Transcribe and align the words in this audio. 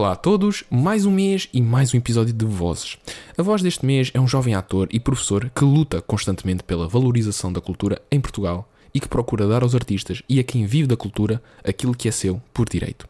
Olá 0.00 0.12
a 0.12 0.16
todos, 0.16 0.64
mais 0.70 1.04
um 1.04 1.10
mês 1.10 1.46
e 1.52 1.60
mais 1.60 1.92
um 1.92 1.98
episódio 1.98 2.32
de 2.32 2.46
Vozes. 2.46 2.96
A 3.36 3.42
voz 3.42 3.60
deste 3.60 3.84
mês 3.84 4.10
é 4.14 4.18
um 4.18 4.26
jovem 4.26 4.54
ator 4.54 4.88
e 4.90 4.98
professor 4.98 5.50
que 5.54 5.62
luta 5.62 6.00
constantemente 6.00 6.62
pela 6.62 6.88
valorização 6.88 7.52
da 7.52 7.60
cultura 7.60 8.00
em 8.10 8.18
Portugal 8.18 8.66
e 8.94 8.98
que 8.98 9.06
procura 9.06 9.46
dar 9.46 9.62
aos 9.62 9.74
artistas 9.74 10.22
e 10.26 10.40
a 10.40 10.42
quem 10.42 10.64
vive 10.64 10.88
da 10.88 10.96
cultura 10.96 11.42
aquilo 11.62 11.94
que 11.94 12.08
é 12.08 12.10
seu 12.10 12.40
por 12.54 12.66
direito. 12.66 13.06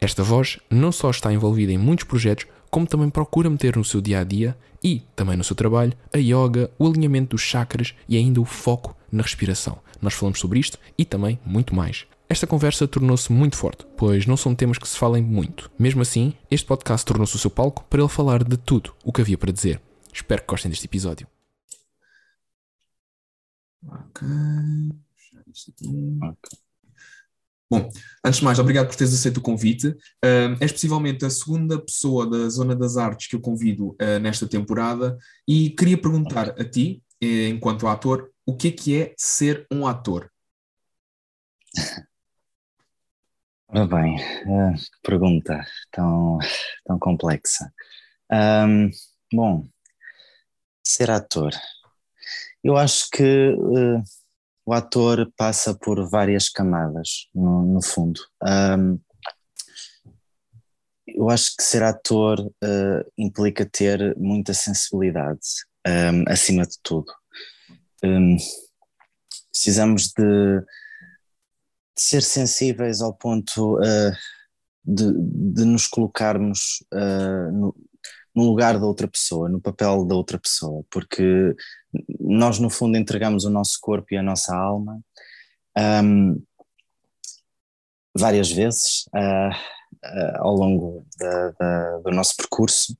Esta 0.00 0.24
voz 0.24 0.58
não 0.68 0.90
só 0.90 1.08
está 1.08 1.32
envolvida 1.32 1.70
em 1.70 1.78
muitos 1.78 2.04
projetos, 2.04 2.48
como 2.68 2.84
também 2.84 3.08
procura 3.08 3.48
meter 3.48 3.76
no 3.76 3.84
seu 3.84 4.00
dia 4.00 4.18
a 4.18 4.24
dia 4.24 4.56
e 4.82 5.02
também 5.14 5.36
no 5.36 5.44
seu 5.44 5.54
trabalho 5.54 5.92
a 6.12 6.18
yoga, 6.18 6.68
o 6.80 6.88
alinhamento 6.88 7.36
dos 7.36 7.42
chakras 7.42 7.94
e 8.08 8.16
ainda 8.16 8.40
o 8.40 8.44
foco 8.44 8.96
na 9.12 9.22
respiração. 9.22 9.78
Nós 10.00 10.14
falamos 10.14 10.40
sobre 10.40 10.58
isto 10.58 10.80
e 10.98 11.04
também 11.04 11.38
muito 11.46 11.76
mais. 11.76 12.06
Esta 12.32 12.46
conversa 12.46 12.88
tornou-se 12.88 13.30
muito 13.30 13.58
forte, 13.58 13.86
pois 13.94 14.24
não 14.24 14.38
são 14.38 14.54
temas 14.54 14.78
que 14.78 14.88
se 14.88 14.96
falem 14.96 15.22
muito. 15.22 15.70
Mesmo 15.78 16.00
assim, 16.00 16.32
este 16.50 16.66
podcast 16.66 17.04
tornou-se 17.04 17.36
o 17.36 17.38
seu 17.38 17.50
palco 17.50 17.84
para 17.90 18.00
ele 18.00 18.08
falar 18.08 18.42
de 18.42 18.56
tudo 18.56 18.96
o 19.04 19.12
que 19.12 19.20
havia 19.20 19.36
para 19.36 19.52
dizer. 19.52 19.82
Espero 20.10 20.40
que 20.40 20.48
gostem 20.48 20.70
deste 20.70 20.86
episódio. 20.86 21.26
Ok. 23.86 24.26
Bom, 27.70 27.90
antes 28.24 28.38
de 28.38 28.44
mais, 28.46 28.58
obrigado 28.58 28.86
por 28.86 28.96
teres 28.96 29.12
aceito 29.12 29.36
o 29.36 29.42
convite. 29.42 29.88
Uh, 29.88 30.56
és 30.58 30.72
possivelmente 30.72 31.26
a 31.26 31.30
segunda 31.30 31.78
pessoa 31.78 32.26
da 32.26 32.48
Zona 32.48 32.74
das 32.74 32.96
Artes 32.96 33.26
que 33.26 33.36
eu 33.36 33.42
convido 33.42 33.88
uh, 33.88 34.18
nesta 34.22 34.48
temporada 34.48 35.18
e 35.46 35.68
queria 35.68 36.00
perguntar 36.00 36.58
a 36.58 36.64
ti, 36.64 37.02
eh, 37.20 37.48
enquanto 37.48 37.86
ator, 37.86 38.30
o 38.46 38.56
que 38.56 38.68
é 38.68 38.70
que 38.70 38.96
é 38.96 39.14
ser 39.18 39.66
um 39.70 39.86
ator? 39.86 40.32
Ora 43.74 43.86
bem, 43.86 44.16
uh, 44.16 44.74
que 44.74 45.00
pergunta 45.02 45.64
tão, 45.90 46.38
tão 46.84 46.98
complexa. 46.98 47.72
Um, 48.30 48.90
bom, 49.32 49.66
ser 50.86 51.10
ator. 51.10 51.52
Eu 52.62 52.76
acho 52.76 53.08
que 53.10 53.48
uh, 53.54 54.02
o 54.66 54.74
ator 54.74 55.32
passa 55.38 55.74
por 55.74 56.06
várias 56.10 56.50
camadas, 56.50 57.30
no, 57.34 57.62
no 57.62 57.82
fundo. 57.82 58.20
Um, 58.42 59.00
eu 61.06 61.30
acho 61.30 61.56
que 61.56 61.62
ser 61.62 61.82
ator 61.82 62.40
uh, 62.40 63.12
implica 63.16 63.64
ter 63.64 64.14
muita 64.18 64.52
sensibilidade, 64.52 65.40
um, 65.88 66.30
acima 66.30 66.66
de 66.66 66.76
tudo. 66.82 67.10
Um, 68.04 68.36
precisamos 69.50 70.12
de 70.14 70.62
de 71.96 72.02
ser 72.02 72.22
sensíveis 72.22 73.00
ao 73.00 73.12
ponto 73.12 73.76
uh, 73.78 74.12
de, 74.84 75.12
de, 75.54 75.64
nos 75.64 75.86
colocarmos 75.86 76.84
uh, 76.92 77.52
no, 77.52 77.74
no, 78.34 78.44
lugar 78.44 78.78
da 78.78 78.86
outra 78.86 79.06
pessoa, 79.06 79.48
no 79.48 79.60
papel 79.60 80.04
da 80.04 80.14
outra 80.14 80.38
pessoa, 80.38 80.84
porque 80.90 81.54
nós, 82.18 82.58
no 82.58 82.70
fundo, 82.70 82.96
entregamos 82.96 83.44
o 83.44 83.50
nosso 83.50 83.78
corpo 83.80 84.08
e 84.12 84.16
a 84.16 84.22
nossa 84.22 84.54
alma 84.56 85.00
um, 86.04 86.42
várias 88.16 88.50
vezes 88.50 89.04
uh, 89.08 90.38
ao 90.38 90.54
longo 90.54 91.06
da, 91.18 91.50
da, 91.52 91.98
do 91.98 92.10
nosso 92.10 92.36
percurso 92.36 92.96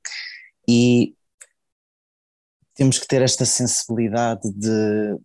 e 0.68 1.14
temos 2.74 2.98
que 2.98 3.06
ter 3.06 3.22
esta 3.22 3.44
sensibilidade 3.44 4.50
de, 4.52 5.18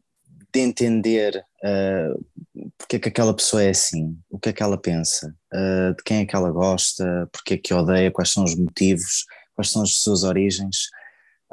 de 0.54 0.60
entender 0.60 1.46
uh, 1.64 2.72
porque 2.78 2.98
é 2.98 3.00
que 3.00 3.10
aquela 3.10 3.36
pessoa 3.36 3.64
é 3.64 3.70
assim, 3.70 4.18
o 4.30 4.40
que 4.40 4.50
é 4.50 4.54
que 4.54 4.64
ela 4.64 4.78
pensa, 4.78 5.36
uh, 5.54 5.96
de 5.96 6.04
quem 6.04 6.20
é 6.20 6.26
que 6.26 6.36
ela 6.36 6.52
gosta, 6.52 7.30
porque 7.32 7.56
é 7.56 7.58
que 7.58 7.74
odeia, 7.74 8.12
quais 8.12 8.32
são 8.32 8.44
os 8.44 8.56
motivos, 8.56 9.26
quais 9.56 9.72
são 9.72 9.82
as 9.82 9.96
suas 9.96 10.24
origens. 10.24 10.90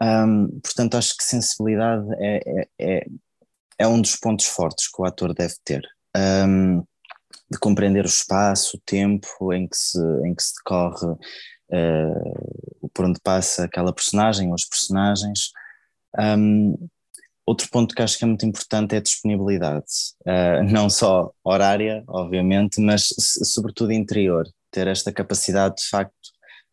Um, 0.01 0.61
portanto, 0.61 0.97
acho 0.97 1.17
que 1.17 1.25
sensibilidade 1.25 2.07
é, 2.19 2.41
é, 2.47 2.69
é, 2.79 3.07
é, 3.79 3.89
um 3.89 4.01
dos 4.01 4.17
pontos 4.17 4.47
fortes 4.47 4.89
que 4.89 5.01
o 5.01 5.05
ator 5.05 5.33
deve 5.33 5.55
ter. 5.65 5.83
Um, 6.17 6.85
de 7.51 7.59
compreender 7.59 8.05
o 8.05 8.09
espaço, 8.09 8.77
o 8.77 8.81
tempo 8.81 9.53
em 9.53 9.69
que 9.69 9.77
se, 9.77 9.99
em 10.25 10.35
que 10.35 10.43
se 10.43 10.55
decorre, 10.57 11.07
uh, 11.07 12.89
por 12.93 13.05
onde 13.05 13.21
passa 13.21 13.65
aquela 13.65 13.93
personagem 13.93 14.49
ou 14.49 14.55
os 14.55 14.65
personagens. 14.65 15.51
Um, 16.19 16.89
Outro 17.47 17.69
ponto 17.71 17.95
que 17.95 18.01
acho 18.01 18.17
que 18.17 18.25
é 18.25 18.27
muito 18.27 18.47
importante 18.47 18.95
é 18.95 18.99
a 18.99 19.03
disponibilidade, 19.03 19.85
uh, 20.27 20.65
não 20.65 20.89
só 20.89 21.31
horária, 21.45 22.03
obviamente, 22.09 22.81
mas 22.81 23.09
sobretudo 23.19 23.93
interior, 23.93 24.49
ter 24.71 24.87
esta 24.87 25.13
capacidade 25.13 25.77
de 25.77 25.89
facto, 25.89 26.15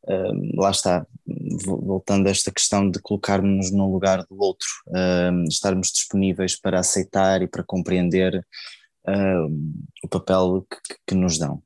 uh, 0.07 0.61
lá 0.61 0.71
está, 0.71 1.05
voltando 1.65 2.27
a 2.27 2.31
esta 2.31 2.51
questão 2.51 2.89
de 2.89 3.01
colocarmos 3.01 3.69
no 3.69 3.91
lugar 3.91 4.25
do 4.29 4.39
outro, 4.39 4.67
uh, 4.87 5.43
estarmos 5.49 5.91
disponíveis 5.91 6.57
para 6.57 6.79
aceitar 6.79 7.41
e 7.41 7.47
para 7.47 7.63
compreender 7.63 8.45
o 10.03 10.07
papel 10.07 10.63
que, 10.69 10.95
que, 11.07 11.15
nos 11.15 11.39
dão. 11.39 11.59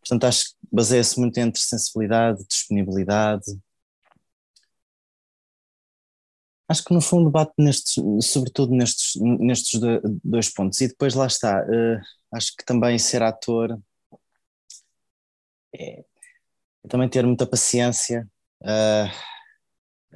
Portanto, 0.00 0.24
acho 0.24 0.44
que 0.44 0.54
baseia-se 0.72 1.20
muito 1.20 1.36
entre 1.36 1.60
sensibilidade, 1.60 2.42
disponibilidade, 2.48 3.44
Acho 6.66 6.84
que 6.84 6.94
no 6.94 7.00
fundo 7.00 7.30
bate 7.30 7.52
nestes, 7.58 7.94
sobretudo 8.22 8.74
nestes, 8.74 9.20
nestes 9.20 9.80
dois 10.24 10.48
pontos. 10.48 10.80
E 10.80 10.88
depois 10.88 11.14
lá 11.14 11.26
está, 11.26 11.60
uh, 11.60 12.00
acho 12.32 12.56
que 12.56 12.64
também 12.64 12.98
ser 12.98 13.22
ator 13.22 13.78
é, 15.74 16.04
é 16.84 16.88
também 16.88 17.08
ter 17.08 17.26
muita 17.26 17.46
paciência, 17.46 18.26
uh, 18.62 19.10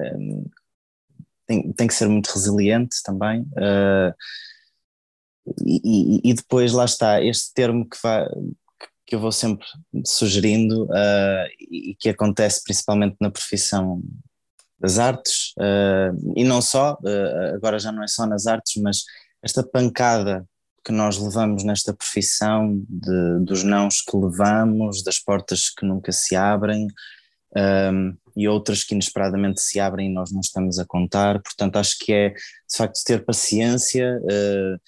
eh, 0.01 0.17
um, 0.17 0.45
tem, 1.47 1.73
tem 1.73 1.87
que 1.87 1.95
ser 1.95 2.09
muito 2.09 2.29
resiliente 2.29 3.03
também. 3.03 3.43
Uh, 3.43 4.15
e, 5.67 6.21
e, 6.31 6.35
depois 6.35 6.73
lá 6.73 6.85
está, 6.85 7.23
este 7.23 7.55
termo 7.55 7.89
que, 7.89 7.97
vai, 8.03 8.27
que 9.07 9.15
eu 9.15 9.21
vou 9.21 9.33
sempre 9.33 9.67
sugerindo 10.05 10.87
e 11.59 11.97
que 11.99 12.11
acontece 12.11 12.63
principalmente 12.63 13.17
na 13.19 13.31
profissão 13.31 14.03
das 14.81 14.99
artes, 14.99 15.53
uh, 15.59 16.33
e 16.37 16.45
não 16.45 16.63
só, 16.63 16.95
uh, 16.95 17.55
agora 17.57 17.79
já 17.79 17.91
não 17.91 18.03
é 18.03 18.09
só 18.09 18.27
nas 18.27 18.47
artes, 18.47 18.81
mas 18.81 19.05
esta 19.43 19.63
pancada 19.63 20.47
que 20.85 20.93
nós 20.93 21.19
levamos 21.19 21.65
nesta 21.65 21.93
profissão, 21.93 22.83
de, 22.89 23.45
dos 23.45 23.63
nãos 23.63 24.01
que 24.01 24.17
levamos, 24.17 25.03
das 25.03 25.19
portas 25.19 25.69
que 25.69 25.85
nunca 25.85 26.13
se 26.13 26.35
abrem, 26.35 26.87
um, 27.55 28.11
eh, 28.11 28.15
e 28.37 28.49
outras 28.49 28.85
que 28.85 28.95
inesperadamente 28.95 29.61
se 29.61 29.81
abrem 29.81 30.09
e 30.09 30.13
nós 30.13 30.33
não 30.33 30.41
estamos 30.41 30.79
a 30.79 30.87
contar, 30.87 31.43
portanto 31.43 31.77
acho 31.77 31.99
que 31.99 32.13
é 32.13 32.31
de 32.31 32.77
facto 32.77 33.03
ter 33.05 33.25
paciência 33.25 34.19
uh, 34.23 34.81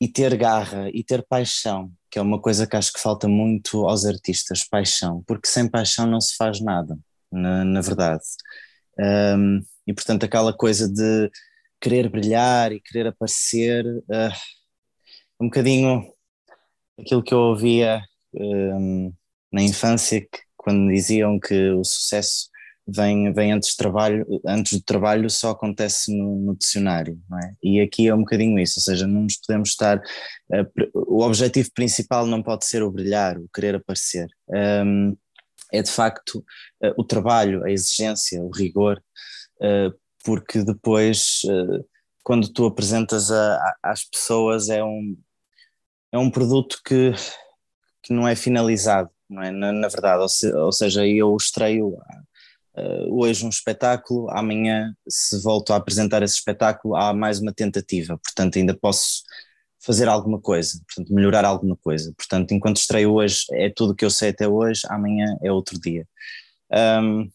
e 0.00 0.06
ter 0.06 0.36
garra 0.36 0.88
e 0.92 1.02
ter 1.02 1.24
paixão, 1.28 1.90
que 2.10 2.18
é 2.18 2.22
uma 2.22 2.40
coisa 2.40 2.66
que 2.66 2.76
acho 2.76 2.92
que 2.92 3.00
falta 3.00 3.26
muito 3.26 3.86
aos 3.86 4.04
artistas, 4.04 4.62
paixão, 4.62 5.24
porque 5.26 5.48
sem 5.48 5.68
paixão 5.68 6.06
não 6.06 6.20
se 6.20 6.36
faz 6.36 6.60
nada 6.60 6.96
na, 7.30 7.64
na 7.64 7.80
verdade. 7.80 8.24
Um, 8.98 9.60
e 9.86 9.94
portanto, 9.94 10.24
aquela 10.24 10.52
coisa 10.52 10.88
de 10.88 11.30
querer 11.80 12.08
brilhar 12.10 12.72
e 12.72 12.80
querer 12.80 13.08
aparecer, 13.08 13.86
uh, 13.86 14.32
um 15.40 15.46
bocadinho 15.46 16.04
aquilo 16.98 17.22
que 17.22 17.32
eu 17.32 17.38
ouvia 17.38 18.00
um, 18.34 19.12
na 19.52 19.62
infância, 19.62 20.20
que, 20.20 20.40
quando 20.56 20.92
diziam 20.92 21.40
que 21.40 21.70
o 21.70 21.82
sucesso 21.82 22.50
vem, 22.86 23.32
vem 23.32 23.52
antes, 23.52 23.70
de 23.70 23.76
trabalho, 23.76 24.26
antes 24.46 24.78
do 24.78 24.84
trabalho 24.84 25.30
só 25.30 25.50
acontece 25.50 26.14
no, 26.16 26.36
no 26.36 26.56
dicionário, 26.56 27.18
é? 27.42 27.52
E 27.62 27.80
aqui 27.80 28.08
é 28.08 28.14
um 28.14 28.20
bocadinho 28.20 28.58
isso, 28.58 28.78
ou 28.78 28.82
seja, 28.82 29.06
não 29.06 29.22
nos 29.22 29.36
podemos 29.36 29.70
estar. 29.70 29.98
Uh, 29.98 30.90
o 30.94 31.22
objetivo 31.22 31.70
principal 31.74 32.26
não 32.26 32.42
pode 32.42 32.66
ser 32.66 32.82
o 32.82 32.90
brilhar, 32.90 33.38
o 33.38 33.48
querer 33.54 33.76
aparecer. 33.76 34.28
Um, 34.48 35.16
é 35.72 35.82
de 35.82 35.90
facto 35.90 36.44
uh, 36.82 36.94
o 36.96 37.04
trabalho, 37.04 37.64
a 37.64 37.70
exigência, 37.70 38.42
o 38.42 38.50
rigor, 38.50 39.02
uh, 39.56 39.96
porque 40.24 40.62
depois, 40.62 41.40
uh, 41.44 41.84
quando 42.22 42.52
tu 42.52 42.66
apresentas 42.66 43.30
a, 43.30 43.76
às 43.82 44.04
pessoas, 44.04 44.68
é 44.68 44.82
um, 44.84 45.16
é 46.12 46.18
um 46.18 46.30
produto 46.30 46.80
que, 46.84 47.12
que 48.02 48.12
não 48.12 48.26
é 48.26 48.36
finalizado, 48.36 49.10
não 49.28 49.42
é? 49.42 49.50
Na, 49.50 49.72
na 49.72 49.88
verdade, 49.88 50.22
ou, 50.22 50.28
se, 50.28 50.52
ou, 50.52 50.72
seja, 50.72 51.06
eu 51.06 51.36
estreio 51.36 51.96
hoje 53.10 53.44
um 53.44 53.50
espetáculo, 53.50 54.30
amanhã, 54.30 54.94
se 55.06 55.42
volto 55.42 55.72
a 55.72 55.76
apresentar 55.76 56.22
esse 56.22 56.36
espetáculo, 56.36 56.96
há 56.96 57.12
mais 57.12 57.38
uma 57.38 57.52
tentativa, 57.52 58.16
portanto, 58.16 58.56
ainda 58.56 58.74
posso 58.74 59.22
fazer 59.80 60.08
alguma 60.08 60.40
coisa, 60.40 60.80
portanto, 60.86 61.14
melhorar 61.14 61.44
alguma 61.44 61.76
coisa. 61.76 62.12
Portanto, 62.16 62.52
enquanto 62.52 62.76
estreio 62.76 63.14
hoje 63.14 63.44
é 63.52 63.70
tudo 63.70 63.92
o 63.92 63.96
que 63.96 64.04
eu 64.04 64.10
sei 64.10 64.30
até 64.30 64.48
hoje, 64.48 64.82
amanhã 64.88 65.36
é 65.42 65.50
outro 65.50 65.78
dia. 65.80 66.06
Um, 66.72 67.28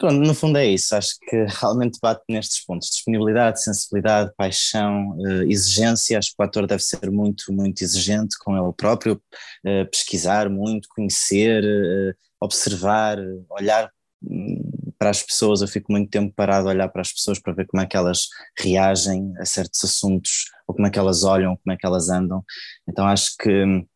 Pronto, 0.00 0.16
no 0.26 0.34
fundo 0.34 0.56
é 0.56 0.66
isso, 0.66 0.96
acho 0.96 1.18
que 1.28 1.44
realmente 1.60 1.98
bate 2.00 2.22
nestes 2.26 2.64
pontos, 2.64 2.88
disponibilidade, 2.88 3.62
sensibilidade, 3.62 4.32
paixão, 4.34 5.10
uh, 5.18 5.42
exigência, 5.42 6.18
acho 6.18 6.30
que 6.30 6.36
o 6.38 6.42
ator 6.42 6.66
deve 6.66 6.82
ser 6.82 7.10
muito, 7.10 7.52
muito 7.52 7.84
exigente 7.84 8.34
com 8.38 8.56
ele 8.56 8.72
próprio, 8.72 9.22
uh, 9.62 9.90
pesquisar 9.90 10.48
muito, 10.48 10.88
conhecer, 10.88 11.62
uh, 11.62 12.16
observar, 12.40 13.18
olhar 13.50 13.92
hum, 14.22 14.62
para 15.00 15.08
as 15.08 15.22
pessoas, 15.22 15.62
eu 15.62 15.68
fico 15.68 15.90
muito 15.90 16.10
tempo 16.10 16.34
parado 16.36 16.68
a 16.68 16.72
olhar 16.72 16.88
para 16.90 17.00
as 17.00 17.10
pessoas 17.10 17.38
para 17.38 17.54
ver 17.54 17.66
como 17.66 17.82
é 17.82 17.86
que 17.86 17.96
elas 17.96 18.28
reagem 18.58 19.32
a 19.38 19.46
certos 19.46 19.82
assuntos, 19.82 20.44
ou 20.68 20.74
como 20.74 20.86
é 20.86 20.90
que 20.90 20.98
elas 20.98 21.24
olham, 21.24 21.56
como 21.56 21.72
é 21.72 21.76
que 21.78 21.86
elas 21.86 22.10
andam, 22.10 22.44
então 22.86 23.06
acho 23.06 23.34
que 23.38 23.64
hum, 23.64 23.86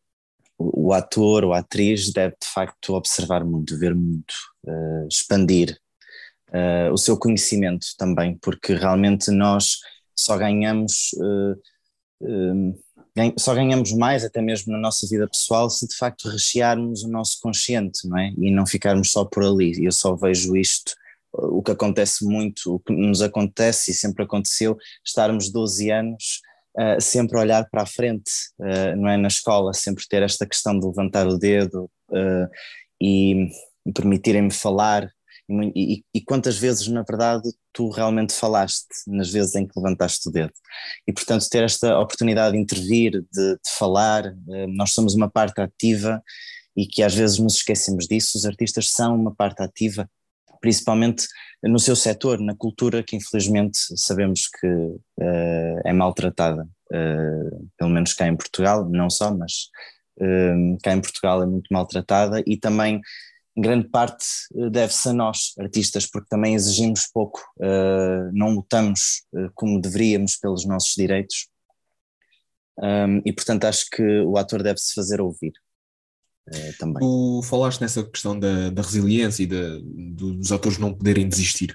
o 0.57 0.93
ator 0.93 1.43
ou 1.43 1.53
a 1.53 1.59
atriz 1.59 2.11
deve 2.11 2.35
de 2.41 2.47
facto 2.47 2.95
observar 2.95 3.45
muito, 3.45 3.77
ver 3.77 3.93
muito, 3.93 4.33
expandir 5.07 5.77
uh, 6.49 6.91
o 6.91 6.97
seu 6.97 7.19
conhecimento 7.19 7.85
também, 7.97 8.37
porque 8.41 8.73
realmente 8.73 9.29
nós 9.29 9.77
só 10.15 10.37
ganhamos. 10.37 11.11
Uh, 11.13 12.75
só 13.37 13.53
ganhamos 13.53 13.93
mais, 13.93 14.25
até 14.25 14.41
mesmo 14.41 14.73
na 14.73 14.79
nossa 14.79 15.07
vida 15.07 15.27
pessoal, 15.27 15.69
se 15.69 15.87
de 15.87 15.95
facto 15.95 16.29
rechearmos 16.29 17.03
o 17.03 17.07
nosso 17.09 17.39
consciente, 17.41 18.07
não 18.07 18.17
é? 18.17 18.33
E 18.37 18.51
não 18.51 18.65
ficarmos 18.65 19.11
só 19.11 19.23
por 19.23 19.43
ali. 19.43 19.85
Eu 19.85 19.91
só 19.91 20.15
vejo 20.15 20.55
isto, 20.55 20.93
o 21.31 21.61
que 21.61 21.71
acontece 21.71 22.25
muito, 22.25 22.75
o 22.75 22.79
que 22.79 22.93
nos 22.93 23.21
acontece 23.21 23.91
e 23.91 23.93
sempre 23.93 24.23
aconteceu, 24.23 24.77
estarmos 25.03 25.49
12 25.49 25.91
anos 25.91 26.41
uh, 26.77 27.01
sempre 27.01 27.37
a 27.37 27.41
olhar 27.41 27.69
para 27.69 27.83
a 27.83 27.85
frente, 27.85 28.31
uh, 28.59 28.95
não 28.97 29.09
é? 29.09 29.17
Na 29.17 29.27
escola, 29.27 29.73
sempre 29.73 30.07
ter 30.07 30.23
esta 30.23 30.45
questão 30.45 30.77
de 30.77 30.85
levantar 30.85 31.27
o 31.27 31.37
dedo 31.37 31.89
uh, 32.09 32.49
e, 33.01 33.49
permitirem-me 33.93 34.51
falar 34.51 35.11
e, 35.49 36.03
e, 36.13 36.21
quantas 36.21 36.57
vezes, 36.57 36.87
na 36.87 37.03
verdade, 37.03 37.49
tu 37.71 37.89
realmente 37.89 38.33
falaste 38.33 38.87
nas 39.07 39.31
vezes 39.31 39.53
em 39.55 39.67
que 39.67 39.77
levantaste 39.77 40.27
o 40.27 40.31
dedo. 40.31 40.53
E, 41.07 41.13
portanto, 41.13 41.47
ter 41.49 41.63
esta 41.63 41.99
oportunidade 41.99 42.55
de 42.55 42.61
intervir, 42.61 43.11
de, 43.31 43.53
de 43.53 43.71
falar, 43.77 44.25
eh, 44.25 44.67
nós 44.67 44.91
somos 44.91 45.13
uma 45.13 45.29
parte 45.29 45.61
ativa 45.61 46.21
e 46.75 46.87
que 46.87 47.03
às 47.03 47.13
vezes 47.13 47.37
nos 47.37 47.55
esquecemos 47.57 48.07
disso. 48.07 48.37
Os 48.37 48.45
artistas 48.45 48.89
são 48.89 49.15
uma 49.15 49.33
parte 49.33 49.61
ativa, 49.61 50.09
principalmente 50.59 51.27
no 51.63 51.79
seu 51.79 51.95
setor, 51.95 52.39
na 52.39 52.55
cultura, 52.55 53.03
que 53.03 53.15
infelizmente 53.15 53.77
sabemos 53.95 54.47
que 54.47 54.67
uh, 54.67 55.81
é 55.83 55.93
maltratada, 55.93 56.63
uh, 56.63 57.69
pelo 57.77 57.91
menos 57.91 58.13
cá 58.13 58.27
em 58.27 58.35
Portugal, 58.35 58.87
não 58.89 59.09
só, 59.09 59.33
mas 59.33 59.69
uh, 60.19 60.77
cá 60.83 60.93
em 60.93 61.01
Portugal 61.01 61.43
é 61.43 61.45
muito 61.45 61.67
maltratada 61.71 62.43
e 62.45 62.57
também 62.57 62.99
em 63.55 63.61
grande 63.61 63.87
parte 63.87 64.25
eh, 64.55 64.69
deve-se 64.69 65.09
a 65.09 65.13
nós, 65.13 65.53
artistas, 65.57 66.05
porque 66.05 66.27
também 66.29 66.55
exigimos 66.55 67.07
pouco, 67.13 67.39
uh, 67.57 68.29
não 68.33 68.53
lutamos 68.53 69.23
uh, 69.33 69.49
como 69.53 69.79
deveríamos 69.79 70.35
pelos 70.35 70.65
nossos 70.65 70.93
direitos. 70.95 71.47
E 73.25 73.31
portanto 73.31 73.63
acho 73.63 73.85
que 73.89 74.03
o 74.03 74.37
ator 74.37 74.61
deve-se 74.61 74.93
fazer 74.93 75.21
ouvir 75.21 75.53
também. 76.77 76.99
Tu 76.99 77.41
falaste 77.43 77.79
nessa 77.79 78.03
questão 78.03 78.37
da, 78.37 78.69
da 78.69 78.81
resiliência 78.81 79.43
e 79.43 79.47
da, 79.47 79.79
dos 79.81 80.51
atores 80.51 80.77
não 80.77 80.93
poderem 80.93 81.25
desistir. 81.25 81.73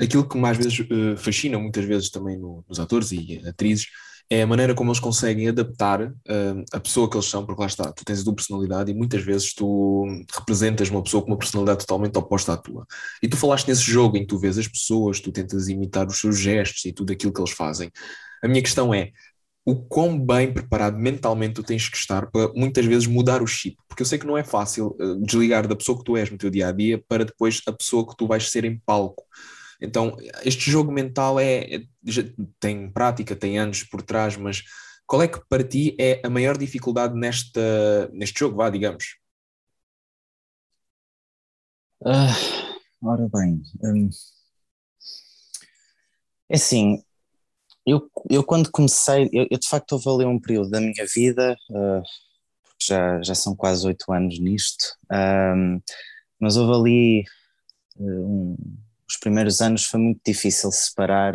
Aquilo 0.00 0.26
que 0.26 0.38
mais 0.38 0.56
vezes 0.56 0.78
fascina, 1.18 1.58
muitas 1.58 1.84
vezes 1.84 2.08
também 2.08 2.38
no, 2.38 2.64
nos 2.66 2.80
atores 2.80 3.12
e 3.12 3.42
atrizes, 3.46 3.88
é 4.30 4.42
a 4.42 4.46
maneira 4.46 4.74
como 4.74 4.90
eles 4.90 5.00
conseguem 5.00 5.48
adaptar 5.48 6.02
uh, 6.02 6.64
a 6.72 6.80
pessoa 6.80 7.08
que 7.08 7.16
eles 7.16 7.26
são, 7.26 7.44
porque 7.44 7.60
lá 7.60 7.66
está, 7.66 7.92
tu 7.92 8.04
tens 8.04 8.20
a 8.20 8.24
tua 8.24 8.34
personalidade 8.34 8.90
e 8.90 8.94
muitas 8.94 9.22
vezes 9.22 9.54
tu 9.54 10.06
representas 10.34 10.88
uma 10.88 11.02
pessoa 11.02 11.22
com 11.22 11.30
uma 11.30 11.38
personalidade 11.38 11.80
totalmente 11.80 12.16
oposta 12.16 12.54
à 12.54 12.56
tua. 12.56 12.86
E 13.22 13.28
tu 13.28 13.36
falaste 13.36 13.68
nesse 13.68 13.82
jogo 13.82 14.16
em 14.16 14.20
que 14.20 14.28
tu 14.28 14.38
vês 14.38 14.58
as 14.58 14.66
pessoas, 14.66 15.20
tu 15.20 15.30
tentas 15.30 15.68
imitar 15.68 16.06
os 16.06 16.18
seus 16.18 16.38
gestos 16.38 16.84
e 16.84 16.92
tudo 16.92 17.12
aquilo 17.12 17.32
que 17.32 17.40
eles 17.40 17.52
fazem. 17.52 17.90
A 18.42 18.48
minha 18.48 18.62
questão 18.62 18.92
é, 18.94 19.10
o 19.64 19.76
quão 19.76 20.18
bem 20.18 20.52
preparado 20.52 20.98
mentalmente 20.98 21.54
tu 21.54 21.62
tens 21.62 21.88
que 21.88 21.96
estar 21.96 22.30
para 22.30 22.52
muitas 22.54 22.84
vezes 22.84 23.06
mudar 23.06 23.42
o 23.42 23.46
chip, 23.46 23.76
porque 23.88 24.02
eu 24.02 24.06
sei 24.06 24.18
que 24.18 24.26
não 24.26 24.36
é 24.36 24.44
fácil 24.44 24.96
uh, 25.00 25.20
desligar 25.24 25.66
da 25.66 25.74
pessoa 25.74 25.96
que 25.96 26.04
tu 26.04 26.16
és 26.16 26.30
no 26.30 26.36
teu 26.36 26.50
dia 26.50 26.68
a 26.68 26.72
dia 26.72 27.02
para 27.08 27.24
depois 27.24 27.62
a 27.66 27.72
pessoa 27.72 28.06
que 28.06 28.16
tu 28.16 28.26
vais 28.26 28.50
ser 28.50 28.64
em 28.64 28.78
palco. 28.84 29.24
Então, 29.80 30.16
este 30.44 30.70
jogo 30.70 30.92
mental 30.92 31.38
é, 31.38 31.76
é 31.76 31.82
tem 32.60 32.90
prática, 32.90 33.36
tem 33.36 33.58
anos 33.58 33.82
por 33.82 34.02
trás, 34.02 34.36
mas 34.36 34.62
qual 35.06 35.22
é 35.22 35.28
que 35.28 35.40
para 35.48 35.64
ti 35.64 35.96
é 35.98 36.20
a 36.24 36.30
maior 36.30 36.56
dificuldade 36.56 37.14
nesta, 37.14 38.08
neste 38.12 38.40
jogo, 38.40 38.56
vá, 38.56 38.70
digamos? 38.70 39.16
Uh, 42.00 42.76
ora 43.02 43.28
bem, 43.32 43.62
um, 43.82 44.10
é 46.48 46.56
assim, 46.56 47.02
eu, 47.86 48.10
eu 48.30 48.44
quando 48.44 48.70
comecei, 48.70 49.28
eu, 49.32 49.46
eu, 49.50 49.58
de 49.58 49.68
facto 49.68 49.92
houve 49.92 50.08
ali 50.08 50.24
um 50.24 50.40
período 50.40 50.70
da 50.70 50.80
minha 50.80 51.06
vida, 51.14 51.56
uh, 51.70 52.02
já, 52.80 53.22
já 53.22 53.34
são 53.34 53.56
quase 53.56 53.86
oito 53.86 54.12
anos 54.12 54.38
nisto, 54.38 54.96
um, 55.10 55.80
mas 56.38 56.56
houve 56.56 56.72
ali 56.74 57.24
uh, 57.96 58.26
um, 58.26 58.56
os 59.14 59.16
primeiros 59.18 59.60
anos 59.60 59.84
foi 59.84 60.00
muito 60.00 60.20
difícil 60.26 60.70
separar 60.72 61.34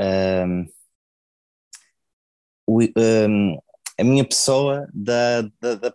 um, 0.00 0.66
o, 2.66 2.80
um, 2.96 3.58
a 3.98 4.04
minha 4.04 4.24
pessoa 4.24 4.86
da, 4.92 5.42
da, 5.60 5.74
da, 5.74 5.94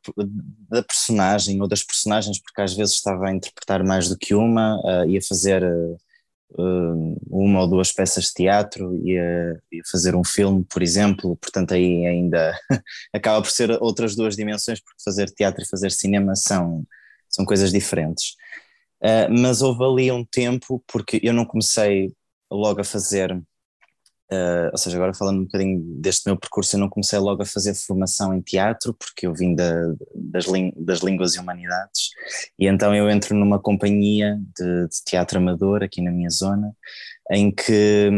da, 0.69 0.83
personagem 0.83 1.61
ou 1.61 1.67
das 1.67 1.83
personagens, 1.83 2.39
porque 2.39 2.61
às 2.61 2.73
vezes 2.73 2.95
estava 2.95 3.27
a 3.27 3.33
interpretar 3.33 3.83
mais 3.83 4.09
do 4.09 4.17
que 4.17 4.35
uma, 4.35 4.79
uh, 4.83 5.09
ia 5.09 5.21
fazer 5.21 5.63
uh, 5.63 7.17
uma 7.29 7.61
ou 7.61 7.67
duas 7.67 7.91
peças 7.91 8.25
de 8.25 8.33
teatro, 8.33 8.95
ia, 9.05 9.61
ia 9.71 9.81
fazer 9.91 10.15
um 10.15 10.23
filme, 10.23 10.63
por 10.65 10.81
exemplo, 10.83 11.35
portanto 11.37 11.73
aí 11.73 12.05
ainda 12.05 12.57
acaba 13.13 13.41
por 13.41 13.51
ser 13.51 13.71
outras 13.81 14.15
duas 14.15 14.35
dimensões, 14.35 14.79
porque 14.79 15.03
fazer 15.03 15.29
teatro 15.31 15.63
e 15.63 15.67
fazer 15.67 15.91
cinema 15.91 16.35
são, 16.35 16.83
são 17.29 17.45
coisas 17.45 17.71
diferentes. 17.71 18.35
Uh, 19.05 19.29
mas 19.29 19.61
houve 19.61 19.83
ali 19.83 20.11
um 20.11 20.25
tempo, 20.25 20.83
porque 20.87 21.19
eu 21.21 21.31
não 21.31 21.45
comecei 21.45 22.11
logo 22.49 22.81
a 22.81 22.83
fazer, 22.83 23.31
uh, 23.31 24.69
ou 24.71 24.77
seja, 24.79 24.97
agora 24.97 25.13
falando 25.13 25.41
um 25.41 25.43
bocadinho 25.43 25.79
deste 26.01 26.25
meu 26.25 26.35
percurso, 26.35 26.75
eu 26.75 26.79
não 26.79 26.89
comecei 26.89 27.19
logo 27.19 27.43
a 27.43 27.45
fazer 27.45 27.75
formação 27.75 28.33
em 28.33 28.41
teatro, 28.41 28.95
porque 28.95 29.27
eu 29.27 29.33
vim 29.35 29.53
da, 29.53 29.71
das, 30.15 30.45
das 30.75 30.99
línguas 31.01 31.35
e 31.35 31.39
humanidades, 31.39 32.09
e 32.57 32.65
então 32.65 32.95
eu 32.95 33.07
entro 33.07 33.35
numa 33.35 33.59
companhia 33.59 34.39
de, 34.57 34.87
de 34.87 35.03
teatro 35.05 35.37
amador 35.37 35.83
aqui 35.83 36.01
na 36.01 36.09
minha 36.11 36.31
zona, 36.31 36.75
em 37.31 37.51
que. 37.51 38.09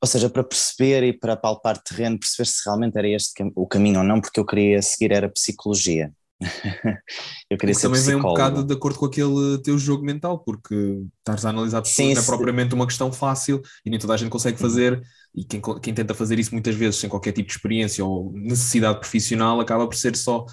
Ou 0.00 0.06
seja, 0.06 0.30
para 0.30 0.44
perceber 0.44 1.02
e 1.02 1.12
para 1.12 1.36
palpar 1.36 1.76
terreno, 1.82 2.18
perceber 2.20 2.46
se 2.46 2.62
realmente 2.64 2.96
era 2.96 3.08
este 3.08 3.32
o 3.56 3.66
caminho 3.66 3.98
ou 4.00 4.04
não, 4.04 4.20
porque 4.20 4.38
eu 4.38 4.46
queria 4.46 4.80
seguir 4.82 5.12
era 5.12 5.28
psicologia 5.28 6.12
eu 7.50 7.58
queria 7.58 7.74
ser 7.74 7.88
também 7.88 8.00
vem 8.00 8.14
um 8.14 8.22
bocado 8.22 8.62
de 8.62 8.72
acordo 8.72 8.98
com 8.98 9.06
aquele 9.06 9.58
teu 9.62 9.76
jogo 9.78 10.04
mental, 10.04 10.38
porque 10.38 11.02
estás 11.18 11.44
a 11.44 11.50
analisar 11.50 11.82
pessoas 11.82 12.08
Sim, 12.08 12.14
não 12.14 12.22
é 12.22 12.24
propriamente 12.24 12.74
uma 12.74 12.86
questão 12.86 13.12
fácil 13.12 13.60
e 13.84 13.90
nem 13.90 13.98
toda 13.98 14.14
a 14.14 14.16
gente 14.16 14.30
consegue 14.30 14.58
fazer, 14.58 15.02
e 15.34 15.44
quem, 15.44 15.60
quem 15.82 15.94
tenta 15.94 16.14
fazer 16.14 16.38
isso 16.38 16.52
muitas 16.52 16.74
vezes 16.74 16.96
sem 16.96 17.10
qualquer 17.10 17.32
tipo 17.32 17.48
de 17.48 17.54
experiência 17.54 18.04
ou 18.04 18.32
necessidade 18.32 19.00
profissional 19.00 19.60
acaba 19.60 19.86
por 19.86 19.96
ser 19.96 20.14
só 20.14 20.46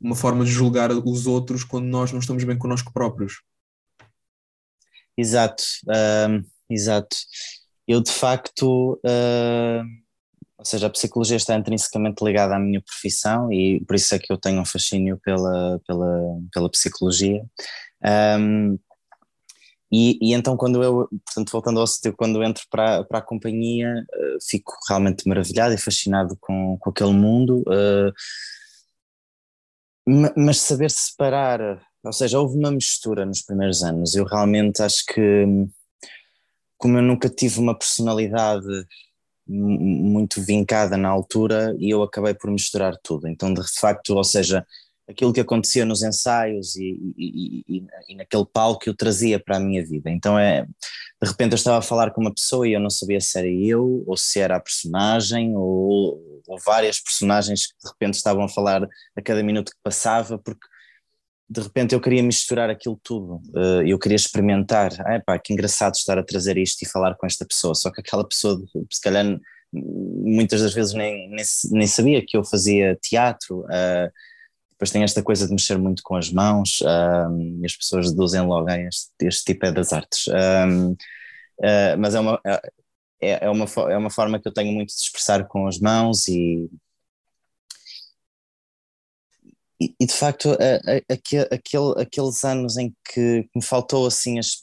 uma 0.00 0.14
forma 0.14 0.44
de 0.44 0.50
julgar 0.50 0.90
os 0.92 1.26
outros 1.26 1.64
quando 1.64 1.86
nós 1.86 2.12
não 2.12 2.20
estamos 2.20 2.44
bem 2.44 2.58
connosco 2.58 2.92
próprios. 2.92 3.42
Exato, 5.16 5.62
um, 6.28 6.42
exato. 6.70 7.16
Eu 7.86 8.00
de 8.00 8.10
facto. 8.10 9.00
Uh 9.04 10.01
ou 10.62 10.64
seja, 10.64 10.86
a 10.86 10.90
psicologia 10.90 11.36
está 11.36 11.56
intrinsecamente 11.56 12.24
ligada 12.24 12.54
à 12.54 12.58
minha 12.58 12.80
profissão 12.80 13.52
e 13.52 13.84
por 13.84 13.96
isso 13.96 14.14
é 14.14 14.18
que 14.18 14.32
eu 14.32 14.38
tenho 14.38 14.60
um 14.60 14.64
fascínio 14.64 15.18
pela, 15.18 15.80
pela, 15.84 16.38
pela 16.52 16.70
psicologia. 16.70 17.44
Um, 18.38 18.78
e, 19.90 20.18
e, 20.22 20.32
então 20.34 20.56
quando 20.56 20.80
eu, 20.80 21.08
portanto 21.26 21.50
voltando 21.50 21.80
ao 21.80 21.86
sítio, 21.86 22.14
quando 22.16 22.36
eu 22.36 22.44
entro 22.44 22.62
para, 22.70 23.02
para 23.02 23.18
a 23.18 23.22
companhia, 23.22 24.06
uh, 24.14 24.38
fico 24.48 24.72
realmente 24.88 25.28
maravilhado 25.28 25.74
e 25.74 25.78
fascinado 25.78 26.38
com, 26.40 26.78
com 26.78 26.90
aquele 26.90 27.12
mundo, 27.12 27.64
uh, 27.66 28.12
mas 30.36 30.60
saber 30.60 30.92
separar, 30.92 31.82
ou 32.04 32.12
seja, 32.12 32.38
houve 32.38 32.56
uma 32.56 32.70
mistura 32.70 33.26
nos 33.26 33.42
primeiros 33.42 33.82
anos, 33.82 34.14
eu 34.14 34.24
realmente 34.24 34.80
acho 34.80 35.04
que 35.06 35.44
como 36.78 36.98
eu 36.98 37.02
nunca 37.02 37.28
tive 37.28 37.58
uma 37.58 37.76
personalidade 37.76 38.86
muito 39.52 40.42
vincada 40.42 40.96
na 40.96 41.08
altura 41.08 41.74
e 41.78 41.90
eu 41.90 42.02
acabei 42.02 42.34
por 42.34 42.50
misturar 42.50 42.96
tudo. 43.02 43.28
Então, 43.28 43.52
de 43.52 43.62
facto, 43.78 44.10
ou 44.14 44.24
seja, 44.24 44.66
aquilo 45.08 45.32
que 45.32 45.40
acontecia 45.40 45.84
nos 45.84 46.02
ensaios 46.02 46.76
e, 46.76 47.14
e, 47.16 47.64
e, 47.68 47.86
e, 48.08 48.14
naquele 48.16 48.46
palco 48.46 48.88
eu 48.88 48.96
trazia 48.96 49.38
para 49.38 49.56
a 49.56 49.60
minha 49.60 49.84
vida. 49.84 50.10
Então, 50.10 50.38
é, 50.38 50.64
de 50.64 51.28
repente, 51.28 51.52
eu 51.52 51.56
estava 51.56 51.78
a 51.78 51.82
falar 51.82 52.10
com 52.10 52.20
uma 52.20 52.34
pessoa 52.34 52.66
e 52.66 52.72
eu 52.72 52.80
não 52.80 52.90
sabia 52.90 53.20
se 53.20 53.38
era 53.38 53.48
eu 53.48 54.02
ou 54.06 54.16
se 54.16 54.40
era 54.40 54.56
a 54.56 54.60
personagem 54.60 55.56
ou, 55.56 56.42
ou 56.46 56.58
várias 56.64 57.00
personagens 57.00 57.66
que 57.66 57.74
de 57.82 57.88
repente 57.88 58.14
estavam 58.14 58.44
a 58.44 58.48
falar 58.48 58.88
a 59.16 59.22
cada 59.22 59.42
minuto 59.42 59.70
que 59.70 59.78
passava, 59.82 60.38
porque 60.38 60.66
de 61.52 61.60
repente 61.60 61.94
eu 61.94 62.00
queria 62.00 62.22
misturar 62.22 62.70
aquilo 62.70 62.98
tudo, 63.02 63.42
uh, 63.54 63.82
eu 63.86 63.98
queria 63.98 64.16
experimentar, 64.16 64.90
ah, 65.00 65.20
pá, 65.20 65.38
que 65.38 65.52
engraçado 65.52 65.94
estar 65.94 66.18
a 66.18 66.22
trazer 66.22 66.56
isto 66.56 66.82
e 66.82 66.88
falar 66.88 67.14
com 67.14 67.26
esta 67.26 67.44
pessoa, 67.44 67.74
só 67.74 67.90
que 67.90 68.00
aquela 68.00 68.26
pessoa, 68.26 68.58
se 68.90 69.00
calhar, 69.02 69.38
muitas 69.70 70.62
das 70.62 70.72
vezes 70.72 70.94
nem, 70.94 71.28
nem, 71.28 71.44
nem 71.72 71.86
sabia 71.86 72.24
que 72.26 72.36
eu 72.36 72.44
fazia 72.44 72.98
teatro, 73.02 73.60
uh, 73.60 74.10
depois 74.70 74.90
tem 74.90 75.02
esta 75.02 75.22
coisa 75.22 75.46
de 75.46 75.52
mexer 75.52 75.76
muito 75.76 76.02
com 76.02 76.16
as 76.16 76.30
mãos, 76.32 76.80
uh, 76.80 77.60
e 77.60 77.66
as 77.66 77.76
pessoas 77.76 78.10
deduzem 78.10 78.40
logo, 78.40 78.70
ah, 78.70 78.78
este, 78.78 79.10
este 79.20 79.44
tipo 79.52 79.66
é 79.66 79.72
das 79.72 79.92
artes, 79.92 80.26
mas 81.98 82.14
é 82.14 82.20
uma, 82.20 82.40
é, 83.20 83.44
é, 83.44 83.50
uma, 83.50 83.66
é 83.90 83.96
uma 83.96 84.10
forma 84.10 84.40
que 84.40 84.48
eu 84.48 84.52
tenho 84.54 84.72
muito 84.72 84.88
de 84.88 85.00
expressar 85.00 85.46
com 85.46 85.66
as 85.66 85.78
mãos 85.78 86.26
e 86.28 86.68
e, 90.00 90.06
de 90.06 90.12
facto, 90.12 90.50
a, 90.50 90.54
a, 90.54 91.14
aquele, 91.54 92.02
aqueles 92.02 92.44
anos 92.44 92.76
em 92.76 92.94
que 93.12 93.48
me 93.54 93.62
faltou 93.62 94.06
assim 94.06 94.38
as. 94.38 94.62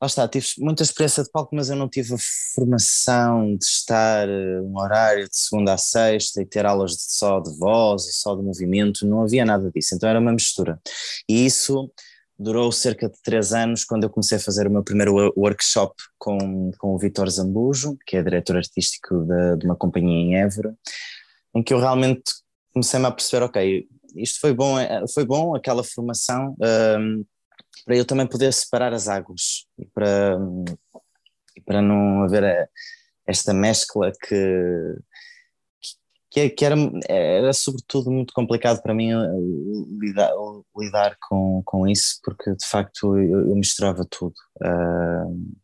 Lá 0.00 0.06
está, 0.06 0.28
tive 0.28 0.46
muita 0.58 0.82
experiência 0.82 1.22
de 1.22 1.30
palco, 1.30 1.56
mas 1.56 1.70
eu 1.70 1.76
não 1.76 1.88
tive 1.88 2.14
a 2.14 2.18
formação 2.54 3.56
de 3.56 3.64
estar 3.64 4.28
eh, 4.28 4.60
um 4.60 4.78
horário 4.78 5.26
de 5.26 5.34
segunda 5.34 5.72
a 5.72 5.78
sexta 5.78 6.42
e 6.42 6.46
ter 6.46 6.66
aulas 6.66 6.92
de, 6.92 7.02
só 7.14 7.40
de 7.40 7.56
voz 7.58 8.04
e 8.04 8.12
só 8.12 8.34
de 8.34 8.42
movimento, 8.42 9.06
não 9.06 9.22
havia 9.22 9.42
nada 9.46 9.70
disso, 9.74 9.94
então 9.94 10.06
era 10.06 10.20
uma 10.20 10.32
mistura. 10.32 10.78
E 11.26 11.46
isso 11.46 11.90
durou 12.38 12.70
cerca 12.70 13.08
de 13.08 13.16
três 13.22 13.52
anos 13.52 13.84
quando 13.84 14.04
eu 14.04 14.10
comecei 14.10 14.36
a 14.36 14.40
fazer 14.40 14.66
o 14.66 14.70
meu 14.70 14.84
primeiro 14.84 15.32
workshop 15.34 15.94
com, 16.18 16.70
com 16.78 16.94
o 16.94 16.98
Vitor 16.98 17.30
Zambujo, 17.30 17.96
que 18.06 18.18
é 18.18 18.22
diretor 18.22 18.56
artístico 18.56 19.24
de, 19.24 19.56
de 19.56 19.66
uma 19.66 19.76
companhia 19.76 20.18
em 20.18 20.36
Évora, 20.36 20.76
em 21.54 21.62
que 21.62 21.72
eu 21.72 21.78
realmente 21.78 22.24
comecei-me 22.76 23.06
a 23.06 23.10
perceber, 23.10 23.42
ok, 23.44 23.88
isto 24.16 24.40
foi 24.40 24.52
bom, 24.52 24.78
é, 24.78 25.02
foi 25.12 25.24
bom 25.24 25.54
aquela 25.54 25.84
formação 25.84 26.56
um, 26.98 27.24
para 27.84 27.96
eu 27.96 28.04
também 28.04 28.26
poder 28.26 28.52
separar 28.52 28.92
as 28.92 29.08
águas 29.08 29.66
e 29.78 29.86
para, 29.86 30.38
e 31.56 31.60
para 31.60 31.82
não 31.82 32.22
haver 32.22 32.42
eh, 32.42 32.68
esta 33.26 33.52
mescla 33.52 34.12
que, 34.12 34.96
que, 36.30 36.50
que, 36.50 36.64
era, 36.64 36.74
era 37.08 37.52
sobretudo 37.52 38.10
muito 38.10 38.32
complicado 38.32 38.82
para 38.82 38.94
mim 38.94 39.12
eh, 39.12 39.16
lidar, 40.00 40.32
lidar 40.76 41.16
com, 41.28 41.62
com 41.64 41.86
isso, 41.86 42.18
porque 42.24 42.54
de 42.54 42.66
facto 42.66 43.16
eu, 43.16 43.48
eu 43.48 43.56
misturava 43.56 44.04
tudo. 44.08 44.34
Uh, 44.60 45.56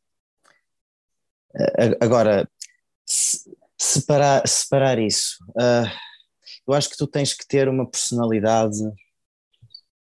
agora, 2.01 2.49
separar, 3.79 4.47
separar 4.47 4.99
isso. 4.99 5.37
Uh, 5.51 6.12
eu 6.67 6.75
acho 6.75 6.91
que 6.91 6.97
tu 6.97 7.07
tens 7.07 7.35
que 7.35 7.47
ter 7.47 7.69
uma 7.69 7.89
personalidade. 7.89 8.79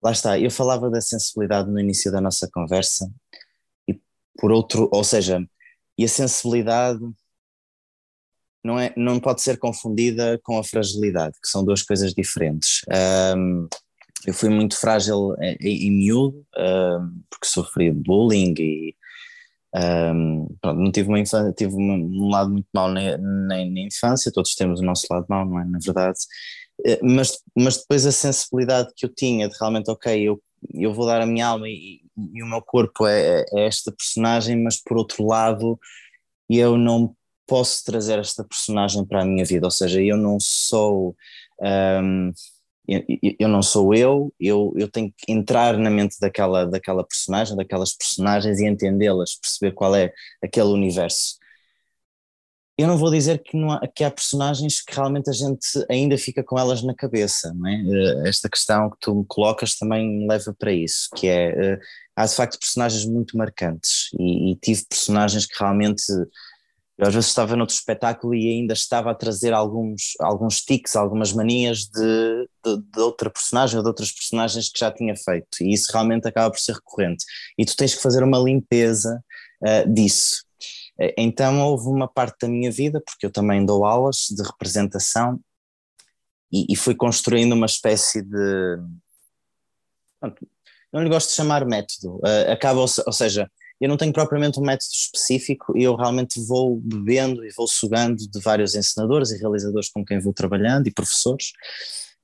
Lá 0.03 0.13
está, 0.13 0.39
eu 0.39 0.51
falava 0.51 0.91
da 0.91 1.01
sensibilidade 1.01 1.71
no 1.71 1.81
início 1.81 2.13
da 2.13 2.21
nossa 2.21 2.49
conversa, 2.53 3.11
e 3.89 3.99
por 4.39 4.53
outro, 4.53 4.89
ou 4.93 5.03
seja, 5.03 5.43
e 5.97 6.05
a 6.05 6.09
sensibilidade 6.09 7.01
não, 8.63 8.79
é, 8.79 8.93
não 8.97 9.21
pode 9.21 9.43
ser 9.43 9.59
confundida 9.59 10.39
com 10.43 10.59
a 10.59 10.65
fragilidade, 10.65 11.39
que 11.41 11.49
são 11.49 11.65
duas 11.65 11.83
coisas 11.83 12.13
diferentes. 12.13 12.81
Um, 13.37 13.69
eu 14.27 14.33
fui 14.33 14.49
muito 14.49 14.77
frágil 14.77 15.35
em, 15.39 15.57
em 15.61 15.91
miúdo, 15.91 16.47
um, 16.57 17.23
porque 17.31 17.47
sofri 17.47 17.91
bullying 17.91 18.55
e 18.59 18.97
um, 19.75 20.47
pronto, 20.61 20.81
não 20.81 20.93
tive 20.93 21.09
uma 21.09 21.19
infância, 21.19 21.52
tive 21.52 21.75
um, 21.75 22.28
lado 22.28 22.50
muito 22.50 22.69
mau 22.73 22.88
na, 22.88 23.19
na, 23.19 23.57
na, 23.57 23.81
infância, 23.81 24.33
todos 24.33 24.54
temos 24.54 24.81
o 24.81 24.85
nosso 24.85 25.07
lado 25.11 25.26
mau, 25.28 25.45
não 25.45 25.59
é? 25.59 25.64
Na 25.64 25.78
verdade, 25.83 26.19
eh, 26.87 27.00
mas, 27.02 27.40
mas 27.57 27.78
depois 27.78 28.07
a 28.07 28.12
sensibilidade 28.12 28.93
que 28.97 29.04
eu 29.04 29.09
tinha 29.12 29.49
de 29.49 29.57
realmente, 29.59 29.90
ok, 29.90 30.23
eu, 30.23 30.40
eu 30.73 30.95
vou 30.95 31.07
dar 31.07 31.21
a 31.21 31.26
minha 31.26 31.49
alma 31.49 31.69
e, 31.69 32.00
e 32.33 32.43
o 32.43 32.47
meu 32.47 32.62
corpo 32.62 33.07
é, 33.07 33.45
é, 33.52 33.66
esta 33.66 33.90
personagem, 33.90 34.62
mas 34.62 34.81
por 34.81 34.97
outro 34.97 35.26
lado, 35.26 35.78
eu 36.49 36.78
não 36.78 37.14
posso 37.47 37.85
trazer 37.85 38.19
esta 38.19 38.45
personagem 38.45 39.04
para 39.04 39.23
a 39.23 39.25
minha 39.25 39.45
vida, 39.45 39.66
ou 39.66 39.71
seja, 39.71 40.00
eu 40.00 40.16
não 40.16 40.38
sou. 40.40 41.16
Um, 41.61 42.33
eu, 42.87 43.49
não 43.49 43.62
sou 43.62 43.95
eu, 43.95 44.33
eu, 44.38 44.73
eu 44.76 44.88
tenho 44.91 45.12
que 45.17 45.33
entrar 45.33 45.79
na 45.79 45.91
mente 45.91 46.17
daquela, 46.21 46.67
daquela 46.67 47.05
personagem, 47.05 47.57
daquelas 47.57 47.95
personagens 47.95 48.61
e 48.61 48.67
entendê-las, 48.67 49.37
perceber 49.37 49.73
qual 49.73 49.97
é 49.97 50.12
aquele 50.43 50.69
universo. 50.69 51.38
Eu 52.76 52.88
não 52.88 52.99
vou 52.99 53.11
dizer 53.11 53.41
que, 53.43 53.57
não 53.57 53.71
há, 53.71 53.87
que 53.87 54.03
há 54.03 54.11
personagens 54.11 54.83
que 54.83 54.93
realmente 54.95 55.31
a 55.31 55.33
gente 55.33 55.67
ainda 55.88 56.19
fica 56.19 56.43
com 56.43 56.59
elas 56.59 56.83
na 56.83 56.93
cabeça, 56.93 57.55
não 57.55 57.69
é? 57.69 57.75
Eh, 57.75 58.29
esta 58.29 58.49
questão 58.49 58.91
que 58.91 58.97
tu 59.00 59.14
me 59.14 59.25
colocas 59.26 59.76
também 59.76 60.09
me 60.09 60.26
leva 60.26 60.53
para 60.59 60.73
isso, 60.73 61.09
que 61.14 61.29
é, 61.29 61.50
eh, 61.75 61.79
há 62.17 62.26
de 62.26 62.35
facto 62.35 62.59
personagens 62.59 63.05
muito 63.07 63.38
marcantes 63.38 64.09
e, 64.19 64.50
e 64.53 64.57
tive 64.57 64.85
personagens 64.88 65.47
que 65.47 65.57
realmente 65.57 66.03
eu 66.97 67.09
às 67.09 67.15
vezes 67.15 67.29
estava 67.29 67.57
noutro 67.57 67.75
espetáculo 67.75 68.35
e 68.35 68.49
ainda 68.49 68.73
estava 68.73 69.11
a 69.11 69.15
trazer 69.15 69.53
alguns, 69.53 70.13
alguns 70.21 70.61
tics, 70.61 70.95
algumas 70.95 71.33
manias 71.33 71.87
de, 71.87 72.49
de, 72.65 72.77
de, 72.93 73.01
outra 73.01 73.29
personagem 73.29 73.77
ou 73.77 73.83
de 73.83 73.89
outras 73.89 74.13
personagens 74.13 74.71
que 74.71 74.79
já 74.79 74.93
tinha 74.93 75.15
feito, 75.17 75.49
e 75.61 75.73
isso 75.73 75.91
realmente 75.93 76.29
acaba 76.29 76.51
por 76.51 76.61
ser 76.61 76.75
recorrente. 76.75 77.25
E 77.59 77.65
tu 77.65 77.77
tens 77.77 77.95
que 77.95 78.03
fazer 78.03 78.23
uma 78.23 78.39
limpeza 78.39 79.23
uh, 79.63 79.93
disso. 79.93 80.45
Uh, 81.01 81.13
então 81.19 81.61
houve 81.63 81.89
uma 81.89 82.07
parte 82.07 82.43
da 82.43 82.49
minha 82.49 82.71
vida, 82.71 83.03
porque 83.05 83.27
eu 83.27 83.31
também 83.31 83.67
dou 83.67 83.85
aulas 83.85 84.29
de 84.31 84.43
representação, 84.45 85.41
e, 86.53 86.73
e 86.73 86.77
fui 86.77 86.95
construindo 86.95 87.55
uma 87.55 87.67
espécie 87.67 88.23
de. 88.23 88.79
Não 90.93 91.03
lhe 91.03 91.09
gosto 91.09 91.31
de 91.31 91.35
chamar 91.35 91.67
método, 91.67 92.19
uh, 92.19 92.53
acaba, 92.53 92.79
ou 92.81 93.13
seja, 93.13 93.51
eu 93.85 93.88
não 93.88 93.99
tenho 93.99 94.14
propriamente 94.14 94.59
um 94.59 94.62
método 94.62 94.95
específico, 94.95 95.76
eu 95.76 95.95
realmente 95.95 96.41
vou 96.41 96.81
bebendo 96.83 97.45
e 97.45 97.50
vou 97.50 97.69
sugando 97.69 98.17
de 98.17 98.41
vários 98.41 98.75
ensinadores 98.75 99.31
e 99.31 99.37
realizadores 99.37 99.91
com 99.91 100.03
quem 100.03 100.19
vou 100.19 100.33
trabalhando 100.33 100.87
e 100.87 100.91
professores 100.91 101.53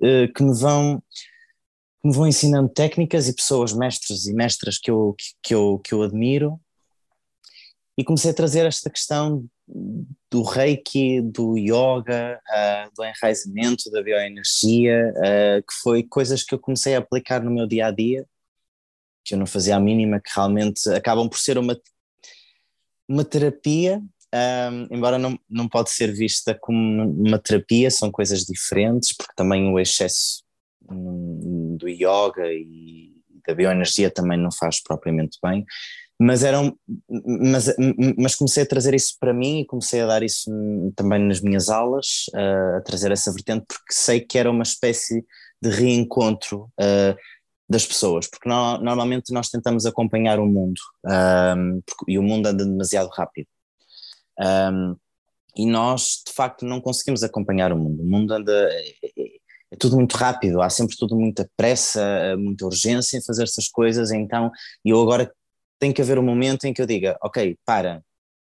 eh, 0.03 0.27
que 0.29 0.43
me 0.43 0.59
vão 0.59 1.03
que 2.01 2.09
me 2.09 2.15
vão 2.15 2.27
ensinando 2.27 2.71
técnicas 2.71 3.29
e 3.29 3.35
pessoas 3.35 3.75
mestres 3.75 4.25
e 4.27 4.33
mestras 4.33 4.79
que 4.79 4.91
eu, 4.91 5.15
que, 5.43 5.55
eu, 5.55 5.79
que 5.85 5.93
eu 5.93 6.03
admiro. 6.03 6.59
E 7.99 8.03
comecei 8.03 8.31
a 8.31 8.35
trazer 8.35 8.65
esta 8.65 8.89
questão 8.89 9.45
do 10.31 10.43
reiki, 10.43 11.21
do 11.21 11.59
yoga, 11.59 12.41
uh, 12.49 12.91
do 12.97 13.05
enraizamento, 13.05 13.91
da 13.91 14.03
bioenergia, 14.03 15.13
uh, 15.15 15.61
que 15.61 15.75
foi 15.83 16.03
coisas 16.05 16.43
que 16.43 16.55
eu 16.55 16.59
comecei 16.59 16.95
a 16.95 17.01
aplicar 17.01 17.45
no 17.45 17.51
meu 17.51 17.67
dia 17.67 17.89
a 17.89 17.91
dia 17.91 18.27
que 19.25 19.35
eu 19.35 19.39
não 19.39 19.47
fazia 19.47 19.77
a 19.77 19.81
mínima, 19.81 20.21
que 20.21 20.31
realmente 20.35 20.89
acabam 20.91 21.29
por 21.29 21.39
ser 21.39 21.59
uma, 21.59 21.79
uma 23.09 23.25
terapia, 23.25 24.01
um, 24.35 24.95
embora 24.95 25.19
não, 25.19 25.39
não 25.49 25.69
pode 25.69 25.91
ser 25.91 26.13
vista 26.13 26.57
como 26.61 27.11
uma 27.11 27.39
terapia, 27.39 27.91
são 27.91 28.11
coisas 28.11 28.45
diferentes, 28.45 29.15
porque 29.17 29.33
também 29.37 29.69
o 29.73 29.79
excesso 29.79 30.43
um, 30.91 31.77
do 31.77 31.89
yoga 31.89 32.53
e 32.53 33.13
da 33.47 33.55
bioenergia 33.55 34.11
também 34.11 34.39
não 34.39 34.51
faz 34.53 34.83
propriamente 34.83 35.39
bem, 35.43 35.65
mas 36.21 36.45
eram 36.45 36.77
mas, 37.09 37.75
mas 38.19 38.35
comecei 38.35 38.63
a 38.63 38.67
trazer 38.67 38.95
isso 38.95 39.17
para 39.19 39.33
mim 39.33 39.61
e 39.61 39.67
comecei 39.67 40.03
a 40.03 40.07
dar 40.07 40.23
isso 40.23 40.51
também 40.95 41.19
nas 41.19 41.41
minhas 41.41 41.71
aulas, 41.71 42.27
uh, 42.35 42.77
a 42.77 42.81
trazer 42.83 43.11
essa 43.11 43.33
vertente, 43.33 43.65
porque 43.67 43.93
sei 43.93 44.21
que 44.21 44.37
era 44.37 44.51
uma 44.51 44.63
espécie 44.63 45.25
de 45.63 45.71
reencontro 45.71 46.71
uh, 46.79 47.17
das 47.71 47.87
pessoas, 47.87 48.27
porque 48.27 48.49
no, 48.49 48.79
normalmente 48.79 49.33
nós 49.33 49.49
tentamos 49.49 49.87
acompanhar 49.87 50.41
o 50.41 50.47
mundo 50.47 50.81
um, 51.57 51.81
e 52.09 52.19
o 52.19 52.23
mundo 52.23 52.47
anda 52.47 52.65
demasiado 52.65 53.09
rápido. 53.11 53.47
Um, 54.41 54.97
e 55.57 55.67
nós, 55.67 56.23
de 56.27 56.33
facto, 56.33 56.67
não 56.67 56.81
conseguimos 56.81 57.23
acompanhar 57.23 57.73
o 57.73 57.79
mundo. 57.79 58.03
O 58.03 58.07
mundo 58.07 58.33
anda. 58.33 58.53
É, 58.73 58.89
é, 59.05 59.41
é 59.73 59.77
tudo 59.77 59.97
muito 59.97 60.17
rápido, 60.17 60.61
há 60.61 60.69
sempre 60.69 60.97
tudo 60.97 61.15
muita 61.15 61.49
pressa, 61.57 62.37
muita 62.37 62.67
urgência 62.67 63.17
em 63.17 63.23
fazer 63.23 63.45
essas 63.45 63.69
coisas. 63.69 64.11
Então, 64.11 64.51
eu 64.85 65.01
agora 65.01 65.33
tem 65.79 65.93
que 65.93 66.03
haver 66.03 66.19
um 66.19 66.25
momento 66.25 66.65
em 66.65 66.75
que 66.75 66.83
eu 66.83 66.87
diga: 66.87 67.17
ok, 67.23 67.57
para, 67.65 68.03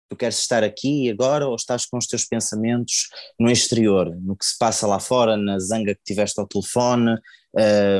tu 0.09 0.15
queres 0.15 0.37
estar 0.37 0.63
aqui 0.63 1.05
e 1.05 1.09
agora 1.09 1.47
ou 1.47 1.55
estás 1.55 1.85
com 1.85 1.97
os 1.97 2.07
teus 2.07 2.25
pensamentos 2.25 3.09
no 3.39 3.49
exterior, 3.49 4.15
no 4.21 4.35
que 4.35 4.45
se 4.45 4.57
passa 4.57 4.85
lá 4.85 4.99
fora, 4.99 5.35
na 5.35 5.59
zanga 5.59 5.95
que 5.95 6.03
tiveste 6.05 6.39
ao 6.39 6.47
telefone, 6.47 7.17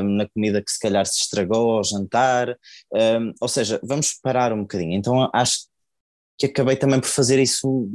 na 0.04 0.28
comida 0.28 0.62
que 0.62 0.70
se 0.70 0.78
calhar 0.78 1.04
se 1.06 1.20
estragou 1.20 1.72
ao 1.72 1.84
jantar, 1.84 2.56
ou 3.40 3.48
seja, 3.48 3.80
vamos 3.82 4.14
parar 4.22 4.52
um 4.52 4.60
bocadinho. 4.60 4.94
Então 4.94 5.28
acho 5.32 5.66
que 6.38 6.46
acabei 6.46 6.76
também 6.76 7.00
por 7.00 7.08
fazer 7.08 7.40
isso 7.40 7.88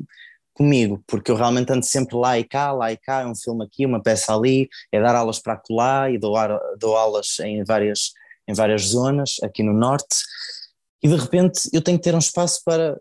comigo, 0.54 1.02
porque 1.08 1.32
eu 1.32 1.36
realmente 1.36 1.72
ando 1.72 1.86
sempre 1.86 2.18
lá 2.18 2.38
e 2.38 2.44
cá, 2.44 2.72
lá 2.72 2.92
e 2.92 2.98
cá, 2.98 3.22
é 3.22 3.26
um 3.26 3.36
filme 3.36 3.64
aqui, 3.64 3.86
uma 3.86 4.02
peça 4.02 4.36
ali, 4.36 4.68
é 4.92 5.00
dar 5.02 5.16
aulas 5.16 5.40
para 5.40 5.54
acolá 5.54 6.10
e 6.10 6.18
dou, 6.18 6.36
dou 6.78 6.98
aulas 6.98 7.40
em 7.40 7.64
várias, 7.64 8.12
em 8.48 8.54
várias 8.54 8.82
zonas 8.82 9.38
aqui 9.44 9.64
no 9.64 9.74
norte, 9.74 10.18
e 11.02 11.08
de 11.08 11.16
repente 11.16 11.70
eu 11.72 11.82
tenho 11.82 11.98
que 11.98 12.04
ter 12.04 12.14
um 12.14 12.20
espaço 12.20 12.62
para 12.66 13.00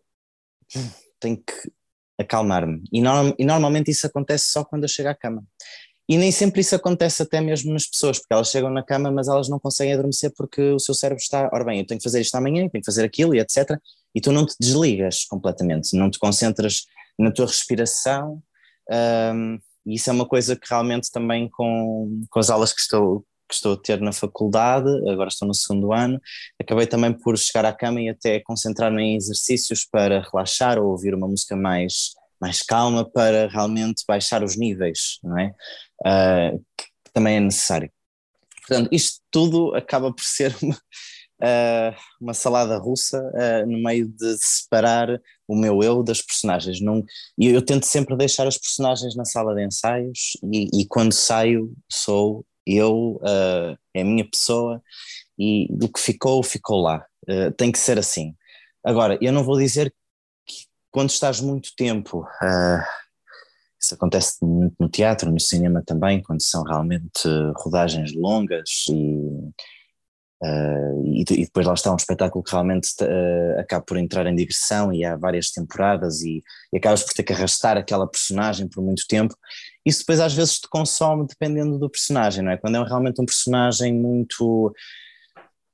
tenho 1.20 1.36
que 1.36 1.72
acalmar-me. 2.18 2.82
E, 2.92 3.00
norm, 3.00 3.32
e, 3.38 3.44
normalmente 3.44 3.90
isso 3.90 4.06
acontece 4.06 4.50
só 4.50 4.64
quando 4.64 4.84
eu 4.84 4.88
chego 4.88 5.08
à 5.08 5.14
cama. 5.14 5.44
e 6.08 6.18
nem 6.18 6.32
sempre 6.32 6.60
isso 6.60 6.74
acontece 6.74 7.22
até 7.22 7.40
mesmo 7.40 7.72
nas 7.72 7.86
pessoas, 7.86 8.18
porque 8.18 8.34
elas 8.34 8.50
chegam 8.50 8.70
na 8.70 8.82
cama, 8.82 9.10
mas 9.10 9.28
elas 9.28 9.48
não 9.48 9.58
conseguem 9.58 9.94
adormecer 9.94 10.32
porque 10.36 10.60
o 10.60 10.78
seu 10.78 10.94
cérebro 10.94 11.22
está, 11.22 11.48
ora 11.52 11.64
bem, 11.64 11.78
eu 11.80 11.86
tenho 11.86 11.98
que 11.98 12.04
fazer 12.04 12.20
isto 12.20 12.34
amanhã, 12.34 12.68
tenho 12.68 12.82
que 12.82 12.84
fazer 12.84 13.04
aquilo 13.04 13.34
e 13.34 13.38
etc. 13.38 13.78
E 14.14 14.20
tu 14.20 14.32
não 14.32 14.44
te 14.44 14.54
desligas 14.60 15.24
completamente, 15.24 15.96
não 15.96 16.10
te 16.10 16.18
concentras 16.18 16.86
na 17.18 17.30
tua 17.30 17.46
respiração. 17.46 18.42
Um, 18.90 19.58
e 19.86 19.94
isso 19.94 20.10
é 20.10 20.12
uma 20.12 20.26
coisa 20.26 20.56
que 20.56 20.68
realmente 20.68 21.10
também 21.10 21.48
com, 21.48 22.22
com 22.28 22.38
as 22.38 22.50
aulas 22.50 22.72
que 22.72 22.80
estou, 22.80 23.24
que 23.50 23.54
estou 23.56 23.74
a 23.74 23.76
ter 23.76 24.00
na 24.00 24.12
faculdade, 24.12 24.88
agora 25.10 25.28
estou 25.28 25.46
no 25.46 25.54
segundo 25.54 25.92
ano, 25.92 26.20
acabei 26.58 26.86
também 26.86 27.12
por 27.12 27.36
chegar 27.36 27.64
à 27.64 27.72
cama 27.72 28.00
e 28.00 28.08
até 28.08 28.40
concentrar-me 28.40 29.02
em 29.02 29.16
exercícios 29.16 29.84
para 29.84 30.22
relaxar 30.32 30.78
ou 30.78 30.90
ouvir 30.90 31.14
uma 31.14 31.26
música 31.26 31.56
mais, 31.56 32.12
mais 32.40 32.62
calma 32.62 33.04
para 33.04 33.48
realmente 33.48 34.04
baixar 34.06 34.44
os 34.44 34.56
níveis, 34.56 35.18
não 35.22 35.38
é? 35.38 35.52
Uh, 36.00 36.64
que 36.78 37.12
também 37.12 37.36
é 37.36 37.40
necessário. 37.40 37.90
Portanto, 38.66 38.88
isto 38.92 39.20
tudo 39.32 39.74
acaba 39.74 40.12
por 40.12 40.24
ser 40.24 40.56
uma, 40.62 40.74
uh, 40.74 41.96
uma 42.22 42.34
salada 42.34 42.78
russa 42.78 43.20
uh, 43.20 43.66
no 43.66 43.82
meio 43.82 44.06
de 44.08 44.36
separar 44.38 45.20
o 45.48 45.56
meu 45.56 45.82
eu 45.82 46.04
das 46.04 46.22
personagens. 46.22 46.80
Não, 46.80 47.04
e 47.36 47.48
eu 47.48 47.62
tento 47.62 47.84
sempre 47.84 48.16
deixar 48.16 48.46
as 48.46 48.56
personagens 48.56 49.16
na 49.16 49.24
sala 49.24 49.56
de 49.56 49.66
ensaios 49.66 50.36
e, 50.52 50.82
e 50.82 50.86
quando 50.86 51.12
saio 51.12 51.72
sou 51.90 52.46
eu, 52.66 53.20
uh, 53.22 53.76
é 53.94 54.02
a 54.02 54.04
minha 54.04 54.28
pessoa 54.28 54.82
e 55.38 55.66
do 55.70 55.88
que 55.88 56.00
ficou, 56.00 56.42
ficou 56.42 56.80
lá. 56.80 57.04
Uh, 57.28 57.50
tem 57.52 57.72
que 57.72 57.78
ser 57.78 57.98
assim. 57.98 58.34
Agora, 58.84 59.18
eu 59.20 59.32
não 59.32 59.44
vou 59.44 59.58
dizer 59.58 59.92
que 60.46 60.66
quando 60.90 61.10
estás 61.10 61.40
muito 61.40 61.74
tempo, 61.76 62.20
uh, 62.20 62.82
isso 63.80 63.94
acontece 63.94 64.44
muito 64.44 64.76
no 64.78 64.88
teatro, 64.88 65.30
no 65.30 65.40
cinema 65.40 65.82
também, 65.84 66.22
quando 66.22 66.42
são 66.42 66.62
realmente 66.62 67.22
rodagens 67.56 68.12
longas 68.14 68.86
e 68.90 69.50
e, 71.04 71.20
e, 71.20 71.44
depois 71.44 71.66
lá 71.66 71.74
está 71.74 71.92
um 71.92 71.96
espetáculo 71.96 72.42
que 72.42 72.50
realmente 72.50 72.88
acaba 73.58 73.84
por 73.84 73.98
entrar 73.98 74.26
em 74.26 74.34
digressão 74.34 74.90
e 74.90 75.04
há 75.04 75.14
várias 75.14 75.50
temporadas 75.50 76.22
e, 76.22 76.42
e, 76.72 76.78
acabas 76.78 77.02
por 77.02 77.12
ter 77.12 77.22
que 77.22 77.32
arrastar 77.32 77.76
aquela 77.76 78.06
personagem 78.06 78.66
por 78.66 78.82
muito 78.82 79.06
tempo. 79.06 79.34
Isso 79.90 80.00
depois 80.00 80.20
às 80.20 80.32
vezes 80.32 80.60
te 80.60 80.68
consome 80.68 81.26
dependendo 81.26 81.78
do 81.78 81.90
personagem, 81.90 82.44
não 82.44 82.52
é? 82.52 82.56
Quando 82.56 82.76
é 82.76 82.84
realmente 82.84 83.20
um 83.20 83.26
personagem 83.26 83.92
muito. 83.94 84.72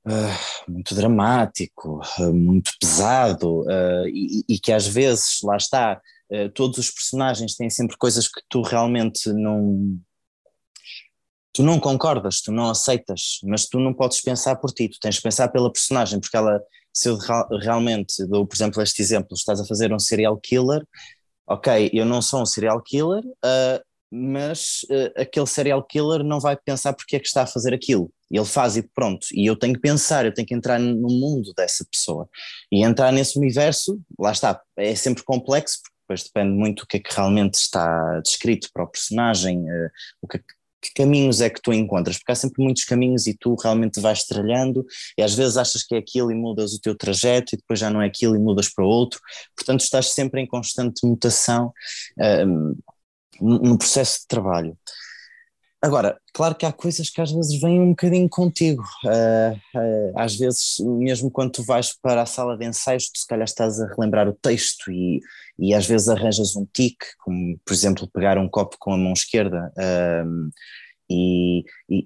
Uh, 0.05 0.71
muito 0.71 0.95
dramático, 0.95 1.99
muito 2.33 2.71
pesado 2.79 3.65
e, 4.07 4.41
e, 4.47 4.57
que 4.57 4.71
às 4.71 4.87
vezes, 4.87 5.41
lá 5.43 5.57
está, 5.57 6.01
todos 6.53 6.77
os 6.77 6.89
personagens 6.89 7.55
têm 7.55 7.69
sempre 7.69 7.97
coisas 7.97 8.25
que 8.25 8.41
tu 8.47 8.61
realmente 8.61 9.27
não, 9.33 9.99
tu 11.57 11.63
não 11.63 11.79
concordas, 11.79 12.39
tu 12.39 12.51
não 12.51 12.69
aceitas, 12.69 13.39
mas 13.43 13.65
tu 13.65 13.79
não 13.79 13.91
podes 13.91 14.21
pensar 14.21 14.55
por 14.57 14.71
ti, 14.71 14.87
tu 14.87 14.99
tens 14.99 15.15
de 15.15 15.21
pensar 15.23 15.47
pela 15.47 15.73
personagem, 15.73 16.19
porque 16.19 16.37
ela, 16.37 16.61
se 16.93 17.09
eu 17.09 17.17
realmente 17.59 18.23
dou, 18.27 18.45
por 18.45 18.55
exemplo, 18.55 18.79
este 18.83 19.01
exemplo, 19.01 19.33
estás 19.33 19.59
a 19.59 19.65
fazer 19.65 19.91
um 19.91 19.97
serial 19.97 20.37
killer, 20.37 20.85
ok, 21.47 21.89
eu 21.91 22.05
não 22.05 22.21
sou 22.21 22.43
um 22.43 22.45
serial 22.45 22.79
killer, 22.83 23.23
uh, 23.25 23.86
mas 24.11 24.81
uh, 24.89 25.21
aquele 25.21 25.47
serial 25.47 25.83
killer 25.83 26.23
não 26.23 26.39
vai 26.39 26.55
pensar 26.55 26.93
porque 26.93 27.15
é 27.15 27.19
que 27.19 27.27
está 27.27 27.43
a 27.43 27.47
fazer 27.47 27.73
aquilo. 27.73 28.11
Ele 28.29 28.45
faz 28.45 28.77
e 28.77 28.81
pronto. 28.81 29.27
E 29.33 29.45
eu 29.45 29.55
tenho 29.55 29.73
que 29.73 29.79
pensar, 29.79 30.25
eu 30.25 30.33
tenho 30.33 30.47
que 30.47 30.53
entrar 30.53 30.79
no 30.79 31.07
mundo 31.07 31.53
dessa 31.55 31.85
pessoa. 31.89 32.29
E 32.71 32.83
entrar 32.83 33.11
nesse 33.11 33.37
universo, 33.37 33.99
lá 34.19 34.31
está, 34.31 34.61
é 34.77 34.95
sempre 34.95 35.23
complexo, 35.23 35.79
porque 35.81 35.97
depois 36.01 36.23
depende 36.23 36.57
muito 36.57 36.83
do 36.83 36.87
que 36.87 36.97
é 36.97 36.99
que 36.99 37.13
realmente 37.13 37.55
está 37.55 38.19
descrito 38.21 38.69
para 38.73 38.83
o 38.83 38.87
personagem, 38.87 39.59
uh, 39.59 39.89
o 40.21 40.27
que, 40.27 40.37
é 40.37 40.39
que 40.39 40.93
caminhos 40.95 41.41
é 41.41 41.49
que 41.49 41.61
tu 41.61 41.73
encontras? 41.73 42.17
Porque 42.17 42.31
há 42.31 42.35
sempre 42.35 42.63
muitos 42.63 42.83
caminhos 42.83 43.27
e 43.27 43.33
tu 43.33 43.55
realmente 43.55 43.99
vais 43.99 44.23
tralhando 44.23 44.85
e 45.17 45.23
às 45.23 45.33
vezes 45.33 45.57
achas 45.57 45.83
que 45.83 45.95
é 45.95 45.97
aquilo 45.97 46.31
e 46.31 46.35
mudas 46.35 46.73
o 46.73 46.79
teu 46.79 46.95
trajeto 46.95 47.55
e 47.55 47.57
depois 47.57 47.79
já 47.79 47.89
não 47.89 48.01
é 48.01 48.07
aquilo 48.07 48.35
e 48.35 48.39
mudas 48.39 48.69
para 48.69 48.85
outro. 48.85 49.19
Portanto, 49.55 49.81
estás 49.81 50.11
sempre 50.11 50.41
em 50.41 50.47
constante 50.47 51.05
mutação 51.05 51.73
um, 52.47 52.75
no 53.41 53.77
processo 53.77 54.21
de 54.21 54.27
trabalho. 54.27 54.77
Agora, 55.79 56.19
claro 56.33 56.55
que 56.55 56.65
há 56.65 56.71
coisas 56.71 57.09
que 57.09 57.21
às 57.21 57.31
vezes 57.31 57.61
vêm 57.61 57.79
um 57.79 57.89
bocadinho 57.89 58.27
contigo. 58.27 58.83
Uh, 59.05 59.55
uh, 59.77 60.13
às 60.15 60.35
vezes, 60.35 60.77
mesmo 60.79 61.29
quando 61.29 61.51
tu 61.51 61.63
vais 61.63 61.93
para 62.01 62.23
a 62.23 62.25
sala 62.25 62.57
de 62.57 62.65
ensaios, 62.65 63.09
tu 63.09 63.19
se 63.19 63.27
calhar 63.27 63.45
estás 63.45 63.79
a 63.79 63.87
relembrar 63.87 64.27
o 64.27 64.33
texto 64.33 64.91
e, 64.91 65.21
e 65.59 65.75
às 65.75 65.85
vezes 65.85 66.09
arranjas 66.09 66.55
um 66.55 66.65
tique, 66.65 67.05
como 67.19 67.59
por 67.63 67.73
exemplo 67.73 68.09
pegar 68.11 68.39
um 68.39 68.49
copo 68.49 68.75
com 68.79 68.91
a 68.91 68.97
mão 68.97 69.13
esquerda. 69.13 69.71
E, 71.09 71.63
e, 71.89 72.03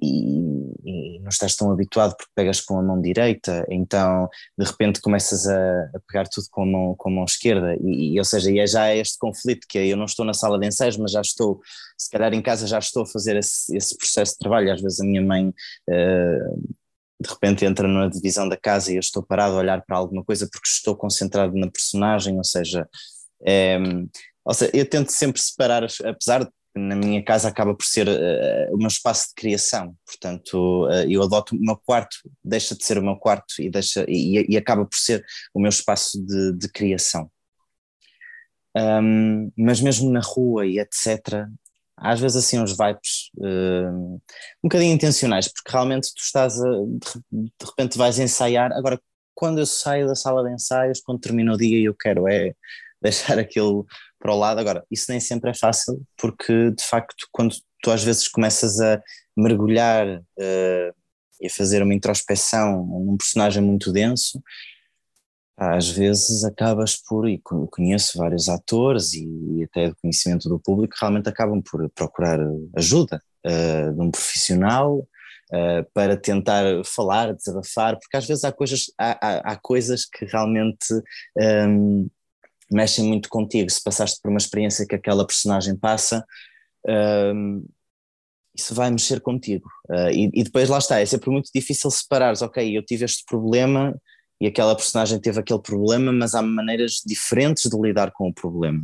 e, 0.85 1.19
não 1.19 1.29
estás 1.29 1.55
tão 1.55 1.71
habituado 1.71 2.15
porque 2.15 2.31
pegas 2.35 2.61
com 2.61 2.77
a 2.77 2.83
mão 2.83 3.01
direita, 3.01 3.65
então 3.69 4.29
de 4.57 4.65
repente 4.65 5.01
começas 5.01 5.47
a, 5.47 5.83
a 5.95 5.99
pegar 6.07 6.27
tudo 6.27 6.45
com 6.51 6.63
a 6.63 6.65
mão, 6.65 6.95
com 6.95 7.09
a 7.09 7.11
mão 7.11 7.25
esquerda, 7.25 7.75
e, 7.81 8.17
ou 8.19 8.25
seja, 8.25 8.51
é 8.55 8.67
já 8.67 8.95
este 8.95 9.17
conflito 9.17 9.65
que 9.67 9.79
é, 9.79 9.87
eu 9.87 9.97
não 9.97 10.05
estou 10.05 10.23
na 10.23 10.33
sala 10.33 10.59
de 10.59 10.67
ensaios, 10.67 10.97
mas 10.97 11.11
já 11.11 11.21
estou, 11.21 11.61
se 11.97 12.09
calhar 12.11 12.33
em 12.33 12.41
casa 12.41 12.67
já 12.67 12.77
estou 12.79 13.03
a 13.03 13.07
fazer 13.07 13.35
esse, 13.37 13.75
esse 13.75 13.97
processo 13.97 14.33
de 14.33 14.39
trabalho, 14.39 14.71
às 14.71 14.81
vezes 14.81 14.99
a 14.99 15.05
minha 15.05 15.21
mãe 15.21 15.49
uh, 15.49 16.73
de 17.21 17.29
repente 17.29 17.65
entra 17.65 17.87
na 17.87 18.07
divisão 18.07 18.49
da 18.49 18.57
casa 18.57 18.91
e 18.91 18.95
eu 18.95 18.99
estou 18.99 19.23
parado 19.23 19.55
a 19.55 19.59
olhar 19.59 19.83
para 19.85 19.97
alguma 19.97 20.23
coisa 20.23 20.47
porque 20.51 20.67
estou 20.67 20.95
concentrado 20.95 21.55
na 21.55 21.69
personagem, 21.69 22.37
ou 22.37 22.43
seja, 22.43 22.87
é, 23.45 23.77
ou 24.43 24.53
seja, 24.53 24.71
eu 24.73 24.89
tento 24.89 25.11
sempre 25.11 25.39
separar, 25.39 25.83
apesar 26.03 26.43
de 26.43 26.51
na 26.75 26.95
minha 26.95 27.23
casa 27.23 27.49
acaba 27.49 27.73
por 27.75 27.85
ser 27.85 28.07
uh, 28.07 28.73
o 28.73 28.77
meu 28.77 28.87
espaço 28.87 29.29
de 29.29 29.35
criação, 29.35 29.95
portanto 30.05 30.85
uh, 30.85 31.09
eu 31.09 31.21
adoto 31.21 31.55
o 31.55 31.59
meu 31.59 31.75
quarto, 31.75 32.17
deixa 32.43 32.75
de 32.75 32.83
ser 32.83 32.97
o 32.97 33.03
meu 33.03 33.15
quarto 33.17 33.55
e, 33.59 33.69
deixa, 33.69 34.05
e, 34.07 34.45
e 34.49 34.57
acaba 34.57 34.85
por 34.85 34.97
ser 34.97 35.23
o 35.53 35.59
meu 35.59 35.69
espaço 35.69 36.23
de, 36.25 36.53
de 36.53 36.69
criação. 36.69 37.29
Um, 38.75 39.51
mas 39.57 39.81
mesmo 39.81 40.09
na 40.09 40.21
rua 40.21 40.65
e 40.65 40.79
etc., 40.79 41.45
às 41.97 42.19
vezes 42.19 42.37
assim 42.37 42.57
uns 42.57 42.71
vibes 42.71 43.29
uh, 43.37 44.15
um 44.63 44.63
bocadinho 44.63 44.93
intencionais, 44.93 45.47
porque 45.47 45.71
realmente 45.71 46.13
tu 46.15 46.21
estás 46.21 46.59
a, 46.59 46.69
de, 46.69 47.49
de 47.49 47.65
repente 47.65 47.97
vais 47.97 48.17
ensaiar, 48.17 48.71
agora 48.73 48.99
quando 49.35 49.59
eu 49.59 49.65
saio 49.65 50.07
da 50.07 50.15
sala 50.15 50.43
de 50.43 50.53
ensaios, 50.53 51.01
quando 51.01 51.19
termina 51.19 51.53
o 51.53 51.57
dia 51.57 51.77
e 51.77 51.85
eu 51.85 51.93
quero 51.93 52.27
é 52.27 52.53
deixar 53.01 53.37
aquilo 53.39 53.85
para 54.21 54.33
o 54.33 54.37
lado. 54.37 54.59
Agora, 54.59 54.85
isso 54.89 55.05
nem 55.09 55.19
sempre 55.19 55.49
é 55.49 55.53
fácil, 55.53 56.01
porque 56.17 56.71
de 56.71 56.83
facto, 56.83 57.27
quando 57.31 57.55
tu 57.81 57.91
às 57.91 58.03
vezes 58.03 58.27
começas 58.27 58.79
a 58.79 59.01
mergulhar 59.35 60.07
uh, 60.07 60.95
e 61.41 61.47
a 61.47 61.49
fazer 61.49 61.81
uma 61.81 61.93
introspeção 61.93 62.85
num 62.85 63.17
personagem 63.17 63.63
muito 63.63 63.91
denso, 63.91 64.41
às 65.57 65.89
vezes 65.89 66.43
acabas 66.43 66.95
por, 66.95 67.27
e 67.29 67.39
conheço 67.69 68.17
vários 68.17 68.49
atores 68.49 69.13
e, 69.13 69.63
até 69.63 69.89
do 69.89 69.95
conhecimento 70.01 70.49
do 70.49 70.59
público, 70.59 70.95
realmente 70.99 71.29
acabam 71.29 71.61
por 71.61 71.87
procurar 71.91 72.39
ajuda 72.75 73.21
uh, 73.45 73.93
de 73.93 74.01
um 74.01 74.09
profissional 74.09 74.97
uh, 74.99 75.85
para 75.93 76.17
tentar 76.17 76.63
falar, 76.83 77.33
desabafar, 77.35 77.99
porque 77.99 78.17
às 78.17 78.25
vezes 78.25 78.43
há 78.43 78.51
coisas, 78.51 78.85
há, 78.97 79.11
há, 79.11 79.53
há 79.53 79.55
coisas 79.55 80.05
que 80.05 80.25
realmente 80.25 80.93
um, 81.67 82.09
mexem 82.71 83.05
muito 83.05 83.29
contigo. 83.29 83.69
Se 83.69 83.83
passaste 83.83 84.19
por 84.21 84.29
uma 84.29 84.37
experiência 84.37 84.85
que 84.87 84.95
aquela 84.95 85.25
personagem 85.25 85.75
passa, 85.75 86.25
um, 87.35 87.65
isso 88.55 88.73
vai 88.73 88.89
mexer 88.91 89.21
contigo. 89.21 89.67
Uh, 89.89 90.09
e, 90.11 90.31
e, 90.33 90.43
depois 90.43 90.69
lá 90.69 90.77
está, 90.77 90.99
é 90.99 91.05
sempre 91.05 91.29
muito 91.29 91.49
difícil 91.53 91.89
separares, 91.91 92.41
ok, 92.41 92.77
eu 92.77 92.83
tive 92.83 93.05
este 93.05 93.23
problema 93.25 93.95
e 94.39 94.47
aquela 94.47 94.75
personagem 94.75 95.19
teve 95.19 95.39
aquele 95.39 95.61
problema, 95.61 96.11
mas 96.11 96.33
há 96.33 96.41
maneiras 96.41 97.01
diferentes 97.05 97.69
de 97.69 97.79
lidar 97.79 98.11
com 98.11 98.27
o 98.27 98.33
problema. 98.33 98.83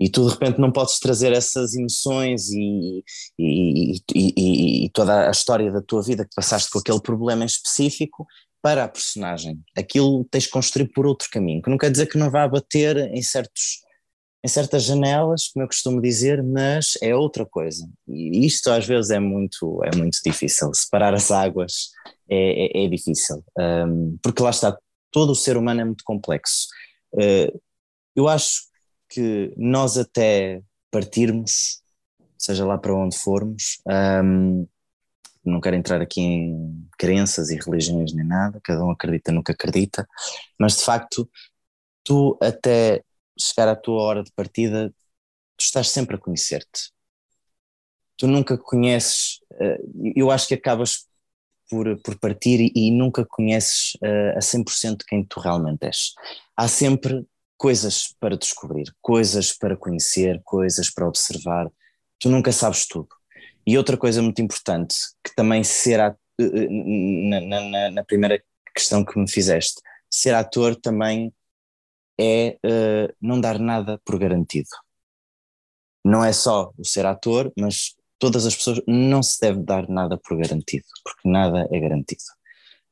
E 0.00 0.10
tu 0.10 0.26
de 0.26 0.32
repente 0.32 0.60
não 0.60 0.72
podes 0.72 0.98
trazer 0.98 1.32
essas 1.32 1.74
emoções 1.74 2.50
e, 2.50 3.04
e, 3.38 3.94
e, 4.84 4.90
toda 4.90 5.28
a 5.28 5.30
história 5.30 5.70
da 5.70 5.80
tua 5.80 6.02
vida 6.02 6.24
que 6.24 6.34
passaste 6.34 6.68
com 6.70 6.80
aquele 6.80 7.00
problema 7.00 7.44
em 7.44 7.46
específico 7.46 8.26
para 8.62 8.84
a 8.84 8.88
personagem. 8.88 9.60
Aquilo 9.76 10.24
tens 10.30 10.44
de 10.44 10.50
construir 10.50 10.88
por 10.92 11.04
outro 11.04 11.28
caminho, 11.28 11.60
que 11.60 11.68
não 11.68 11.76
quer 11.76 11.90
dizer 11.90 12.06
que 12.06 12.16
não 12.16 12.30
vá 12.30 12.46
bater 12.46 12.96
em, 13.12 13.20
certos, 13.20 13.82
em 14.44 14.48
certas 14.48 14.84
janelas, 14.84 15.48
como 15.48 15.64
eu 15.64 15.66
costumo 15.66 16.00
dizer, 16.00 16.42
mas 16.42 16.96
é 17.02 17.14
outra 17.14 17.44
coisa. 17.44 17.86
E 18.08 18.46
isto 18.46 18.70
às 18.70 18.86
vezes 18.86 19.10
é 19.10 19.18
muito, 19.18 19.82
é 19.84 19.94
muito 19.96 20.18
difícil. 20.24 20.72
Separar 20.72 21.12
as 21.12 21.32
águas 21.32 21.90
é, 22.30 22.80
é, 22.80 22.84
é 22.84 22.88
difícil, 22.88 23.44
um, 23.58 24.16
porque 24.22 24.42
lá 24.42 24.50
está, 24.50 24.78
todo 25.10 25.32
o 25.32 25.36
ser 25.36 25.56
humano 25.56 25.80
é 25.80 25.84
muito 25.84 26.04
complexo. 26.04 26.68
Uh, 27.12 27.60
eu 28.14 28.28
acho 28.28 28.62
que 29.08 29.52
nós 29.56 29.98
até 29.98 30.62
partirmos, 30.90 31.82
seja 32.38 32.64
lá 32.64 32.78
para 32.78 32.94
onde 32.94 33.16
formos, 33.18 33.80
um, 34.24 34.66
não 35.44 35.60
quero 35.60 35.76
entrar 35.76 36.00
aqui 36.00 36.20
em 36.20 36.88
crenças 36.98 37.50
e 37.50 37.56
religiões 37.56 38.12
nem 38.12 38.26
nada, 38.26 38.60
cada 38.62 38.84
um 38.84 38.90
acredita 38.90 39.32
no 39.32 39.42
que 39.42 39.52
acredita, 39.52 40.06
mas 40.58 40.76
de 40.76 40.84
facto, 40.84 41.28
tu 42.04 42.38
até 42.40 43.04
chegar 43.38 43.68
à 43.68 43.76
tua 43.76 44.02
hora 44.02 44.22
de 44.22 44.32
partida, 44.32 44.90
tu 45.56 45.64
estás 45.64 45.90
sempre 45.90 46.16
a 46.16 46.18
conhecer-te. 46.18 46.92
tu 48.16 48.28
nunca 48.28 48.56
conheces, 48.56 49.40
uh, 49.54 50.12
eu 50.14 50.30
acho 50.30 50.46
que 50.46 50.54
acabas 50.54 51.06
por, 51.68 52.00
por 52.02 52.18
partir 52.18 52.70
e, 52.74 52.90
nunca 52.90 53.24
conheces 53.26 53.94
uh, 53.96 54.36
a 54.36 54.40
100% 54.40 55.04
quem 55.08 55.24
tu 55.24 55.40
realmente 55.40 55.86
és. 55.86 56.12
Há 56.56 56.68
sempre 56.68 57.26
coisas 57.56 58.14
para 58.20 58.36
descobrir, 58.36 58.94
coisas 59.00 59.52
para 59.52 59.76
conhecer, 59.76 60.40
coisas 60.44 60.90
para 60.90 61.08
observar. 61.08 61.70
Tu 62.18 62.28
nunca 62.28 62.52
sabes 62.52 62.86
tudo. 62.86 63.08
E 63.66 63.78
outra 63.78 63.96
coisa 63.96 64.22
muito 64.22 64.42
importante, 64.42 64.94
que 65.24 65.34
também 65.34 65.62
será 65.62 66.16
na, 66.38 67.40
na, 67.40 67.90
na 67.90 68.04
primeira 68.04 68.42
questão 68.74 69.04
que 69.04 69.18
me 69.18 69.30
fizeste, 69.30 69.80
ser 70.10 70.34
ator 70.34 70.74
também 70.76 71.32
é 72.20 72.58
uh, 72.64 73.14
não 73.20 73.40
dar 73.40 73.58
nada 73.58 74.00
por 74.04 74.18
garantido. 74.18 74.68
Não 76.04 76.24
é 76.24 76.32
só 76.32 76.72
o 76.76 76.84
ser 76.84 77.06
ator, 77.06 77.52
mas 77.56 77.94
todas 78.18 78.46
as 78.46 78.54
pessoas 78.54 78.80
não 78.86 79.22
se 79.22 79.40
deve 79.40 79.62
dar 79.62 79.88
nada 79.88 80.18
por 80.18 80.36
garantido, 80.36 80.84
porque 81.04 81.28
nada 81.28 81.68
é 81.72 81.80
garantido. 81.80 82.22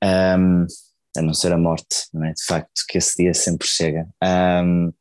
Um, 0.02 0.66
a 1.16 1.22
não 1.22 1.35
ser 1.35 1.52
a 1.52 1.59
morte, 1.59 2.06
não 2.12 2.24
é? 2.24 2.33
De 2.33 2.44
facto, 2.44 2.85
que 2.88 2.98
esse 2.98 3.22
dia 3.22 3.35
sempre 3.35 3.66
chega. 3.66 4.09
Um, 4.22 4.92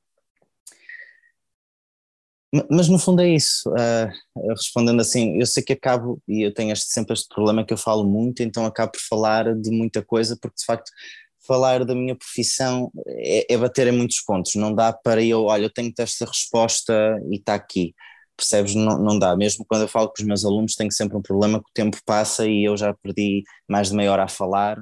mas 2.70 2.88
no 2.90 2.98
fundo 2.98 3.22
é 3.22 3.30
isso, 3.30 3.70
uh, 3.70 4.50
respondendo 4.50 5.00
assim, 5.02 5.40
eu 5.40 5.46
sei 5.46 5.62
que 5.62 5.74
acabo, 5.74 6.22
e 6.28 6.42
eu 6.42 6.54
tenho 6.54 6.72
este, 6.72 6.92
sempre 6.92 7.14
este 7.14 7.28
problema 7.30 7.64
que 7.64 7.74
eu 7.74 7.78
falo 7.78 8.04
muito, 8.04 8.42
então 8.42 8.66
acabo 8.66 8.94
por 8.94 9.02
falar 9.02 9.56
de 9.56 9.70
muita 9.70 10.04
coisa, 10.04 10.38
porque 10.42 10.58
de 10.58 10.66
facto 10.66 10.92
falar 11.46 11.86
da 11.86 11.96
minha 11.96 12.16
profissão 12.16 12.92
é, 13.08 13.54
é 13.54 13.58
bater 13.58 13.88
em 13.88 13.92
muitos 13.92 14.22
pontos, 14.22 14.56
não 14.56 14.74
dá 14.74 14.92
para 14.92 15.24
eu, 15.24 15.44
olha, 15.46 15.66
eu 15.66 15.74
tenho 15.74 15.94
esta 16.00 16.26
resposta 16.26 17.20
e 17.32 17.38
está 17.38 17.54
aqui, 17.56 17.94
percebes? 18.36 18.74
Não, 18.76 18.98
não 18.98 19.20
dá, 19.20 19.36
mesmo 19.36 19.66
quando 19.68 19.84
eu 19.84 19.88
falo 19.88 20.08
com 20.08 20.16
os 20.20 20.26
meus 20.26 20.44
alunos 20.46 20.76
tenho 20.76 20.92
sempre 20.92 21.18
um 21.18 21.22
problema 21.22 21.60
que 21.60 21.70
o 21.70 21.74
tempo 21.74 21.98
passa 22.06 22.48
e 22.48 22.64
eu 22.66 22.76
já 22.78 22.94
perdi 22.96 23.44
mais 23.68 23.90
de 23.90 23.96
meia 23.96 24.12
hora 24.12 24.24
a 24.24 24.28
falar, 24.28 24.78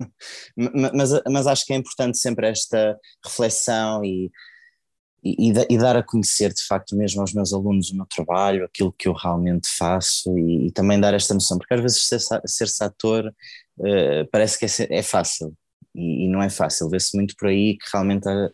mas, 0.94 1.10
mas 1.30 1.46
acho 1.46 1.64
que 1.64 1.72
é 1.72 1.76
importante 1.76 2.18
sempre 2.18 2.48
esta 2.48 2.98
reflexão 3.24 4.04
e 4.04 4.30
e, 5.24 5.50
e, 5.70 5.78
dar 5.78 5.96
a 5.96 6.02
conhecer 6.02 6.52
de 6.52 6.62
facto 6.62 6.94
mesmo 6.94 7.20
aos 7.20 7.32
meus 7.32 7.52
alunos 7.52 7.90
o 7.90 7.96
meu 7.96 8.06
trabalho, 8.06 8.64
aquilo 8.64 8.92
que 8.92 9.08
eu 9.08 9.12
realmente 9.12 9.68
faço 9.68 10.36
e, 10.38 10.68
e 10.68 10.70
também 10.70 11.00
dar 11.00 11.14
esta 11.14 11.34
noção, 11.34 11.58
porque 11.58 11.74
às 11.74 11.80
vezes 11.80 12.06
ser-se 12.06 12.40
ser 12.46 12.84
ator 12.84 13.34
uh, 13.78 14.28
parece 14.30 14.58
que 14.58 14.64
é, 14.64 14.98
é 14.98 15.02
fácil 15.02 15.52
e, 15.94 16.24
e, 16.24 16.28
não 16.28 16.42
é 16.42 16.48
fácil, 16.48 16.88
vê-se 16.88 17.16
muito 17.16 17.34
por 17.36 17.48
aí 17.48 17.76
que 17.76 17.86
realmente 17.92 18.28
há, 18.28 18.50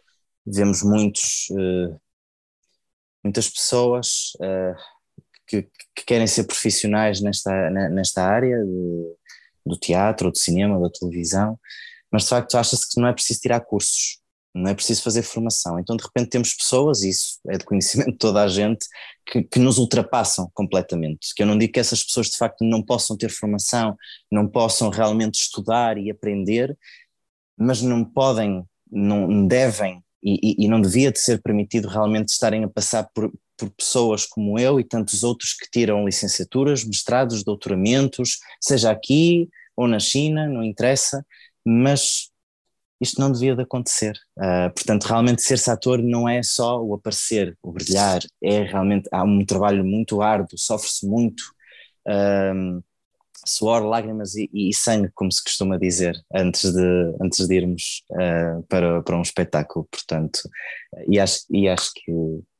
vemos 0.46 0.82
muitos, 0.82 1.48
uh, 1.50 2.00
muitas 3.22 3.50
pessoas 3.50 4.32
uh, 4.36 4.74
que, 5.46 5.62
que, 5.94 6.04
querem 6.06 6.26
ser 6.26 6.44
profissionais 6.44 7.20
nesta, 7.20 7.70
nesta 7.70 8.24
área 8.24 8.56
de, 8.64 9.14
do 9.66 9.76
teatro, 9.78 10.30
do 10.30 10.38
cinema, 10.38 10.80
da 10.80 10.88
televisão, 10.88 11.58
mas 12.10 12.22
de 12.22 12.30
facto 12.30 12.54
acha-se 12.56 12.88
que 12.88 13.00
não 13.00 13.08
é 13.08 13.12
preciso 13.12 13.40
tirar 13.40 13.60
cursos 13.60 14.21
não 14.54 14.70
é 14.70 14.74
preciso 14.74 15.02
fazer 15.02 15.22
formação. 15.22 15.78
Então, 15.78 15.96
de 15.96 16.04
repente, 16.04 16.30
temos 16.30 16.54
pessoas, 16.54 17.02
e 17.02 17.10
isso 17.10 17.38
é 17.48 17.56
de 17.56 17.64
conhecimento 17.64 18.12
de 18.12 18.18
toda 18.18 18.42
a 18.42 18.48
gente, 18.48 18.86
que, 19.26 19.42
que, 19.42 19.58
nos 19.58 19.78
ultrapassam 19.78 20.50
completamente. 20.52 21.34
Que 21.34 21.42
eu 21.42 21.46
não 21.46 21.56
digo 21.56 21.72
que 21.72 21.80
essas 21.80 22.02
pessoas, 22.02 22.28
de 22.28 22.36
facto, 22.36 22.62
não 22.64 22.82
possam 22.82 23.16
ter 23.16 23.30
formação, 23.30 23.96
não 24.30 24.46
possam 24.46 24.90
realmente 24.90 25.36
estudar 25.36 25.96
e 25.96 26.10
aprender, 26.10 26.76
mas 27.56 27.80
não 27.80 28.04
podem, 28.04 28.64
não 28.90 29.46
devem, 29.46 30.02
e, 30.22 30.64
e, 30.64 30.68
não 30.68 30.80
devia 30.80 31.10
de 31.10 31.18
ser 31.18 31.42
permitido 31.42 31.88
realmente 31.88 32.28
estarem 32.28 32.62
a 32.62 32.68
passar 32.68 33.08
por, 33.12 33.32
por 33.56 33.70
pessoas 33.70 34.24
como 34.24 34.58
eu 34.58 34.78
e 34.78 34.84
tantos 34.84 35.24
outros 35.24 35.52
que 35.52 35.68
tiram 35.68 36.04
licenciaturas, 36.04 36.84
mestrados, 36.84 37.42
doutoramentos, 37.42 38.38
seja 38.60 38.90
aqui 38.90 39.48
ou 39.76 39.88
na 39.88 39.98
China, 39.98 40.46
não 40.46 40.62
interessa, 40.62 41.24
mas 41.64 42.31
isto 43.02 43.20
não 43.20 43.32
devia 43.32 43.56
de 43.56 43.62
acontecer. 43.62 44.14
Uh, 44.38 44.72
portanto, 44.72 45.04
realmente 45.04 45.42
ser-se 45.42 45.70
ator 45.70 46.00
não 46.02 46.28
é 46.28 46.42
só 46.42 46.80
o 46.80 46.94
aparecer, 46.94 47.58
o 47.62 47.72
brilhar, 47.72 48.20
é 48.42 48.62
realmente, 48.62 49.08
há 49.12 49.24
um 49.24 49.44
trabalho 49.44 49.84
muito 49.84 50.22
árduo, 50.22 50.56
sofre-se 50.56 51.06
muito, 51.06 51.42
um, 52.54 52.80
suor, 53.44 53.82
lágrimas 53.82 54.36
e, 54.36 54.48
e, 54.54 54.72
sangue, 54.72 55.10
como 55.14 55.32
se 55.32 55.42
costuma 55.42 55.76
dizer, 55.76 56.14
antes 56.32 56.72
de, 56.72 57.16
antes 57.20 57.46
de 57.46 57.54
irmos 57.56 58.04
uh, 58.12 58.62
para, 58.68 59.02
para 59.02 59.16
um 59.16 59.22
espetáculo, 59.22 59.86
portanto, 59.90 60.40
e 61.08 61.18
acho, 61.18 61.40
e 61.50 61.68
acho 61.68 61.90
que, 61.94 62.12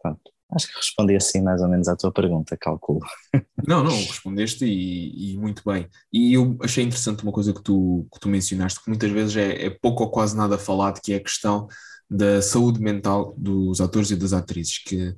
pronto, 0.02 0.31
Acho 0.54 0.68
que 0.68 0.76
respondi 0.76 1.16
assim 1.16 1.40
mais 1.40 1.62
ou 1.62 1.68
menos 1.68 1.88
à 1.88 1.96
tua 1.96 2.12
pergunta, 2.12 2.56
calculo. 2.56 3.00
Não, 3.66 3.84
não, 3.84 3.90
respondeste 3.90 4.64
e, 4.64 5.34
e 5.34 5.38
muito 5.38 5.62
bem. 5.64 5.88
E 6.12 6.34
eu 6.34 6.58
achei 6.60 6.82
interessante 6.82 7.22
uma 7.22 7.30
coisa 7.30 7.52
que 7.54 7.62
tu, 7.62 8.08
que 8.12 8.18
tu 8.18 8.28
mencionaste, 8.28 8.82
que 8.82 8.88
muitas 8.88 9.10
vezes 9.10 9.36
é, 9.36 9.66
é 9.66 9.70
pouco 9.70 10.02
ou 10.02 10.10
quase 10.10 10.36
nada 10.36 10.58
falado, 10.58 11.00
que 11.00 11.12
é 11.12 11.16
a 11.16 11.22
questão 11.22 11.68
da 12.10 12.42
saúde 12.42 12.80
mental 12.80 13.34
dos 13.38 13.80
atores 13.80 14.10
e 14.10 14.16
das 14.16 14.32
atrizes, 14.32 14.78
que 14.78 15.14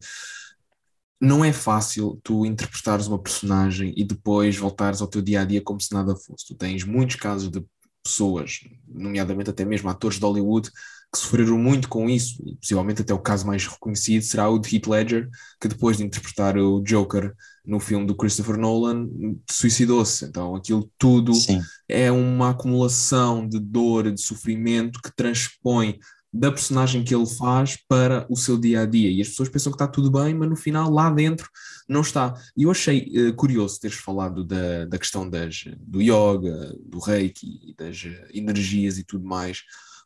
não 1.21 1.45
é 1.45 1.53
fácil 1.53 2.21
tu 2.23 2.45
interpretares 2.45 3.07
uma 3.07 3.19
personagem 3.19 3.95
e 3.97 4.05
depois 4.05 4.57
voltares 4.57 5.01
ao 5.01 5.09
teu 5.09 5.23
dia 5.23 5.41
a 5.41 5.45
dia 5.45 5.63
como 5.63 5.81
se 5.81 5.93
nada 5.93 6.15
fosse. 6.15 6.47
Tu 6.47 6.55
tens 6.55 6.85
muitos 6.85 7.17
casos 7.17 7.51
de 7.51 7.65
pessoas, 8.03 8.61
nomeadamente 8.87 9.49
até 9.49 9.65
mesmo 9.65 9.89
atores 9.89 10.19
de 10.19 10.25
Hollywood, 10.25 10.71
que 11.15 11.21
sofreram 11.21 11.57
muito 11.57 11.89
com 11.89 12.11
isso, 12.11 12.43
e 12.45 12.57
possivelmente 12.57 13.03
até 13.03 13.15
o 13.15 13.19
caso 13.21 13.47
mais 13.47 13.65
reconhecido 13.65 14.23
será 14.23 14.49
o 14.49 14.59
de 14.59 14.75
Heath 14.75 14.89
Ledger, 14.89 15.29
que 15.61 15.69
depois 15.69 15.97
de 15.97 16.03
interpretar 16.03 16.59
o 16.59 16.83
Joker 16.83 17.33
no 17.65 17.79
filme 17.79 18.05
do 18.05 18.17
Christopher 18.17 18.57
Nolan, 18.57 19.09
suicidou-se. 19.49 20.25
Então 20.25 20.57
aquilo 20.57 20.91
tudo 20.99 21.33
Sim. 21.33 21.63
é 21.89 22.11
uma 22.11 22.51
acumulação 22.51 23.49
de 23.49 23.61
dor, 23.61 24.11
de 24.11 24.21
sofrimento 24.21 25.01
que 25.01 25.15
transpõe 25.15 26.01
da 26.33 26.51
personagem 26.51 27.05
que 27.05 27.15
ele 27.15 27.27
faz 27.27 27.79
para 27.89 28.27
o 28.29 28.37
seu 28.37 28.59
dia 28.59 28.81
a 28.81 28.87
dia. 28.87 29.09
E 29.09 29.21
as 29.21 29.29
pessoas 29.29 29.49
pensam 29.49 29.71
que 29.71 29.77
está 29.77 29.87
tudo 29.87 30.11
bem, 30.11 30.35
mas 30.35 30.51
no 30.51 30.57
final, 30.57 30.91
lá 30.91 31.09
dentro, 31.09 31.49
não 31.89 32.01
está. 32.01 32.35
E 32.57 32.65
eu 32.65 32.73
achei 32.73 33.29
uh, 33.29 33.33
curioso 33.35 33.79
teres 33.79 33.97
falado 33.97 34.45
da, 34.45 34.85
da 34.85 34.99
questão 34.99 35.31
das, 35.31 35.63
do 35.79 36.03
yoga, 36.03 36.77
do 36.85 36.99
reiki, 36.99 37.73
das 37.79 38.05
energias 38.33 38.99
e 38.99 39.05
tudo 39.05 39.25
mais, 39.25 39.63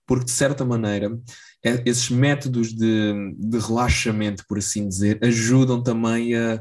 porque 0.08 0.24
de 0.24 0.32
certa 0.32 0.64
maneira 0.64 1.10
é, 1.64 1.82
esses 1.86 2.10
métodos 2.10 2.72
de, 2.74 3.34
de 3.38 3.58
relaxamento, 3.58 4.44
por 4.48 4.58
assim 4.58 4.88
dizer, 4.88 5.18
ajudam 5.22 5.82
também 5.82 6.34
a 6.34 6.60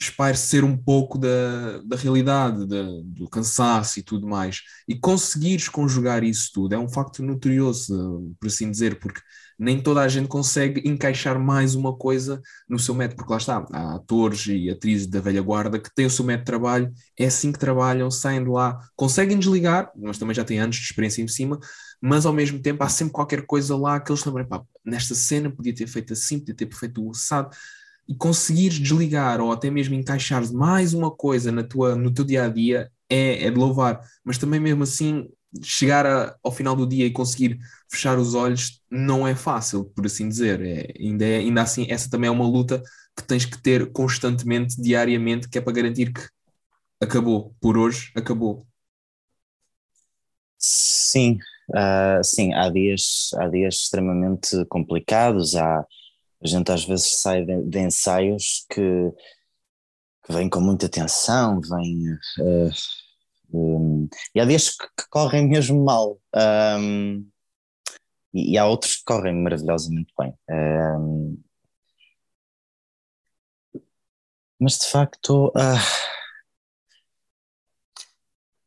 espairecer 0.00 0.64
um 0.64 0.76
pouco 0.76 1.18
da, 1.18 1.82
da 1.84 1.96
realidade, 1.96 2.66
da, 2.66 2.82
do 3.04 3.28
cansaço 3.28 4.00
e 4.00 4.02
tudo 4.02 4.26
mais. 4.26 4.62
E 4.88 4.98
conseguires 4.98 5.68
conjugar 5.68 6.24
isso 6.24 6.50
tudo 6.54 6.74
é 6.74 6.78
um 6.78 6.88
facto 6.88 7.22
notorioso, 7.22 8.34
por 8.40 8.46
assim 8.46 8.70
dizer, 8.70 8.98
porque 8.98 9.20
nem 9.60 9.78
toda 9.78 10.00
a 10.00 10.08
gente 10.08 10.26
consegue 10.26 10.88
encaixar 10.88 11.38
mais 11.38 11.74
uma 11.74 11.94
coisa 11.94 12.40
no 12.66 12.78
seu 12.78 12.94
método, 12.94 13.16
porque 13.16 13.32
lá 13.32 13.38
está, 13.38 13.66
há 13.70 13.96
atores 13.96 14.46
e 14.46 14.70
atrizes 14.70 15.06
da 15.06 15.20
velha 15.20 15.42
guarda 15.42 15.78
que 15.78 15.94
têm 15.94 16.06
o 16.06 16.10
seu 16.10 16.24
método 16.24 16.44
de 16.44 16.46
trabalho, 16.46 16.92
é 17.18 17.26
assim 17.26 17.52
que 17.52 17.58
trabalham, 17.58 18.10
saem 18.10 18.42
de 18.42 18.48
lá, 18.48 18.78
conseguem 18.96 19.38
desligar, 19.38 19.92
mas 19.94 20.16
também 20.16 20.34
já 20.34 20.44
têm 20.44 20.58
anos 20.60 20.76
de 20.76 20.82
experiência 20.84 21.20
em 21.20 21.28
cima, 21.28 21.60
mas 22.00 22.24
ao 22.24 22.32
mesmo 22.32 22.58
tempo 22.58 22.82
há 22.82 22.88
sempre 22.88 23.12
qualquer 23.12 23.44
coisa 23.44 23.76
lá 23.76 24.00
que 24.00 24.10
eles 24.10 24.24
lembram, 24.24 24.46
pá, 24.46 24.62
nesta 24.82 25.14
cena 25.14 25.50
podia 25.50 25.74
ter 25.74 25.86
feito 25.86 26.14
assim, 26.14 26.38
podia 26.38 26.54
ter 26.54 26.74
feito 26.74 27.04
o 27.04 27.10
assado, 27.10 27.54
e 28.08 28.14
conseguires 28.14 28.78
desligar 28.78 29.42
ou 29.42 29.52
até 29.52 29.70
mesmo 29.70 29.94
encaixar 29.94 30.42
mais 30.52 30.94
uma 30.94 31.10
coisa 31.10 31.52
na 31.52 31.62
tua, 31.62 31.94
no 31.94 32.10
teu 32.10 32.24
dia 32.24 32.44
a 32.44 32.48
dia 32.48 32.90
é, 33.10 33.44
é 33.44 33.50
de 33.50 33.58
louvar, 33.58 34.00
mas 34.24 34.38
também 34.38 34.58
mesmo 34.58 34.84
assim 34.84 35.28
chegar 35.62 36.06
a, 36.06 36.36
ao 36.42 36.52
final 36.52 36.76
do 36.76 36.86
dia 36.86 37.06
e 37.06 37.10
conseguir 37.10 37.58
fechar 37.90 38.18
os 38.18 38.34
olhos 38.34 38.80
não 38.90 39.26
é 39.26 39.34
fácil, 39.34 39.84
por 39.84 40.06
assim 40.06 40.28
dizer. 40.28 40.60
É, 40.60 40.92
ainda, 40.98 41.24
é, 41.24 41.38
ainda 41.38 41.62
assim, 41.62 41.86
essa 41.90 42.08
também 42.08 42.28
é 42.28 42.30
uma 42.30 42.46
luta 42.46 42.82
que 43.16 43.24
tens 43.24 43.44
que 43.44 43.60
ter 43.60 43.90
constantemente, 43.92 44.80
diariamente, 44.80 45.48
que 45.48 45.58
é 45.58 45.60
para 45.60 45.72
garantir 45.72 46.12
que 46.12 46.22
acabou, 47.00 47.54
por 47.60 47.76
hoje 47.76 48.12
acabou. 48.14 48.66
Sim, 50.58 51.38
uh, 51.70 52.22
sim, 52.22 52.52
há 52.54 52.68
dias, 52.68 53.30
há 53.38 53.48
dias 53.48 53.76
extremamente 53.76 54.64
complicados, 54.66 55.56
há, 55.56 55.80
a 55.80 56.46
gente 56.46 56.70
às 56.70 56.84
vezes 56.84 57.20
sai 57.20 57.44
de, 57.44 57.62
de 57.62 57.78
ensaios 57.78 58.66
que, 58.68 59.10
que 60.24 60.32
vêm 60.32 60.48
com 60.48 60.60
muita 60.60 60.88
tensão, 60.88 61.60
vêm... 61.60 62.12
Uh, 62.38 62.99
um, 63.52 64.08
e 64.34 64.40
há 64.40 64.44
dias 64.44 64.70
que, 64.70 64.86
que 64.86 65.08
correm 65.10 65.48
mesmo 65.48 65.84
mal. 65.84 66.18
Um, 66.34 67.26
e, 68.32 68.52
e, 68.54 68.58
há 68.58 68.66
outros 68.66 68.96
que 68.96 69.04
correm 69.04 69.34
maravilhosamente 69.34 70.12
bem. 70.18 70.34
Um, 70.48 71.42
mas 74.58 74.78
de 74.78 74.86
facto, 74.86 75.48
uh, 75.48 76.10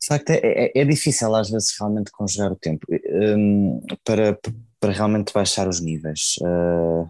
de 0.01 0.07
facto 0.07 0.29
é, 0.31 0.39
é, 0.43 0.71
é, 0.75 0.85
difícil 0.85 1.33
às 1.35 1.49
vezes 1.49 1.75
realmente 1.79 2.11
conjugar 2.11 2.51
o 2.51 2.55
tempo 2.55 2.85
um, 2.89 3.79
para, 4.03 4.37
para 4.79 4.91
realmente 4.91 5.33
baixar 5.33 5.67
os 5.67 5.79
níveis. 5.79 6.35
Uh, 6.41 7.09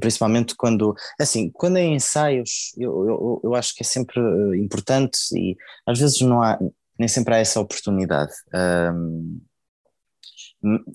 Principalmente 0.00 0.54
quando, 0.54 0.94
assim, 1.20 1.50
quando 1.50 1.78
é 1.78 1.84
ensaios, 1.84 2.72
eu, 2.76 3.08
eu, 3.08 3.40
eu 3.44 3.54
acho 3.54 3.74
que 3.74 3.82
é 3.82 3.86
sempre 3.86 4.20
eh, 4.20 4.56
importante 4.56 5.18
e 5.34 5.56
às 5.86 5.98
vezes 5.98 6.20
não 6.20 6.42
há, 6.42 6.58
nem 6.98 7.08
sempre 7.08 7.34
há 7.34 7.38
essa 7.38 7.60
oportunidade. 7.60 8.32
Um, 8.54 9.40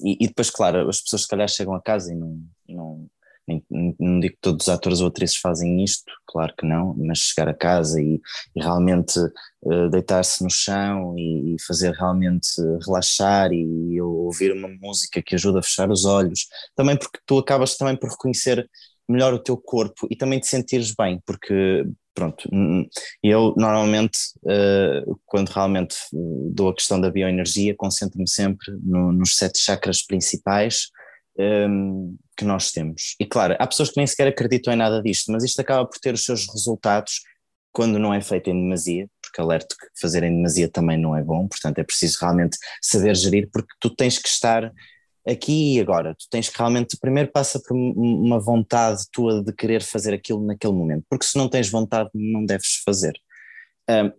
e, 0.04 0.26
e, 0.26 0.28
depois, 0.28 0.50
claro, 0.50 0.90
as 0.90 1.02
pessoas 1.02 1.24
se 1.24 1.28
calhar 1.28 1.48
chegam 1.48 1.74
a 1.74 1.82
casa 1.82 2.12
e 2.12 2.16
não, 2.16 2.38
não, 2.68 3.10
nem, 3.48 3.66
não 4.00 4.20
digo 4.20 4.34
que 4.36 4.42
todos 4.42 4.68
os 4.68 4.74
atores 4.74 5.00
ou 5.00 5.08
atrizes 5.08 5.38
fazem 5.38 5.84
isto, 5.84 6.12
claro 6.26 6.54
que 6.58 6.66
não, 6.66 6.94
mas 6.98 7.20
chegar 7.20 7.48
a 7.48 7.54
casa 7.54 8.02
e, 8.02 8.20
e 8.56 8.62
realmente 8.62 9.18
uh, 9.62 9.90
deitar-se 9.90 10.44
no 10.44 10.50
chão 10.50 11.18
e, 11.18 11.56
e, 11.56 11.62
fazer 11.66 11.94
realmente 11.94 12.50
relaxar 12.86 13.52
e, 13.54 14.02
ouvir 14.02 14.52
uma 14.52 14.68
música 14.68 15.22
que 15.22 15.36
ajuda 15.36 15.60
a 15.60 15.64
fechar 15.64 15.90
os 15.90 16.06
olhos, 16.06 16.48
também 16.76 16.98
porque 16.98 17.20
tu 17.26 17.38
acabas 17.38 17.78
também 17.78 17.96
por 17.96 18.10
reconhecer 18.10 18.70
melhor 19.08 19.34
o 19.34 19.40
teu 19.40 19.58
corpo 19.58 20.08
e 20.10 20.16
também 20.16 20.40
te 20.40 20.48
sentires 20.48 20.94
bem, 20.94 21.22
porque 21.26 21.86
pronto, 22.14 22.50
eu 23.22 23.54
normalmente 23.58 24.18
uh, 24.44 25.20
quando 25.26 25.50
realmente 25.50 25.96
dou 26.52 26.70
a 26.70 26.76
questão 26.76 27.00
da 27.00 27.12
bioenergia 27.12 27.76
concentro-me 27.76 28.28
sempre 28.28 28.72
no, 28.84 29.12
nos 29.12 29.36
sete 29.36 29.60
chakras 29.60 30.02
principais 30.02 30.90
um, 31.38 32.16
que 32.38 32.46
nós 32.46 32.72
temos. 32.72 33.16
E 33.20 33.26
claro, 33.26 33.56
há 33.60 33.68
pessoas 33.68 33.90
que 33.90 33.98
nem 33.98 34.08
sequer 34.08 34.28
acreditam 34.28 34.74
em 34.74 34.78
nada 34.78 35.02
disto, 35.02 35.32
mas 35.32 35.44
isto 35.44 35.60
acaba 35.60 35.86
por 35.86 36.00
ter 36.00 36.14
os 36.14 36.24
seus 36.24 36.48
resultados 36.48 37.22
quando 37.72 37.98
não 37.98 38.14
é 38.14 38.22
feito 38.22 38.52
em 38.52 38.54
demasia, 38.54 39.08
porque 39.20 39.42
alerto 39.42 39.76
que 39.76 39.88
fazer 40.00 40.24
em 40.24 40.36
demasia 40.36 40.70
também 40.70 40.98
não 40.98 41.18
é 41.18 41.24
bom, 41.24 41.48
portanto 41.48 41.80
é 41.80 41.84
preciso 41.84 42.20
realmente 42.22 42.56
saber 42.80 43.16
gerir, 43.16 43.50
porque 43.52 43.74
tu 43.80 43.90
tens 43.90 44.20
que 44.20 44.28
estar 44.28 44.72
aqui 45.28 45.76
e 45.76 45.80
agora, 45.80 46.16
tu 46.16 46.26
tens 46.30 46.50
que 46.50 46.58
realmente, 46.58 46.98
primeiro 47.00 47.32
passa 47.32 47.60
por 47.60 47.76
uma 47.76 48.40
vontade 48.40 49.04
tua 49.12 49.44
de 49.44 49.54
querer 49.54 49.82
fazer 49.82 50.14
aquilo 50.14 50.46
naquele 50.46 50.74
momento, 50.74 51.06
porque 51.10 51.26
se 51.26 51.38
não 51.38 51.50
tens 51.50 51.70
vontade 51.70 52.10
não 52.14 52.46
deves 52.46 52.82
fazer. 52.86 53.14
Um, 53.90 54.12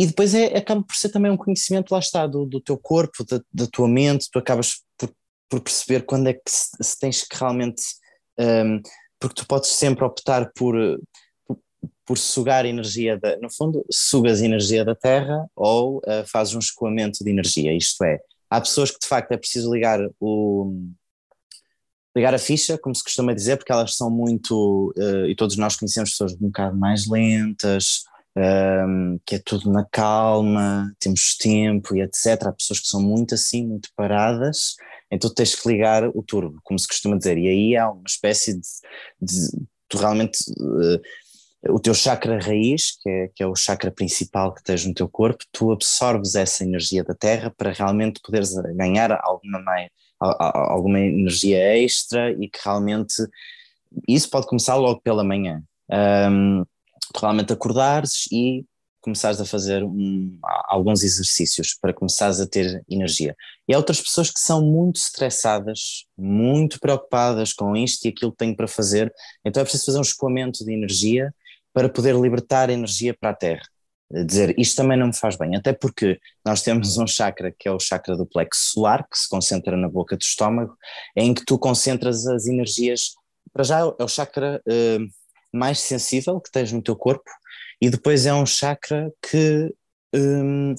e 0.00 0.06
depois 0.06 0.34
é, 0.34 0.56
acaba 0.56 0.82
por 0.82 0.96
ser 0.96 1.10
também 1.10 1.30
um 1.30 1.36
conhecimento, 1.36 1.92
lá 1.92 2.00
está, 2.00 2.26
do, 2.26 2.44
do 2.44 2.60
teu 2.60 2.76
corpo, 2.76 3.24
da, 3.24 3.40
da 3.52 3.66
tua 3.66 3.88
mente, 3.88 4.28
tu 4.30 4.38
acabas 4.38 4.82
por 4.98 5.08
por 5.48 5.60
perceber 5.60 6.04
quando 6.04 6.28
é 6.28 6.34
que 6.34 6.50
se, 6.50 6.70
se 6.80 6.98
tens 6.98 7.22
que 7.22 7.36
realmente. 7.36 7.82
Um, 8.38 8.80
porque 9.20 9.40
tu 9.40 9.46
podes 9.46 9.70
sempre 9.70 10.04
optar 10.04 10.50
por, 10.54 10.74
por, 11.46 11.58
por 12.04 12.18
sugar 12.18 12.66
energia, 12.66 13.18
da, 13.18 13.38
no 13.38 13.48
fundo, 13.50 13.84
sugas 13.90 14.42
energia 14.42 14.84
da 14.84 14.94
Terra 14.94 15.46
ou 15.54 15.98
uh, 15.98 16.26
fazes 16.26 16.54
um 16.54 16.58
escoamento 16.58 17.22
de 17.22 17.30
energia. 17.30 17.72
Isto 17.72 18.04
é, 18.04 18.18
há 18.56 18.60
pessoas 18.60 18.90
que 18.90 19.00
de 19.00 19.06
facto 19.06 19.32
é 19.32 19.36
preciso 19.36 19.72
ligar 19.72 20.00
o. 20.20 20.72
Ligar 22.16 22.32
a 22.32 22.38
ficha, 22.38 22.78
como 22.78 22.94
se 22.94 23.02
costuma 23.02 23.34
dizer, 23.34 23.56
porque 23.56 23.72
elas 23.72 23.96
são 23.96 24.08
muito, 24.08 24.94
uh, 24.96 25.26
e 25.26 25.34
todos 25.34 25.56
nós 25.56 25.74
conhecemos 25.74 26.10
pessoas 26.10 26.32
um 26.34 26.46
bocado 26.46 26.76
mais 26.76 27.08
lentas, 27.08 28.04
um, 28.36 29.18
que 29.26 29.34
é 29.34 29.38
tudo 29.40 29.68
na 29.68 29.84
calma, 29.84 30.94
temos 31.00 31.36
tempo 31.36 31.96
e 31.96 32.02
etc. 32.02 32.46
Há 32.46 32.52
pessoas 32.52 32.78
que 32.78 32.86
são 32.86 33.02
muito 33.02 33.34
assim, 33.34 33.66
muito 33.66 33.88
paradas, 33.96 34.76
então 35.10 35.28
tens 35.28 35.56
que 35.56 35.68
ligar 35.68 36.08
o 36.08 36.22
turbo, 36.22 36.60
como 36.62 36.78
se 36.78 36.86
costuma 36.86 37.16
dizer, 37.16 37.36
e 37.36 37.48
aí 37.48 37.76
há 37.76 37.90
uma 37.90 38.06
espécie 38.06 38.54
de, 38.54 38.68
de 39.20 39.66
tu 39.88 39.98
realmente 39.98 40.38
uh, 40.52 41.00
o 41.68 41.78
teu 41.78 41.94
chakra 41.94 42.38
raiz, 42.38 42.96
que 43.00 43.08
é, 43.08 43.28
que 43.34 43.42
é 43.42 43.46
o 43.46 43.54
chakra 43.54 43.90
principal 43.90 44.52
que 44.54 44.62
tens 44.62 44.84
no 44.84 44.94
teu 44.94 45.08
corpo, 45.08 45.44
tu 45.52 45.72
absorves 45.72 46.34
essa 46.34 46.64
energia 46.64 47.02
da 47.02 47.14
terra 47.14 47.52
para 47.56 47.72
realmente 47.72 48.20
poderes 48.22 48.54
ganhar 48.74 49.12
alguma, 49.22 49.60
alguma 50.20 51.00
energia 51.00 51.58
extra 51.82 52.32
e 52.32 52.48
que 52.48 52.58
realmente 52.62 53.14
isso 54.08 54.28
pode 54.28 54.46
começar 54.46 54.74
logo 54.76 55.00
pela 55.00 55.24
manhã. 55.24 55.62
Um, 55.90 56.64
realmente 57.18 57.52
acordares 57.52 58.26
e 58.32 58.64
começares 59.00 59.38
a 59.38 59.44
fazer 59.44 59.84
um, 59.84 60.38
alguns 60.66 61.02
exercícios 61.02 61.76
para 61.78 61.92
começares 61.92 62.40
a 62.40 62.46
ter 62.46 62.82
energia. 62.88 63.36
E 63.68 63.74
há 63.74 63.76
outras 63.76 64.00
pessoas 64.00 64.30
que 64.30 64.40
são 64.40 64.62
muito 64.62 64.96
estressadas, 64.96 66.06
muito 66.16 66.80
preocupadas 66.80 67.52
com 67.52 67.76
isto 67.76 68.06
e 68.06 68.08
aquilo 68.08 68.32
que 68.32 68.38
têm 68.38 68.54
para 68.54 68.66
fazer, 68.66 69.12
então 69.44 69.60
é 69.60 69.64
preciso 69.64 69.84
fazer 69.86 69.98
um 69.98 70.02
escoamento 70.02 70.64
de 70.64 70.72
energia 70.72 71.32
para 71.74 71.88
poder 71.88 72.14
libertar 72.14 72.70
energia 72.70 73.12
para 73.12 73.30
a 73.30 73.34
Terra. 73.34 73.62
Dizer, 74.10 74.54
isto 74.58 74.76
também 74.76 74.96
não 74.96 75.08
me 75.08 75.16
faz 75.16 75.36
bem, 75.36 75.56
até 75.56 75.72
porque 75.72 76.20
nós 76.46 76.62
temos 76.62 76.96
um 76.96 77.06
chakra 77.06 77.52
que 77.58 77.68
é 77.68 77.72
o 77.72 77.80
chakra 77.80 78.16
do 78.16 78.24
plexo 78.24 78.72
solar, 78.72 79.06
que 79.10 79.18
se 79.18 79.28
concentra 79.28 79.76
na 79.76 79.88
boca 79.88 80.16
do 80.16 80.22
estômago, 80.22 80.76
em 81.16 81.34
que 81.34 81.44
tu 81.44 81.58
concentras 81.58 82.26
as 82.26 82.46
energias, 82.46 83.14
para 83.52 83.64
já 83.64 83.80
é 83.80 84.04
o 84.04 84.08
chakra 84.08 84.62
uh, 84.68 85.06
mais 85.52 85.80
sensível 85.80 86.40
que 86.40 86.50
tens 86.50 86.70
no 86.70 86.80
teu 86.80 86.94
corpo, 86.94 87.28
e 87.80 87.90
depois 87.90 88.24
é 88.24 88.32
um 88.32 88.46
chakra 88.46 89.12
que 89.20 89.74
hum, 90.14 90.74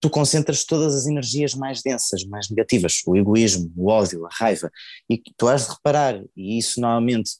tu 0.00 0.10
concentras 0.10 0.64
todas 0.64 0.94
as 0.94 1.06
energias 1.06 1.54
mais 1.54 1.82
densas, 1.82 2.24
mais 2.24 2.50
negativas, 2.50 3.00
o 3.06 3.16
egoísmo, 3.16 3.72
o 3.76 3.88
ódio, 3.88 4.26
a 4.26 4.30
raiva, 4.32 4.68
e 5.08 5.22
tu 5.36 5.46
has 5.46 5.66
de 5.66 5.74
reparar, 5.74 6.20
e 6.36 6.58
isso 6.58 6.80
normalmente, 6.80 7.32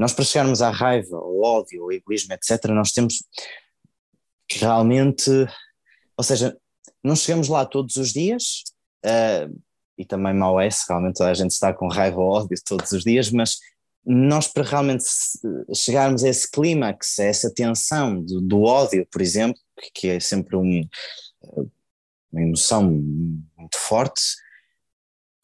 nós 0.00 0.14
para 0.14 0.24
chegarmos 0.24 0.62
à 0.62 0.70
raiva, 0.70 1.14
ao 1.14 1.40
ódio, 1.42 1.82
ao 1.82 1.92
egoísmo, 1.92 2.32
etc., 2.32 2.68
nós 2.68 2.90
temos 2.90 3.22
que 4.48 4.58
realmente, 4.58 5.30
ou 6.16 6.24
seja, 6.24 6.56
não 7.04 7.14
chegamos 7.14 7.48
lá 7.48 7.66
todos 7.66 7.96
os 7.96 8.10
dias, 8.10 8.64
uh, 9.04 9.62
e 9.98 10.06
também 10.06 10.32
mal 10.32 10.58
é 10.58 10.70
se 10.70 10.86
realmente 10.88 11.16
toda 11.18 11.30
a 11.30 11.34
gente 11.34 11.50
está 11.50 11.74
com 11.74 11.86
raiva 11.86 12.18
ou 12.18 12.30
ódio 12.30 12.56
todos 12.66 12.90
os 12.92 13.04
dias, 13.04 13.30
mas 13.30 13.58
nós 14.02 14.48
para 14.48 14.64
realmente 14.64 15.04
chegarmos 15.74 16.24
a 16.24 16.30
esse 16.30 16.50
clímax, 16.50 17.18
a 17.18 17.24
essa 17.24 17.52
tensão 17.52 18.22
do, 18.22 18.40
do, 18.40 18.62
ódio, 18.62 19.06
por 19.12 19.20
exemplo, 19.20 19.60
que 19.92 20.08
é 20.08 20.18
sempre 20.18 20.56
um, 20.56 20.82
uma 22.32 22.40
emoção 22.40 22.90
muito 22.90 23.76
forte, 23.76 24.22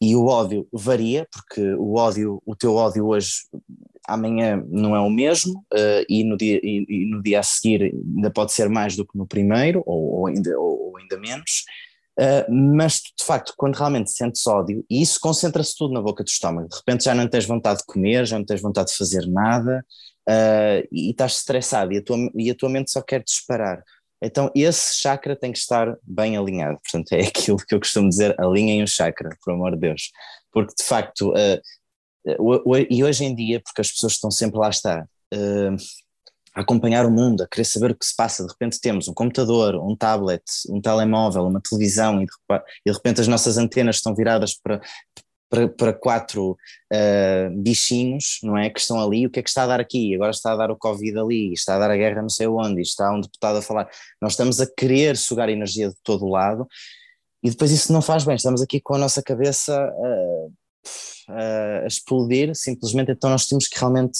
e 0.00 0.16
o 0.16 0.26
ódio 0.26 0.66
varia, 0.72 1.28
porque 1.30 1.74
o 1.74 1.96
ódio, 1.96 2.42
o 2.44 2.56
teu 2.56 2.74
ódio 2.74 3.06
hoje, 3.06 3.46
amanhã 4.06 4.64
não 4.68 4.94
é 4.94 5.00
o 5.00 5.10
mesmo, 5.10 5.64
uh, 5.72 6.04
e, 6.08 6.24
no 6.24 6.36
dia, 6.36 6.60
e, 6.62 6.86
e, 6.88 7.06
no 7.06 7.22
dia 7.22 7.40
a 7.40 7.42
seguir 7.42 7.82
ainda 7.82 8.30
pode 8.30 8.52
ser 8.52 8.68
mais 8.68 8.96
do 8.96 9.06
que 9.06 9.16
no 9.16 9.26
primeiro, 9.26 9.82
ou, 9.86 10.20
ou 10.20 10.26
ainda, 10.26 10.58
ou, 10.58 10.88
ou 10.88 10.96
ainda 10.96 11.18
menos, 11.18 11.64
Uh, 12.18 12.50
mas 12.50 12.94
de 12.94 13.22
facto, 13.22 13.52
quando 13.58 13.74
realmente 13.74 14.10
sentes 14.10 14.46
ódio, 14.46 14.82
e 14.88 15.02
isso 15.02 15.20
concentra-se 15.20 15.76
tudo 15.76 15.92
na 15.92 16.00
boca 16.00 16.24
do 16.24 16.28
estômago, 16.28 16.66
de 16.66 16.76
repente 16.76 17.04
já 17.04 17.14
não 17.14 17.28
tens 17.28 17.44
vontade 17.44 17.80
de 17.80 17.84
comer, 17.84 18.24
já 18.24 18.38
não 18.38 18.44
tens 18.46 18.62
vontade 18.62 18.90
de 18.90 18.96
fazer 18.96 19.26
nada, 19.26 19.84
uh, 20.26 20.88
e, 20.90 21.10
estás 21.10 21.36
estressado, 21.36 21.92
e 21.92 21.98
a, 21.98 22.02
tua, 22.02 22.16
e 22.34 22.50
a 22.50 22.54
tua 22.54 22.70
mente 22.70 22.90
só 22.90 23.02
quer 23.02 23.22
disparar. 23.22 23.82
Então 24.22 24.50
esse 24.54 24.96
chakra 24.96 25.36
tem 25.36 25.52
que 25.52 25.58
estar 25.58 25.94
bem 26.02 26.38
alinhado, 26.38 26.78
portanto 26.82 27.12
é 27.12 27.20
aquilo 27.28 27.58
que 27.58 27.74
eu 27.74 27.80
costumo 27.80 28.08
dizer, 28.08 28.34
alinhem 28.40 28.82
o 28.82 28.88
chakra, 28.88 29.28
por 29.44 29.52
amor 29.52 29.72
de 29.72 29.80
Deus, 29.80 30.10
porque 30.50 30.72
de 30.74 30.84
facto, 30.84 31.34
e 32.90 33.04
hoje 33.04 33.24
em 33.24 33.34
dia, 33.34 33.60
porque 33.60 33.80
as 33.80 33.90
pessoas 33.90 34.14
estão 34.14 34.30
sempre 34.30 34.58
lá 34.58 34.68
está, 34.68 35.06
a 36.56 36.60
acompanhar 36.62 37.04
o 37.04 37.10
mundo, 37.10 37.42
a 37.42 37.46
querer 37.46 37.64
saber 37.64 37.90
o 37.90 37.94
que 37.94 38.06
se 38.06 38.16
passa. 38.16 38.44
De 38.44 38.50
repente 38.50 38.80
temos 38.80 39.06
um 39.08 39.14
computador, 39.14 39.76
um 39.76 39.94
tablet, 39.94 40.42
um 40.70 40.80
telemóvel, 40.80 41.44
uma 41.44 41.60
televisão 41.60 42.22
e 42.22 42.24
de, 42.24 42.32
e 42.86 42.90
de 42.90 42.96
repente 42.96 43.20
as 43.20 43.28
nossas 43.28 43.58
antenas 43.58 43.96
estão 43.96 44.14
viradas 44.14 44.54
para, 44.54 44.80
para, 45.50 45.68
para 45.68 45.92
quatro 45.92 46.52
uh, 46.52 47.62
bichinhos, 47.62 48.38
não 48.42 48.56
é? 48.56 48.70
Que 48.70 48.80
estão 48.80 48.98
ali. 48.98 49.26
O 49.26 49.30
que 49.30 49.40
é 49.40 49.42
que 49.42 49.50
está 49.50 49.64
a 49.64 49.66
dar 49.66 49.80
aqui? 49.80 50.14
Agora 50.14 50.30
está 50.30 50.52
a 50.52 50.56
dar 50.56 50.70
o 50.70 50.78
Covid 50.78 51.18
ali, 51.18 51.52
está 51.52 51.76
a 51.76 51.78
dar 51.78 51.90
a 51.90 51.96
guerra 51.96 52.22
não 52.22 52.30
sei 52.30 52.46
onde, 52.46 52.80
está 52.80 53.12
um 53.12 53.20
deputado 53.20 53.58
a 53.58 53.62
falar. 53.62 53.88
Nós 54.20 54.32
estamos 54.32 54.58
a 54.58 54.66
querer 54.66 55.16
sugar 55.18 55.50
energia 55.50 55.90
de 55.90 55.96
todo 56.02 56.26
lado 56.26 56.66
e 57.42 57.50
depois 57.50 57.70
isso 57.70 57.92
não 57.92 58.00
faz 58.00 58.24
bem. 58.24 58.34
Estamos 58.34 58.62
aqui 58.62 58.80
com 58.80 58.94
a 58.94 58.98
nossa 58.98 59.22
cabeça 59.22 59.92
uh, 59.92 60.52
uh, 61.28 61.84
a 61.84 61.86
explodir, 61.86 62.54
simplesmente. 62.54 63.12
Então 63.12 63.30
nós 63.30 63.46
temos 63.46 63.66
que 63.68 63.78
realmente 63.78 64.18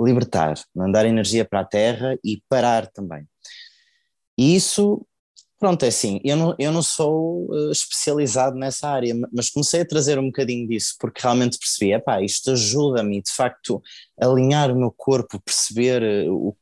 libertar, 0.00 0.54
mandar 0.74 1.06
energia 1.06 1.44
para 1.44 1.60
a 1.60 1.64
Terra 1.64 2.18
e 2.24 2.42
parar 2.48 2.86
também. 2.88 3.26
E 4.36 4.56
isso, 4.56 5.06
pronto, 5.58 5.84
é 5.84 5.88
assim, 5.88 6.20
eu 6.24 6.36
não, 6.36 6.56
eu 6.58 6.72
não 6.72 6.82
sou 6.82 7.46
uh, 7.50 7.70
especializado 7.70 8.56
nessa 8.56 8.88
área, 8.88 9.14
mas 9.32 9.50
comecei 9.50 9.82
a 9.82 9.86
trazer 9.86 10.18
um 10.18 10.26
bocadinho 10.26 10.66
disso, 10.68 10.96
porque 10.98 11.22
realmente 11.22 11.58
percebi, 11.58 11.92
epá, 11.92 12.20
isto 12.20 12.50
ajuda-me, 12.50 13.22
de 13.22 13.32
facto, 13.32 13.80
a 14.20 14.26
alinhar 14.26 14.72
o 14.72 14.76
meu 14.76 14.90
corpo, 14.90 15.40
perceber 15.40 16.28
uh, 16.28 16.34
o, 16.34 16.56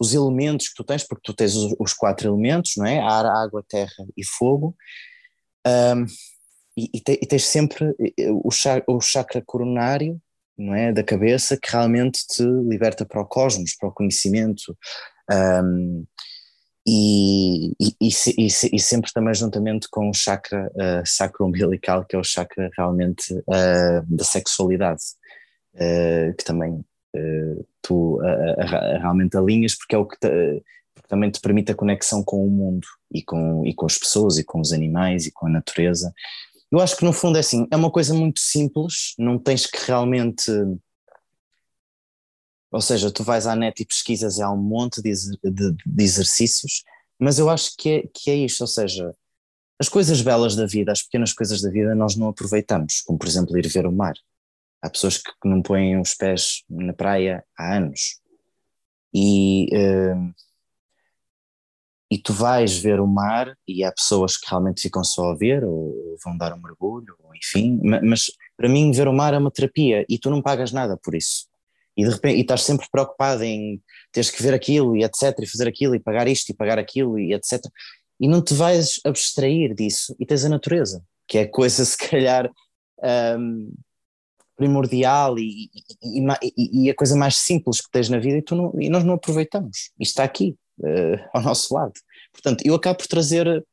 os 0.00 0.14
elementos 0.14 0.68
que 0.68 0.74
tu 0.76 0.84
tens, 0.84 1.02
porque 1.02 1.22
tu 1.24 1.34
tens 1.34 1.56
os, 1.56 1.74
os, 1.78 1.92
quatro 1.92 2.28
elementos, 2.28 2.74
não 2.76 2.86
é? 2.86 3.00
Ar, 3.00 3.26
água, 3.26 3.64
terra 3.68 4.06
e 4.16 4.24
fogo, 4.24 4.76
um, 5.66 6.06
e, 6.78 6.90
e, 6.94 7.00
te, 7.00 7.18
e, 7.20 7.26
tens 7.26 7.44
sempre 7.44 7.92
o, 8.20 8.50
o 8.86 9.00
chakra 9.00 9.42
coronário, 9.44 10.20
não 10.56 10.74
é, 10.74 10.92
da 10.92 11.02
cabeça 11.02 11.58
que 11.60 11.70
realmente 11.70 12.24
te 12.26 12.42
liberta 12.42 13.04
para 13.04 13.20
o 13.20 13.26
cosmos, 13.26 13.74
para 13.76 13.88
o 13.88 13.92
conhecimento. 13.92 14.76
Um, 15.30 16.04
e, 16.86 17.72
e, 17.80 17.94
e, 18.00 18.46
e, 18.46 18.80
sempre 18.80 19.12
também 19.12 19.34
juntamente 19.34 19.88
com 19.90 20.08
o 20.08 20.14
chakra 20.14 20.70
uh, 20.74 21.06
sacro 21.06 21.44
umbilical, 21.44 22.04
que 22.04 22.16
é 22.16 22.18
o 22.18 22.24
chakra 22.24 22.70
realmente 22.76 23.34
uh, 23.34 24.02
da 24.08 24.24
sexualidade. 24.24 25.02
uh, 25.74 26.34
que 26.36 26.44
também 26.44 26.72
uh, 26.72 27.66
tu 27.82 28.18
realmente 29.00 29.36
alinhas, 29.36 29.74
porque 29.74 29.94
é 29.94 29.98
o 29.98 30.06
que 30.06 30.18
te, 30.18 30.62
também 31.08 31.30
te 31.30 31.40
permite 31.40 31.72
a 31.72 31.74
conexão 31.74 32.22
com 32.22 32.46
o 32.46 32.50
mundo 32.50 32.86
e 33.12 33.22
com, 33.22 33.66
e 33.66 33.74
com 33.74 33.86
as 33.86 33.98
pessoas 33.98 34.38
e 34.38 34.44
com 34.44 34.60
os 34.60 34.72
animais 34.72 35.26
e 35.26 35.32
com 35.32 35.46
a 35.46 35.50
natureza. 35.50 36.12
Eu 36.70 36.80
acho 36.80 36.96
que 36.96 37.04
no 37.04 37.12
fundo 37.12 37.36
é 37.36 37.40
assim, 37.40 37.66
é 37.70 37.76
uma 37.76 37.90
coisa 37.90 38.12
muito 38.12 38.40
simples, 38.40 39.14
não 39.18 39.38
tens 39.38 39.66
que 39.66 39.78
realmente. 39.86 40.50
Ou 42.70 42.80
seja, 42.80 43.10
tu 43.10 43.24
vais 43.24 43.46
à 43.46 43.56
net 43.56 43.82
e 43.82 43.86
pesquisas 43.86 44.36
e 44.36 44.42
há 44.42 44.50
um 44.50 44.56
monte 44.56 45.00
de, 45.00 45.10
de, 45.42 45.72
de 45.86 46.04
exercícios, 46.04 46.84
mas 47.18 47.38
eu 47.38 47.48
acho 47.48 47.74
que 47.76 47.90
é, 47.90 48.02
que 48.12 48.30
é 48.30 48.34
isto, 48.36 48.60
ou 48.60 48.66
seja, 48.66 49.14
as 49.80 49.88
coisas 49.88 50.20
belas 50.20 50.54
da 50.54 50.66
vida, 50.66 50.92
as 50.92 51.02
pequenas 51.02 51.32
coisas 51.32 51.62
da 51.62 51.70
vida, 51.70 51.94
nós 51.94 52.16
não 52.16 52.28
aproveitamos, 52.28 53.00
como 53.00 53.18
por 53.18 53.26
exemplo 53.26 53.56
ir 53.56 53.66
ver 53.68 53.86
o 53.86 53.92
mar. 53.92 54.14
Há 54.82 54.90
pessoas 54.90 55.18
que, 55.18 55.30
não 55.44 55.62
põem 55.62 55.98
os 55.98 56.14
pés 56.14 56.62
na 56.68 56.92
praia 56.92 57.44
há 57.56 57.76
anos. 57.76 58.20
E. 59.14 59.68
Uh, 59.74 60.47
e 62.10 62.16
tu 62.16 62.32
vais 62.32 62.78
ver 62.78 63.00
o 63.00 63.06
mar 63.06 63.54
e 63.66 63.84
há 63.84 63.92
pessoas 63.92 64.36
que 64.36 64.48
realmente 64.48 64.80
ficam 64.80 65.04
só 65.04 65.30
a 65.30 65.36
ver 65.36 65.62
ou, 65.64 66.16
vão 66.24 66.36
dar 66.36 66.54
um 66.54 66.60
mergulho, 66.60 67.14
ou 67.22 67.34
enfim, 67.34 67.78
mas 67.82 68.30
para 68.56 68.68
mim 68.68 68.90
ver 68.92 69.06
o 69.06 69.12
mar 69.12 69.34
é 69.34 69.38
uma 69.38 69.50
terapia 69.50 70.04
e 70.08 70.18
tu 70.18 70.30
não 70.30 70.40
pagas 70.40 70.72
nada 70.72 70.96
por 70.96 71.14
isso. 71.14 71.46
E 71.96 72.04
de 72.04 72.10
repente 72.10 72.38
e 72.38 72.40
estás 72.40 72.62
sempre 72.62 72.86
preocupado 72.90 73.42
em 73.42 73.82
teres 74.10 74.30
que 74.30 74.42
ver 74.42 74.54
aquilo 74.54 74.96
e 74.96 75.04
etc, 75.04 75.38
e 75.40 75.46
fazer 75.46 75.68
aquilo 75.68 75.94
e 75.94 76.00
pagar 76.00 76.26
isto 76.28 76.48
e 76.50 76.54
pagar 76.54 76.78
aquilo 76.78 77.18
e 77.18 77.34
etc. 77.34 77.60
E 78.18 78.26
não 78.26 78.42
te 78.42 78.54
vais 78.54 79.00
abstrair 79.04 79.74
disso 79.74 80.16
e 80.18 80.24
tens 80.24 80.44
a 80.44 80.48
natureza, 80.48 81.02
que 81.26 81.38
é 81.38 81.46
coisa 81.46 81.84
se 81.84 81.96
calhar 81.96 82.50
um, 83.38 83.72
primordial 84.56 85.38
e, 85.38 85.70
e, 86.02 86.20
e, 86.42 86.84
e, 86.84 86.90
a 86.90 86.94
coisa 86.94 87.14
mais 87.14 87.36
simples 87.36 87.80
que 87.80 87.90
tens 87.92 88.08
na 88.08 88.18
vida 88.18 88.38
e, 88.38 88.42
tu 88.42 88.56
não, 88.56 88.72
e 88.80 88.88
nós 88.88 89.04
não 89.04 89.14
aproveitamos. 89.14 89.90
Isto 90.00 90.10
está 90.10 90.24
aqui 90.24 90.56
uh, 90.80 91.28
ao 91.32 91.42
nosso 91.42 91.74
lado. 91.74 91.92
Portanto, 92.32 92.62
eu 92.64 92.74
acabo 92.74 92.98
por 92.98 93.06
trazer 93.06 93.64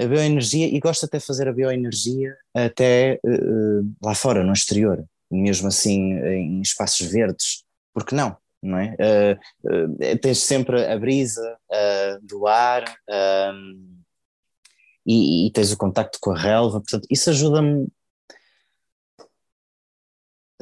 a 0.00 0.06
bioenergia 0.06 0.66
e 0.66 0.80
gosto 0.80 1.06
até 1.06 1.18
de 1.18 1.24
fazer 1.24 1.48
a 1.48 1.52
bioenergia 1.52 2.36
até 2.54 3.20
uh, 3.24 3.94
lá 4.02 4.14
fora, 4.14 4.42
no 4.42 4.52
exterior, 4.52 5.04
mesmo 5.30 5.68
assim 5.68 6.12
em 6.14 6.60
espaços 6.60 7.06
verdes, 7.06 7.64
porque 7.92 8.14
não? 8.14 8.36
Não 8.62 8.78
é? 8.78 8.96
Uh, 9.64 9.92
uh, 9.92 10.18
tens 10.18 10.38
sempre 10.38 10.86
a 10.86 10.98
brisa 10.98 11.58
do 12.22 12.46
ar 12.46 12.84
e, 15.06 15.46
e, 15.46 15.50
tens 15.50 15.70
o 15.70 15.76
contacto 15.76 16.18
com 16.18 16.30
a 16.30 16.38
relva, 16.38 16.80
portanto, 16.80 17.06
isso 17.10 17.28
ajuda-me 17.28 17.88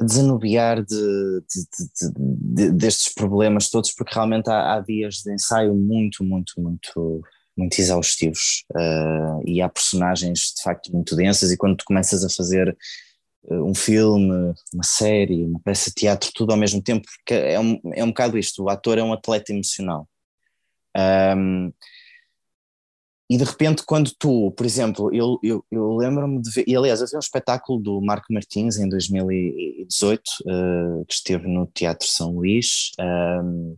desanuviar 0.03 0.83
de, 0.83 1.41
de, 1.41 2.11
de, 2.15 2.71
destes 2.71 3.13
problemas 3.13 3.69
todos, 3.69 3.93
porque 3.93 4.13
realmente 4.13 4.49
há, 4.49 4.75
há, 4.75 4.79
dias 4.79 5.17
de 5.23 5.33
ensaio 5.33 5.73
muito, 5.73 6.23
muito, 6.23 6.53
muito, 6.57 7.21
muito 7.57 7.79
exaustivos 7.79 8.63
uh, 8.71 9.41
e 9.45 9.61
há 9.61 9.69
personagens 9.69 10.53
de 10.55 10.63
facto 10.63 10.91
muito 10.91 11.15
densas. 11.15 11.51
E 11.51 11.57
quando 11.57 11.77
tu 11.77 11.85
começas 11.85 12.23
a 12.23 12.29
fazer 12.29 12.75
uh, 13.45 13.63
um 13.63 13.73
filme, 13.73 14.53
uma 14.73 14.83
série, 14.83 15.43
uma 15.43 15.59
peça 15.59 15.89
de 15.89 15.95
teatro, 15.95 16.31
tudo 16.33 16.51
ao 16.51 16.57
mesmo 16.57 16.81
tempo, 16.81 17.07
porque 17.17 17.33
é 17.33 17.59
um, 17.59 17.79
é 17.93 18.03
um 18.03 18.09
bocado 18.09 18.37
isto: 18.37 18.63
o 18.63 18.69
ator 18.69 18.97
é 18.97 19.03
um 19.03 19.13
atleta 19.13 19.51
emocional. 19.51 20.07
Um, 21.35 21.73
e 23.33 23.37
de 23.37 23.45
repente, 23.45 23.81
quando 23.83 24.11
tu, 24.19 24.51
por 24.51 24.63
exemplo, 24.63 25.09
eu, 25.11 25.39
eu, 25.41 25.65
eu 25.71 25.95
lembro-me 25.95 26.39
de 26.39 26.51
ver, 26.51 26.65
e 26.67 26.75
aliás, 26.75 27.01
eu 27.01 27.07
vi 27.07 27.15
um 27.15 27.19
espetáculo 27.19 27.81
do 27.81 27.99
Marco 27.99 28.31
Martins 28.31 28.77
em 28.77 28.87
2018, 28.87 30.19
uh, 30.19 31.01
eh, 31.01 31.05
que 31.07 31.15
esteve 31.15 31.47
no 31.47 31.65
Teatro 31.65 32.07
São 32.07 32.35
Luís, 32.35 32.91
um, 32.99 33.03
ehm, 33.03 33.75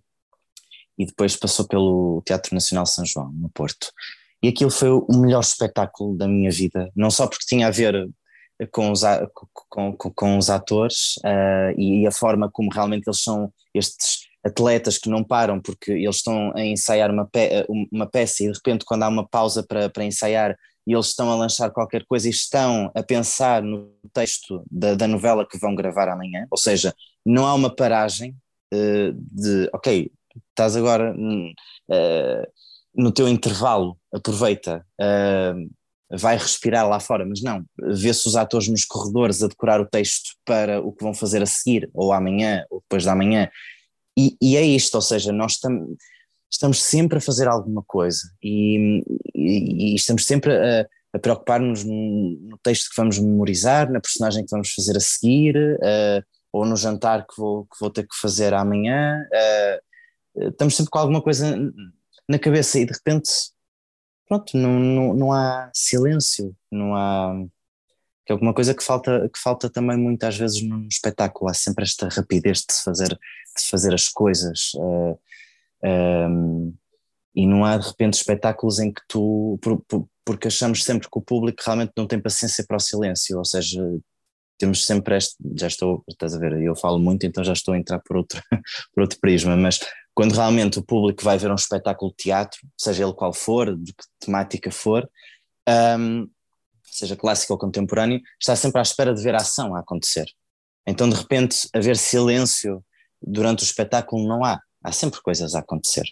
e 0.98 1.06
depois 1.06 1.38
passou 1.38 1.66
pelo 1.66 2.22
Teatro 2.26 2.54
Nacional 2.54 2.86
São 2.86 3.06
João, 3.06 3.32
no 3.32 3.50
Porto. 3.50 3.94
E 4.44 4.50
aquilo 4.50 4.70
foi 4.70 4.90
o 4.90 5.08
melhor 5.14 5.40
espetáculo 5.40 6.18
da 6.18 6.28
minha 6.28 6.52
vida, 6.52 6.92
não 6.94 7.10
só 7.10 7.26
porque 7.26 7.46
tinha 7.48 7.68
a 7.68 7.72
ver 7.72 8.10
com 8.74 8.92
os, 8.92 9.04
com, 9.70 9.96
com, 9.96 10.12
com 10.12 10.38
os 10.38 10.50
atores 10.50 11.16
uh, 11.20 11.80
e 11.80 12.06
a 12.06 12.12
forma 12.12 12.52
como 12.52 12.70
realmente 12.74 13.08
eles 13.08 13.22
são 13.22 13.54
estes 13.74 14.25
atletas 14.46 14.98
que 14.98 15.10
não 15.10 15.24
param 15.24 15.60
porque 15.60 15.92
eles 15.92 16.18
estão 16.18 16.52
a 16.56 16.64
ensaiar 16.64 17.10
uma, 17.10 17.26
pe 17.26 17.66
uma 17.92 18.06
peça 18.06 18.44
e 18.44 18.48
de 18.48 18.54
repente 18.54 18.86
quando 18.86 19.04
há 19.04 19.08
uma 19.08 19.28
pausa 19.28 19.64
para, 19.64 19.90
para 19.90 20.06
ensaiar 20.06 20.56
e 20.88 20.94
eles 20.94 21.08
estão 21.08 21.32
a 21.32 21.36
lançar 21.36 21.72
qualquer 21.72 22.06
coisa 22.06 22.28
e 22.28 22.32
estão 22.32 22.92
a 22.94 23.02
pensar 23.02 23.64
no 23.64 23.92
texto 24.14 24.64
da, 24.70 24.94
da 24.94 25.08
novela 25.08 25.48
que 25.48 25.58
vão 25.58 25.74
gravar 25.74 26.08
amanhã, 26.08 26.46
ou 26.52 26.58
seja, 26.58 26.94
não 27.26 27.48
há 27.48 27.56
uma 27.56 27.76
paragem 27.76 28.36
uh, 28.72 29.12
de, 29.32 29.68
ok, 29.74 30.12
estás 30.50 30.76
agora 30.76 31.12
uh, 31.12 32.48
no 32.96 33.12
teu 33.12 33.28
intervalo, 33.28 33.98
aproveita, 34.14 34.86
uh, 35.02 36.18
vai 36.18 36.38
respirar 36.38 36.88
lá 36.88 37.00
fora, 37.00 37.26
mas 37.26 37.42
não, 37.42 37.66
vê-se 37.80 38.28
os 38.28 38.36
atores 38.36 38.68
nos 38.68 38.86
corredores 38.86 39.42
a 39.42 39.48
decorar 39.48 39.82
o 39.82 39.88
texto 39.88 40.36
para 40.46 40.80
o 40.80 40.94
que 40.94 41.04
vão 41.04 41.16
fazer 41.16 41.42
a 41.42 41.48
seguir, 41.48 41.90
ou 41.96 42.14
amanhã, 42.14 42.64
ou 42.70 42.80
depois 42.82 43.04
da 43.04 43.16
manhã, 43.16 43.50
e, 44.18 44.38
e 44.42 44.58
é 44.58 44.62
isto, 44.62 44.96
ou 44.96 45.02
seja, 45.02 45.32
nós 45.32 45.58
tam, 45.58 45.96
estamos 46.52 46.82
sempre 46.82 47.18
a 47.18 47.22
fazer 47.22 47.48
alguma 47.48 47.84
coisa 47.86 48.22
e, 48.42 49.04
e, 49.34 49.92
e 49.92 49.96
estamos 49.96 50.26
sempre 50.26 50.54
a, 50.54 50.88
a 51.14 51.20
preocupar-nos 51.20 51.84
no 51.84 52.58
texto 52.62 52.90
que 52.90 52.98
vamos 52.98 53.18
memorizar, 53.20 53.92
na 53.92 54.02
personagem 54.02 54.44
que 54.44 54.52
vamos 54.52 54.74
fazer 54.74 54.98
a 54.98 55.00
seguir, 55.00 55.56
uh, 55.58 56.24
ou 56.52 56.66
no 56.66 56.76
jantar 56.76 57.26
que 57.26 57.36
vou, 57.38 57.66
que 57.66 57.78
vou 57.80 57.90
ter 57.90 58.04
que 58.04 58.16
fazer 58.22 58.54
amanhã. 58.54 59.26
Uh, 60.36 60.50
estamos 60.50 60.76
sempre 60.76 60.92
com 60.92 61.00
alguma 61.00 61.22
coisa 61.22 61.58
na 62.28 62.40
cabeça 62.40 62.80
e 62.80 62.86
de 62.86 62.94
repente, 62.94 63.30
pronto, 64.28 64.58
não, 64.58 64.80
não, 64.80 65.14
não 65.14 65.32
há 65.32 65.70
silêncio, 65.74 66.56
não 66.72 66.96
há. 66.96 67.34
Que 68.26 68.32
é 68.32 68.34
alguma 68.34 68.54
coisa 68.54 68.74
que 68.74 68.84
falta, 68.84 69.30
que 69.32 69.40
falta 69.40 69.70
também 69.70 69.98
muitas 69.98 70.36
vezes 70.38 70.62
no 70.64 70.88
espetáculo, 70.88 71.50
há 71.50 71.54
sempre 71.54 71.84
esta 71.84 72.08
rapidez 72.10 72.60
de 72.60 72.84
fazer 72.84 73.20
de 73.58 73.70
fazer 73.70 73.94
as 73.94 74.10
coisas. 74.10 74.74
Uh, 74.76 75.18
eh, 75.84 76.28
um, 76.28 76.68
ehm, 76.68 76.74
e 77.36 77.46
não 77.46 77.66
há 77.66 77.78
de 77.78 77.88
repente 77.88 78.16
espetáculos 78.16 78.80
em 78.80 78.92
que 78.92 79.02
tu. 79.08 79.58
Por, 79.62 79.82
por, 79.88 80.08
porque 80.26 80.48
achamos 80.48 80.84
sempre 80.84 81.10
que 81.10 81.18
o 81.18 81.22
público 81.22 81.62
realmente 81.64 81.94
não 81.96 82.08
tem 82.08 82.20
paciência 82.20 82.66
para 82.68 82.78
o 82.78 82.80
silêncio, 82.80 83.38
ou 83.38 83.46
seja, 83.46 83.82
temos 84.58 84.86
sempre 84.86 85.18
este. 85.18 85.36
Já 85.58 85.68
estou, 85.68 86.04
estás 86.10 86.34
a 86.34 86.40
ver, 86.40 86.60
eu 86.62 86.76
falo 86.76 87.00
muito, 87.00 87.26
então 87.26 87.44
já 87.44 87.54
estou 87.54 87.74
a 87.74 87.78
entrar 87.78 88.00
por 88.00 88.18
outro, 88.18 88.42
por 88.94 89.02
outro 89.02 89.20
prisma, 89.20 89.56
mas 89.56 89.80
quando 90.14 90.34
realmente 90.34 90.80
o 90.80 90.84
público 90.84 91.24
vai 91.24 91.38
ver 91.38 91.52
um 91.52 91.56
espetáculo 91.56 92.12
de 92.12 92.24
teatro, 92.24 92.60
seja 92.78 93.04
ele 93.04 93.14
qual 93.14 93.34
for, 93.34 93.76
de 93.76 93.94
que 93.94 94.04
temática 94.20 94.72
for, 94.72 95.08
um, 95.68 95.72
ehm, 95.72 96.28
seja 96.96 97.16
clássico 97.16 97.54
ou 97.54 97.60
contemporâneo, 97.60 98.22
está 98.40 98.56
sempre 98.56 98.80
à 98.80 98.82
espera 98.82 99.14
de 99.14 99.22
ver 99.22 99.36
a 99.36 99.40
ação 99.40 99.76
a 99.76 99.80
acontecer. 99.80 100.26
Então, 100.88 101.10
de 101.10 101.16
repente, 101.16 101.68
haver 101.74 101.98
silêncio 101.98 102.84
durante 103.22 103.64
o 103.64 103.66
espetáculo 103.66 104.28
não 104.28 104.44
há, 104.44 104.62
há 104.84 104.92
sempre 104.92 105.22
coisas 105.22 105.56
a 105.56 105.60
acontecer. 105.60 106.06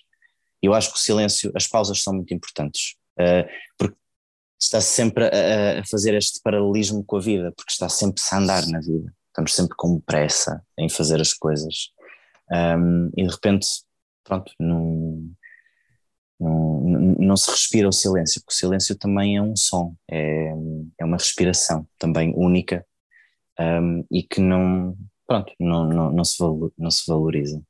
Eu 0.61 0.73
acho 0.73 0.91
que 0.91 0.97
o 0.97 1.01
silêncio, 1.01 1.51
as 1.55 1.67
pausas 1.67 2.01
são 2.01 2.13
muito 2.13 2.33
importantes, 2.33 2.95
uh, 3.19 3.47
porque 3.77 3.95
está 4.59 4.79
sempre 4.79 5.25
a, 5.25 5.83
fazer 5.89 6.13
este 6.15 6.39
paralelismo 6.41 7.03
com 7.03 7.17
a 7.17 7.21
vida, 7.21 7.51
porque 7.55 7.71
está 7.71 7.89
sempre 7.89 8.21
a 8.31 8.37
andar 8.37 8.65
na 8.67 8.79
vida, 8.79 9.13
estamos 9.27 9.53
sempre 9.53 9.75
com 9.75 9.99
pressa 9.99 10.63
em 10.77 10.89
fazer 10.89 11.19
as 11.19 11.33
coisas. 11.33 11.91
E 13.17 13.23
de 13.23 13.29
repente, 13.29 13.67
pronto, 14.23 14.53
não, 14.59 15.29
não, 16.39 17.37
se 17.37 17.49
respira 17.49 17.87
o 17.87 17.91
silêncio, 17.91 18.41
porque 18.41 18.53
o 18.53 18.57
silêncio 18.57 18.95
também 18.97 19.37
é 19.37 19.41
um 19.41 19.55
som, 19.55 19.95
é, 20.09 20.53
é 20.99 21.05
uma 21.05 21.17
respiração 21.17 21.87
também 21.97 22.33
única 22.35 22.85
um, 23.59 24.05
e 24.11 24.23
que 24.23 24.41
não, 24.41 24.97
pronto, 25.27 25.53
não, 25.59 25.87
não, 25.87 26.11
não, 26.11 26.23
se, 26.23 26.37
não 26.77 26.91
se 26.91 27.03
valoriza. 27.07 27.61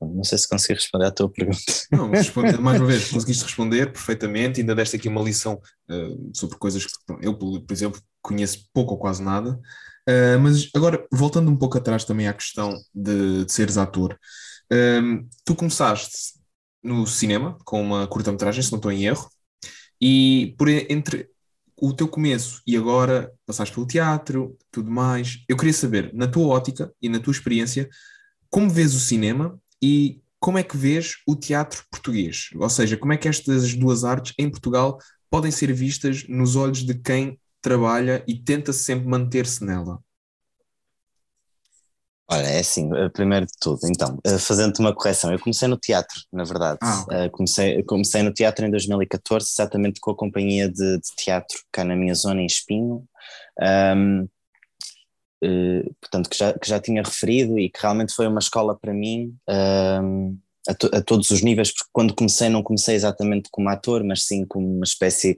Não 0.00 0.24
sei 0.24 0.38
se 0.38 0.48
consegui 0.48 0.74
responder 0.74 1.04
à 1.06 1.10
tua 1.10 1.28
pergunta. 1.28 1.58
Não, 1.92 2.08
mas 2.08 2.32
mais 2.58 2.80
uma 2.80 2.86
vez, 2.86 3.10
conseguiste 3.10 3.44
responder 3.44 3.92
perfeitamente, 3.92 4.58
ainda 4.58 4.74
deste 4.74 4.96
aqui 4.96 5.08
uma 5.08 5.20
lição 5.20 5.60
uh, 5.90 6.30
sobre 6.34 6.56
coisas 6.56 6.86
que 6.86 6.92
eu, 7.20 7.36
por 7.36 7.70
exemplo, 7.70 8.00
conheço 8.22 8.66
pouco 8.72 8.94
ou 8.94 8.98
quase 8.98 9.22
nada. 9.22 9.60
Uh, 10.08 10.40
mas 10.40 10.70
agora, 10.74 11.06
voltando 11.12 11.50
um 11.50 11.56
pouco 11.56 11.76
atrás 11.76 12.06
também 12.06 12.28
à 12.28 12.32
questão 12.32 12.74
de, 12.94 13.44
de 13.44 13.52
seres 13.52 13.76
ator, 13.76 14.18
uh, 14.72 15.28
tu 15.44 15.54
começaste 15.54 16.39
no 16.82 17.06
cinema 17.06 17.58
com 17.64 17.80
uma 17.82 18.06
curta-metragem, 18.06 18.62
se 18.62 18.72
não 18.72 18.78
estou 18.78 18.92
em 18.92 19.04
erro, 19.04 19.28
e 20.00 20.54
por 20.58 20.68
entre 20.68 21.28
o 21.76 21.92
teu 21.92 22.06
começo 22.06 22.60
e 22.66 22.76
agora 22.76 23.32
passaste 23.46 23.74
pelo 23.74 23.86
teatro, 23.86 24.56
tudo 24.70 24.90
mais. 24.90 25.42
Eu 25.48 25.56
queria 25.56 25.72
saber, 25.72 26.12
na 26.14 26.28
tua 26.28 26.46
ótica 26.46 26.92
e 27.00 27.08
na 27.08 27.18
tua 27.18 27.32
experiência, 27.32 27.88
como 28.50 28.68
vês 28.68 28.94
o 28.94 29.00
cinema 29.00 29.58
e 29.82 30.20
como 30.38 30.58
é 30.58 30.62
que 30.62 30.76
vês 30.76 31.16
o 31.26 31.34
teatro 31.34 31.84
português? 31.90 32.50
Ou 32.54 32.68
seja, 32.68 32.96
como 32.96 33.12
é 33.12 33.16
que 33.16 33.28
estas 33.28 33.74
duas 33.74 34.04
artes 34.04 34.34
em 34.38 34.50
Portugal 34.50 34.98
podem 35.30 35.50
ser 35.50 35.72
vistas 35.72 36.26
nos 36.28 36.56
olhos 36.56 36.84
de 36.84 36.94
quem 36.94 37.38
trabalha 37.62 38.24
e 38.26 38.34
tenta 38.34 38.72
sempre 38.72 39.06
manter-se 39.06 39.64
nela? 39.64 40.02
Olha, 42.32 42.46
é 42.46 42.60
assim, 42.60 42.88
eh, 42.94 43.08
primeiro 43.08 43.44
de 43.44 43.52
tudo, 43.60 43.80
então, 43.86 44.16
eh, 44.24 44.38
fazendo 44.38 44.78
uma 44.78 44.94
correção, 44.94 45.32
eu 45.32 45.38
comecei 45.40 45.66
no 45.66 45.76
teatro, 45.76 46.20
na 46.32 46.44
verdade. 46.44 46.78
Ah, 46.80 47.02
okay. 47.02 47.28
comecei, 47.30 47.82
comecei 47.82 48.22
no 48.22 48.32
teatro 48.32 48.64
em 48.64 48.70
2014, 48.70 49.48
exatamente 49.50 49.98
com 50.00 50.12
a 50.12 50.16
companhia 50.16 50.68
de, 50.68 50.98
de 50.98 51.16
teatro 51.16 51.58
cá 51.72 51.82
na 51.84 51.96
minha 51.96 52.14
zona, 52.14 52.40
em 52.40 52.46
Espinho. 52.46 53.04
Um, 53.60 54.28
uh, 55.44 55.94
portanto, 56.00 56.30
que 56.30 56.38
já, 56.38 56.52
que 56.56 56.68
já 56.68 56.78
tinha 56.78 57.02
referido 57.02 57.58
e 57.58 57.68
que 57.68 57.80
realmente 57.82 58.14
foi 58.14 58.28
uma 58.28 58.38
escola 58.38 58.78
para 58.78 58.94
mim 58.94 59.34
um, 59.48 60.38
a, 60.68 60.74
to, 60.74 60.88
a, 60.94 61.02
todos 61.02 61.32
os 61.32 61.42
níveis, 61.42 61.72
porque 61.72 61.90
quando 61.92 62.14
comecei, 62.14 62.48
não 62.48 62.62
comecei 62.62 62.94
exatamente 62.94 63.48
como 63.50 63.68
ator, 63.68 64.04
mas 64.04 64.24
sim 64.24 64.46
como 64.46 64.72
uma 64.72 64.84
espécie, 64.84 65.36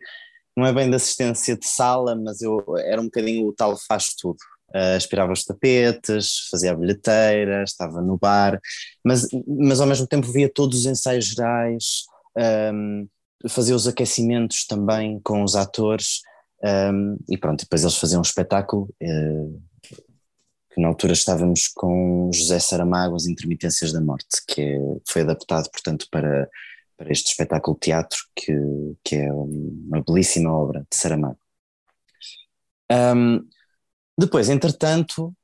não 0.55 0.67
é 0.67 0.73
bem 0.75 0.91
de 0.91 0.97
assistência 0.97 1.57
de 1.57 1.67
sala, 1.67 2.15
mas 2.15 2.43
eu 2.43 2.63
era 2.85 3.01
um 3.01 3.07
bocadinho 3.07 3.47
o 3.47 3.53
tal 3.55 3.79
faz 3.89 4.15
tudo 4.15 4.37
uh, 4.75 4.97
aspirava 4.97 5.33
os 5.33 5.45
tapetes, 5.45 6.49
fazia 6.51 6.73
a 6.73 6.77
bilheteira, 6.77 7.63
estava 7.63 8.01
no 8.01 8.19
bar, 8.19 8.61
mas, 9.05 9.27
mas 9.47 9.81
ao 9.81 9.87
mesmo 9.87 10.07
tempo 10.07 10.31
via 10.31 10.49
todos 10.53 10.81
os 10.81 10.87
ensaios 10.87 11.27
gerais, 11.27 12.05
um, 12.73 13.07
fazia 13.49 13.75
os 13.75 13.87
aquecimentos 13.87 14.67
também 14.67 15.21
com 15.21 15.43
os 15.43 15.57
atores, 15.57 16.21
um, 16.65 17.17
e 17.29 17.37
pronto, 17.37 17.61
depois 17.61 17.83
eles 17.83 17.97
faziam 17.97 18.21
um 18.21 18.23
espetáculo. 18.23 18.89
Uh, 19.03 19.61
que 20.75 20.81
na 20.81 20.89
altura 20.89 21.13
estávamos 21.13 21.69
com 21.69 22.31
José 22.33 22.59
Saramago, 22.59 23.15
As 23.15 23.27
Intermitências 23.27 23.93
da 23.93 24.01
Morte, 24.01 24.43
que 24.49 24.63
é, 24.63 24.79
foi 25.07 25.23
adaptado, 25.23 25.71
portanto, 25.71 26.07
para, 26.11 26.49
para 26.97 27.13
este 27.13 27.29
espetáculo 27.29 27.77
teatro, 27.79 28.19
que, 28.35 28.55
que 29.05 29.17
é 29.17 29.33
uma 29.33 30.03
belíssima 30.03 30.51
obra 30.51 30.81
de 30.91 30.97
Saramago. 30.97 31.39
Um, 32.91 33.47
depois, 34.19 34.49
entretanto, 34.49 35.35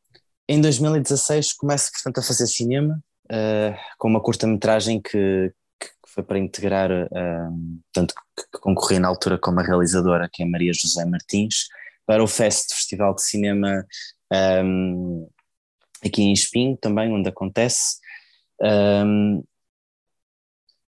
em 0.48 0.60
2016 0.60 1.52
começo 1.54 1.90
portanto, 1.92 2.18
a 2.18 2.22
fazer 2.22 2.46
cinema 2.46 3.02
uh, 3.30 3.76
com 3.98 4.08
uma 4.08 4.22
curta-metragem 4.22 5.00
que, 5.00 5.52
que, 5.78 5.88
foi 6.06 6.22
para 6.22 6.38
integrar, 6.38 6.90
uh, 6.90 7.80
portanto, 7.92 8.14
que, 8.36 8.42
que 8.52 8.58
concorri 8.60 8.98
na 8.98 9.08
altura 9.08 9.38
como 9.38 9.60
a 9.60 9.62
realizadora, 9.62 10.28
que 10.32 10.42
é 10.42 10.46
Maria 10.46 10.72
José 10.72 11.04
Martins, 11.04 11.68
para 12.06 12.22
o 12.22 12.26
FEST, 12.26 12.74
Festival 12.74 13.14
de 13.14 13.22
Cinema 13.22 13.86
um, 14.64 15.28
aqui 16.04 16.22
em 16.22 16.32
Espinho 16.32 16.76
também, 16.76 17.12
onde 17.12 17.28
acontece. 17.28 17.98
Um, 18.60 19.42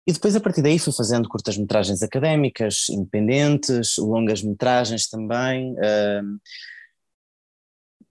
e 0.05 0.13
depois 0.13 0.35
a 0.35 0.39
partir 0.39 0.61
daí 0.61 0.79
fui 0.79 0.93
fazendo 0.93 1.27
curtas-metragens 1.27 2.01
académicas, 2.01 2.87
independentes, 2.89 3.97
longas-metragens 3.97 5.09
também. 5.09 5.75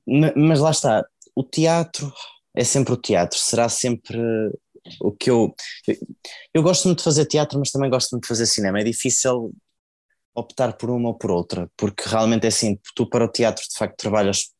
Mas 0.06 0.60
lá 0.60 0.70
está, 0.70 1.04
o 1.34 1.42
teatro 1.42 2.12
é 2.54 2.64
sempre 2.64 2.92
o 2.92 2.96
teatro, 2.96 3.38
será 3.38 3.68
sempre 3.68 4.18
o 5.00 5.12
que 5.12 5.30
eu. 5.30 5.54
Eu 6.54 6.62
gosto 6.62 6.84
muito 6.86 6.98
de 6.98 7.04
fazer 7.04 7.26
teatro, 7.26 7.58
mas 7.58 7.70
também 7.70 7.90
gosto 7.90 8.12
muito 8.12 8.22
de 8.22 8.28
fazer 8.28 8.46
cinema. 8.46 8.80
É 8.80 8.84
difícil 8.84 9.52
optar 10.34 10.74
por 10.74 10.90
uma 10.90 11.08
ou 11.08 11.14
por 11.14 11.30
outra, 11.30 11.70
porque 11.76 12.08
realmente 12.08 12.44
é 12.44 12.48
assim: 12.48 12.78
tu 12.94 13.08
para 13.08 13.24
o 13.24 13.30
teatro 13.30 13.64
de 13.68 13.76
facto 13.76 13.96
trabalhas 13.96 14.50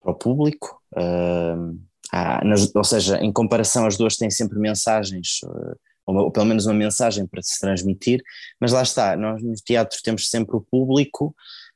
para 0.00 0.12
o 0.12 0.14
público, 0.14 0.80
uh, 0.96 1.78
há, 2.12 2.44
nas, 2.44 2.74
ou 2.74 2.84
seja, 2.84 3.18
em 3.18 3.32
comparação, 3.32 3.86
as 3.86 3.96
duas 3.96 4.16
têm 4.16 4.30
sempre 4.30 4.58
mensagens. 4.58 5.40
Uh, 5.44 5.76
ou, 6.06 6.16
ou 6.16 6.30
pelo 6.30 6.44
menos 6.46 6.66
uma 6.66 6.74
mensagem 6.74 7.26
para 7.26 7.42
se 7.42 7.58
transmitir, 7.58 8.22
mas 8.60 8.72
lá 8.72 8.82
está, 8.82 9.16
nós 9.16 9.42
no 9.42 9.54
teatro 9.54 9.98
temos 10.02 10.28
sempre 10.28 10.54
o 10.54 10.60
público 10.60 11.34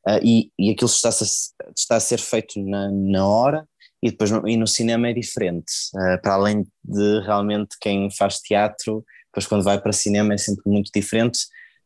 uh, 0.09 0.21
e, 0.23 0.51
e 0.59 0.71
aquilo 0.71 0.91
está 0.91 1.11
a, 1.11 1.71
está 1.77 1.97
a 1.97 2.01
ser 2.01 2.19
feito 2.19 2.63
na, 2.65 2.91
na 2.91 3.27
hora 3.27 3.69
e 4.03 4.11
depois 4.11 4.31
no, 4.31 4.49
e 4.49 4.57
no 4.57 4.67
cinema 4.67 5.09
é 5.09 5.13
diferente, 5.13 5.73
uh, 5.95 6.21
para 6.23 6.35
além 6.35 6.67
de 6.85 7.21
realmente 7.21 7.77
quem 7.81 8.11
faz 8.11 8.39
teatro, 8.39 9.05
depois 9.27 9.47
quando 9.47 9.65
vai 9.65 9.81
para 9.81 9.93
cinema 9.93 10.35
é 10.35 10.39
sempre 10.39 10.63
muito 10.67 10.91
diferente, 10.95 11.41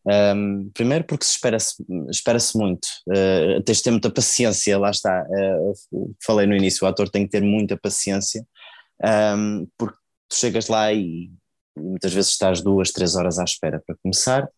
um, 0.05 0.69
primeiro 0.75 1.05
porque 1.05 1.25
se 1.25 1.33
espera-se 1.33 1.77
espera 2.11 2.39
muito, 2.55 2.87
uh, 3.09 3.63
tens 3.63 3.79
de 3.79 3.85
ter 3.85 3.91
muita 3.93 4.11
paciência, 4.11 4.79
lá 4.79 4.91
está, 4.91 5.25
uh, 5.25 6.15
falei 6.25 6.47
no 6.47 6.57
início, 6.57 6.85
o 6.85 6.89
ator 6.89 7.09
tem 7.09 7.25
que 7.25 7.31
ter 7.31 7.43
muita 7.43 7.77
paciência, 7.77 8.45
um, 9.37 9.67
porque 9.79 9.97
tu 10.29 10.37
chegas 10.37 10.69
lá 10.69 10.93
e 10.93 11.31
muitas 11.77 12.13
vezes 12.13 12.33
estás 12.33 12.61
duas, 12.61 12.91
três 12.91 13.15
horas 13.15 13.39
à 13.39 13.45
espera 13.45 13.83
para 13.87 13.97
começar, 14.03 14.49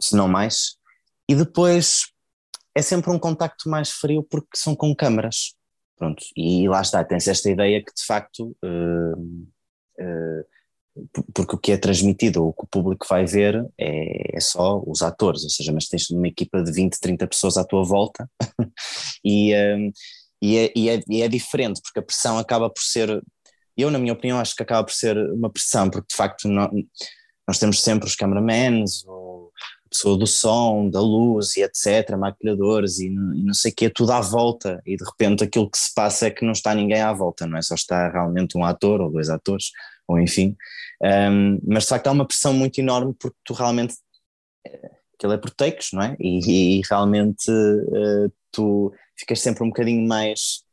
se 0.00 0.14
não 0.16 0.28
mais, 0.28 0.76
e 1.28 1.34
depois 1.34 2.06
é 2.74 2.82
sempre 2.82 3.10
um 3.10 3.18
contacto 3.18 3.68
mais 3.68 3.90
frio 3.90 4.22
porque 4.22 4.56
são 4.56 4.74
com 4.74 4.94
câmaras. 4.94 5.54
Pronto, 5.96 6.24
e 6.36 6.68
lá 6.68 6.80
está, 6.80 7.04
tens 7.04 7.28
esta 7.28 7.48
ideia 7.48 7.82
que 7.82 7.94
de 7.94 8.04
facto, 8.04 8.56
uh, 8.64 9.16
uh, 10.00 10.44
porque 11.32 11.54
o 11.54 11.58
que 11.58 11.72
é 11.72 11.76
transmitido, 11.76 12.44
o 12.44 12.52
que 12.52 12.64
o 12.64 12.68
público 12.68 13.06
vai 13.08 13.24
ver 13.24 13.64
é, 13.78 14.36
é, 14.36 14.40
só 14.40 14.82
os 14.84 15.02
atores, 15.02 15.44
ou 15.44 15.50
seja, 15.50 15.72
mas 15.72 15.86
tens 15.86 16.10
uma 16.10 16.26
equipa 16.26 16.62
de 16.62 16.72
20, 16.72 16.98
30 16.98 17.26
pessoas 17.28 17.56
à 17.56 17.64
tua 17.64 17.84
volta. 17.84 18.28
E, 19.26 19.54
uh, 19.54 19.90
e, 20.42 20.58
é, 20.58 20.72
e, 20.76 20.90
é, 20.90 21.00
e 21.08 21.22
é 21.22 21.28
diferente, 21.28 21.80
porque 21.80 21.98
a 21.98 22.02
pressão 22.02 22.36
acaba 22.36 22.68
por 22.68 22.82
ser, 22.82 23.22
eu 23.74 23.90
na 23.90 23.98
minha 23.98 24.12
opinião 24.12 24.38
acho 24.38 24.54
que 24.54 24.62
acaba 24.62 24.84
por 24.84 24.92
ser 24.92 25.16
uma 25.32 25.48
pressão, 25.48 25.88
porque 25.88 26.08
de 26.10 26.14
facto 26.14 26.46
nós, 26.46 26.70
nós 27.48 27.58
temos 27.58 27.82
sempre 27.82 28.06
os 28.06 28.14
cameramans, 28.14 29.02
pessoa 29.94 30.18
do 30.18 30.26
som, 30.26 30.90
da 30.90 31.00
luz 31.00 31.56
e 31.56 31.62
etc., 31.62 32.16
maquilhadores 32.18 32.98
e, 32.98 33.06
e 33.06 33.42
não 33.42 33.54
sei 33.54 33.70
o 33.70 33.74
que, 33.74 33.88
tudo 33.88 34.12
à 34.12 34.20
volta 34.20 34.82
e 34.84 34.96
de 34.96 35.04
repente 35.04 35.44
aquilo 35.44 35.70
que 35.70 35.78
se 35.78 35.94
passa 35.94 36.26
é 36.26 36.30
que 36.30 36.44
não 36.44 36.52
está 36.52 36.74
ninguém 36.74 37.00
à 37.00 37.12
volta, 37.12 37.46
não 37.46 37.56
é 37.56 37.62
só 37.62 37.74
está 37.74 38.10
realmente 38.10 38.58
um 38.58 38.64
ator 38.64 39.00
ou 39.00 39.10
dois 39.10 39.30
atores, 39.30 39.70
ou 40.08 40.20
enfim, 40.20 40.56
um, 41.02 41.60
mas 41.66 41.84
de 41.84 41.88
facto 41.90 42.08
há 42.08 42.12
uma 42.12 42.26
pressão 42.26 42.52
muito 42.52 42.78
enorme 42.78 43.14
porque 43.18 43.36
tu 43.44 43.54
realmente, 43.54 43.94
eh, 44.66 44.90
aquilo 45.16 45.32
é 45.32 45.38
por 45.38 45.50
takes, 45.50 45.92
não 45.92 46.02
é? 46.02 46.16
E, 46.18 46.78
e 46.78 46.82
realmente 46.90 47.50
uh, 47.50 48.32
tu 48.50 48.92
ficas 49.16 49.40
sempre 49.40 49.62
um 49.62 49.68
bocadinho 49.68 50.06
mais 50.06 50.63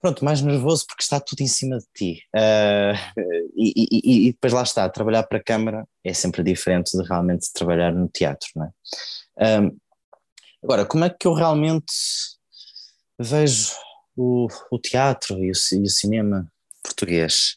pronto, 0.00 0.24
mais 0.24 0.40
nervoso 0.40 0.86
porque 0.86 1.02
está 1.02 1.18
tudo 1.20 1.40
em 1.40 1.46
cima 1.46 1.78
de 1.78 1.86
ti. 1.94 2.22
Uh, 2.34 3.22
e, 3.56 3.72
e, 3.76 4.28
e, 4.28 4.32
depois 4.32 4.52
lá 4.52 4.62
está, 4.62 4.88
trabalhar 4.88 5.22
para 5.24 5.38
a 5.38 5.42
câmara 5.42 5.86
é 6.04 6.12
sempre 6.12 6.42
diferente 6.42 6.96
de 6.96 7.02
realmente 7.06 7.52
trabalhar 7.52 7.92
no 7.92 8.08
teatro, 8.08 8.48
não 8.54 8.66
é? 8.66 9.60
Um, 9.60 9.76
agora, 10.62 10.86
como 10.86 11.04
é 11.04 11.10
que 11.10 11.26
eu 11.26 11.32
realmente 11.32 11.92
vejo 13.18 13.72
o, 14.16 14.46
o 14.70 14.78
teatro 14.78 15.38
e 15.42 15.50
o, 15.50 15.54
e 15.72 15.82
o 15.82 15.90
cinema 15.90 16.50
português? 16.82 17.56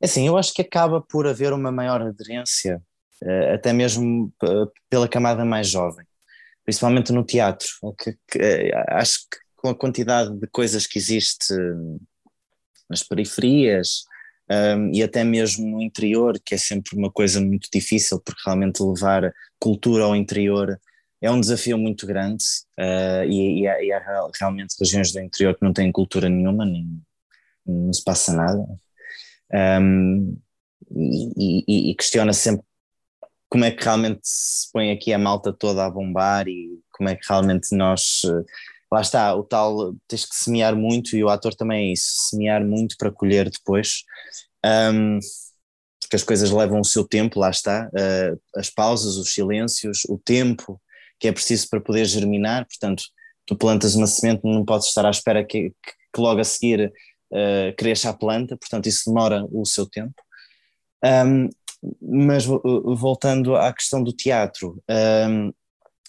É 0.00 0.06
assim, 0.06 0.26
eu 0.26 0.38
acho 0.38 0.54
que 0.54 0.62
acaba 0.62 1.00
por 1.00 1.26
haver 1.26 1.52
uma 1.52 1.70
maior 1.70 2.00
aderência, 2.00 2.82
uh, 3.22 3.54
até 3.54 3.72
mesmo 3.72 4.32
pela 4.88 5.08
camada 5.08 5.44
mais 5.44 5.68
jovem, 5.68 6.06
principalmente 6.64 7.12
no 7.12 7.24
teatro. 7.24 7.68
Que, 7.98 8.16
que, 8.28 8.38
uh, 8.38 8.84
acho 8.96 9.18
que 9.30 9.49
com 9.60 9.68
a 9.68 9.74
quantidade 9.74 10.34
de 10.38 10.46
coisas 10.46 10.86
que 10.86 10.98
existe 10.98 11.54
nas 12.88 13.02
periferias 13.02 14.04
um, 14.50 14.90
e 14.92 15.02
até 15.02 15.22
mesmo 15.22 15.68
no 15.68 15.82
interior, 15.82 16.40
que 16.44 16.54
é 16.54 16.58
sempre 16.58 16.96
uma 16.96 17.10
coisa 17.10 17.40
muito 17.40 17.68
difícil, 17.72 18.18
porque 18.20 18.40
realmente 18.44 18.82
levar 18.82 19.32
cultura 19.58 20.04
ao 20.04 20.16
interior 20.16 20.80
é 21.22 21.30
um 21.30 21.40
desafio 21.40 21.76
muito 21.76 22.06
grande 22.06 22.42
uh, 22.78 23.22
e, 23.28 23.60
e, 23.60 23.68
há, 23.68 23.84
e, 23.84 23.92
há, 23.92 24.30
realmente 24.40 24.74
regiões 24.80 25.12
do 25.12 25.20
interior 25.20 25.54
que 25.54 25.64
não 25.64 25.72
têm 25.72 25.92
cultura 25.92 26.28
nenhuma, 26.28 26.64
nem, 26.64 27.00
não 27.66 27.92
se 27.92 28.02
passa 28.02 28.32
nada. 28.32 28.66
Um, 29.52 30.36
e, 30.90 31.90
e 31.90 31.94
questiona 31.94 32.32
sempre 32.32 32.64
como 33.48 33.64
é 33.64 33.70
que 33.70 33.84
realmente 33.84 34.20
se 34.22 34.72
põe 34.72 34.90
aqui 34.90 35.12
a 35.12 35.18
malta 35.18 35.52
toda 35.52 35.84
a 35.84 35.90
bombar 35.90 36.48
e 36.48 36.80
como 36.92 37.08
é 37.08 37.16
que 37.16 37.26
realmente 37.28 37.74
nós 37.74 38.22
lá 38.92 39.00
está, 39.00 39.34
o 39.34 39.44
tal, 39.44 39.94
tens 40.08 40.24
que 40.24 40.34
semear 40.34 40.74
muito 40.74 41.16
e 41.16 41.22
o 41.22 41.28
ator 41.28 41.54
também 41.54 41.90
é 41.90 41.92
isso, 41.92 42.28
semear 42.30 42.64
muito 42.64 42.96
para 42.98 43.12
colher 43.12 43.48
depois, 43.48 44.02
um, 44.92 45.18
porque 46.00 46.16
as 46.16 46.24
coisas 46.24 46.50
levam 46.50 46.80
o 46.80 46.84
seu 46.84 47.06
tempo, 47.06 47.38
lá 47.38 47.50
está, 47.50 47.88
uh, 47.88 48.40
as 48.56 48.68
pausas, 48.68 49.16
os 49.16 49.32
silêncios, 49.32 50.02
o 50.08 50.18
tempo 50.18 50.80
que 51.20 51.28
é 51.28 51.32
preciso 51.32 51.68
para 51.68 51.80
poder 51.80 52.04
germinar, 52.04 52.66
portanto, 52.66 53.04
tu 53.46 53.56
plantas 53.56 53.94
uma 53.94 54.06
semente, 54.06 54.40
não 54.44 54.64
podes 54.64 54.88
estar 54.88 55.04
à 55.04 55.10
espera 55.10 55.44
que, 55.44 55.70
que 56.12 56.20
logo 56.20 56.40
a 56.40 56.44
seguir 56.44 56.92
uh, 57.32 57.76
cresça 57.76 58.10
a 58.10 58.14
planta, 58.14 58.56
portanto 58.56 58.86
isso 58.88 59.04
demora 59.06 59.46
o 59.52 59.64
seu 59.64 59.86
tempo. 59.88 60.14
Um, 61.04 61.48
mas 62.02 62.44
voltando 62.44 63.56
à 63.56 63.72
questão 63.72 64.02
do 64.02 64.12
teatro, 64.12 64.82
um, 65.28 65.52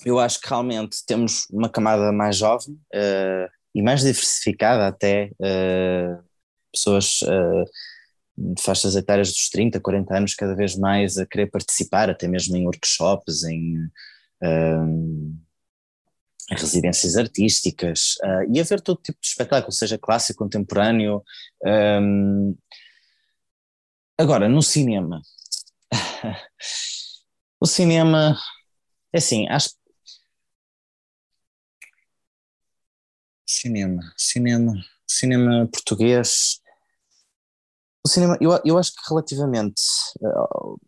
eu 0.05 0.19
acho 0.19 0.39
que 0.41 0.49
realmente 0.49 1.05
temos 1.05 1.45
uma 1.51 1.69
camada 1.69 2.11
mais 2.11 2.37
jovem 2.37 2.73
uh, 2.93 3.49
e 3.73 3.81
mais 3.81 4.01
diversificada 4.01 4.87
até, 4.87 5.31
uh, 5.39 6.23
pessoas 6.71 7.21
uh, 7.21 7.65
de 8.37 8.61
faixas 8.61 8.95
etárias 8.95 9.31
dos 9.31 9.49
30, 9.49 9.79
40 9.79 10.17
anos 10.17 10.35
cada 10.35 10.55
vez 10.55 10.75
mais 10.75 11.17
a 11.17 11.25
querer 11.25 11.47
participar, 11.47 12.09
até 12.09 12.27
mesmo 12.27 12.55
em 12.57 12.65
workshops, 12.65 13.43
em, 13.43 13.77
residências 16.49 17.15
artísticas 17.15 18.15
e 18.49 18.59
a 18.59 18.63
ver 18.63 18.81
todo 18.81 18.99
tipo 19.01 19.19
de 19.21 19.27
espetáculo, 19.27 19.71
seja 19.71 19.99
clássico, 19.99 20.39
contemporâneo. 20.43 21.23
Um, 21.63 22.57
agora, 24.17 24.49
no 24.49 24.63
cinema. 24.63 25.21
o 27.61 27.67
cinema, 27.67 28.35
é 29.13 29.19
assim, 29.19 29.47
acho 29.47 29.69
Cinema, 33.53 34.01
cinema, 34.15 34.73
cinema 35.05 35.67
português. 35.67 36.61
O 38.01 38.07
cinema, 38.07 38.37
eu, 38.39 38.57
eu 38.63 38.77
acho 38.77 38.93
que 38.93 39.01
relativamente 39.09 39.81
uh, 40.21 40.79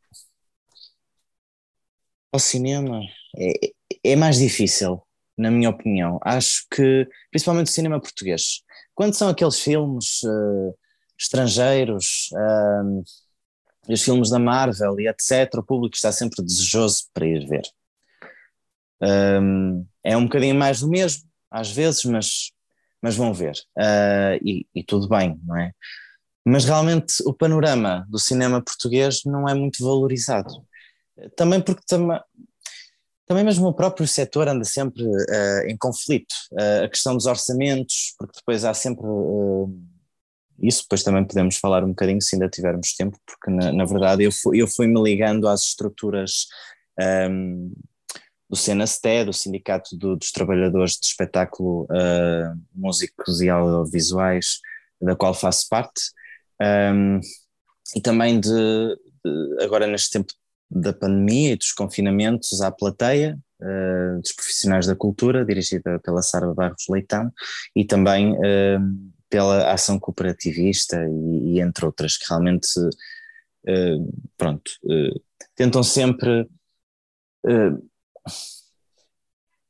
ao 2.31 2.39
cinema 2.39 3.01
é, 3.37 3.73
é 4.01 4.15
mais 4.15 4.37
difícil 4.37 5.05
na 5.37 5.51
minha 5.51 5.69
opinião. 5.69 6.19
Acho 6.23 6.65
que, 6.73 7.05
principalmente 7.29 7.67
o 7.67 7.71
cinema 7.71 7.99
português, 7.99 8.61
quando 8.95 9.13
são 9.13 9.27
aqueles 9.27 9.59
filmes 9.59 10.23
uh, 10.23 10.73
estrangeiros, 11.19 12.29
uh, 12.31 13.03
os 13.89 14.01
filmes 14.01 14.29
da 14.29 14.39
Marvel 14.39 14.97
e 15.01 15.09
etc., 15.09 15.53
o 15.57 15.63
público 15.63 15.97
está 15.97 16.13
sempre 16.13 16.41
desejoso 16.41 17.09
para 17.13 17.27
ir 17.27 17.45
ver. 17.45 17.63
Um, 19.01 19.85
é 20.01 20.15
um 20.15 20.23
bocadinho 20.23 20.55
mais 20.55 20.79
do 20.79 20.87
mesmo, 20.87 21.29
às 21.53 21.71
vezes, 21.71 22.03
mas, 22.05 22.51
mas 23.01 23.15
vão 23.15 23.33
ver. 23.33 23.55
Uh, 23.77 24.41
e, 24.43 24.65
e 24.73 24.83
tudo 24.83 25.07
bem, 25.07 25.39
não 25.45 25.55
é? 25.55 25.71
Mas 26.45 26.65
realmente 26.65 27.23
o 27.25 27.33
panorama 27.33 28.05
do 28.09 28.19
cinema 28.19 28.61
português 28.61 29.21
não 29.23 29.47
é 29.47 29.53
muito 29.53 29.83
valorizado. 29.83 30.65
Também 31.37 31.61
porque 31.61 31.83
também 31.87 32.19
também 33.25 33.45
mesmo 33.45 33.67
o 33.67 33.73
próprio 33.73 34.05
setor 34.05 34.49
anda 34.49 34.65
sempre 34.65 35.03
uh, 35.03 35.67
em 35.67 35.77
conflito. 35.77 36.33
Uh, 36.51 36.83
a 36.85 36.89
questão 36.89 37.15
dos 37.15 37.25
orçamentos, 37.25 38.13
porque 38.17 38.37
depois 38.37 38.65
há 38.65 38.73
sempre. 38.73 39.05
Isso 40.61 40.83
depois 40.83 41.03
também 41.03 41.25
podemos 41.25 41.57
falar 41.57 41.83
um 41.83 41.89
bocadinho 41.89 42.21
se 42.21 42.35
ainda 42.35 42.49
tivermos 42.49 42.93
tempo, 42.95 43.17
porque 43.25 43.49
na, 43.49 43.71
na 43.71 43.85
verdade 43.85 44.23
eu 44.23 44.31
fui, 44.31 44.61
eu 44.61 44.67
fui 44.67 44.87
me 44.87 45.01
ligando 45.01 45.47
às 45.47 45.61
estruturas 45.61 46.47
um, 47.29 47.71
do 48.53 48.55
CNST, 48.55 49.25
do 49.25 49.33
Sindicato 49.33 49.97
do, 49.97 50.15
dos 50.15 50.31
Trabalhadores 50.31 50.93
de 50.93 51.07
Espetáculo, 51.07 51.87
Músicos 52.73 53.41
e 53.41 53.49
Audiovisuais, 53.49 54.59
da 55.01 55.15
qual 55.15 55.33
faço 55.33 55.67
parte, 55.67 56.01
um, 56.61 57.19
e 57.95 58.01
também 58.01 58.39
de, 58.39 58.49
de, 58.49 59.63
agora 59.63 59.87
neste 59.87 60.11
tempo 60.11 60.31
da 60.69 60.93
pandemia 60.93 61.53
e 61.53 61.55
dos 61.55 61.71
confinamentos 61.71 62.61
à 62.61 62.71
plateia, 62.71 63.37
uh, 63.59 64.21
dos 64.21 64.31
profissionais 64.33 64.87
da 64.87 64.95
cultura, 64.95 65.45
dirigida 65.45 65.99
pela 65.99 66.21
Sara 66.21 66.53
Barros 66.53 66.85
Leitão, 66.89 67.31
e 67.75 67.83
também 67.83 68.33
uh, 68.33 69.11
pela 69.29 69.71
ação 69.71 69.99
cooperativista 69.99 70.97
e, 71.09 71.55
e, 71.55 71.59
entre 71.59 71.85
outras, 71.85 72.17
que 72.17 72.25
realmente, 72.29 72.67
uh, 72.79 74.13
pronto, 74.37 74.71
tentam 75.55 75.83
sempre. 75.83 76.47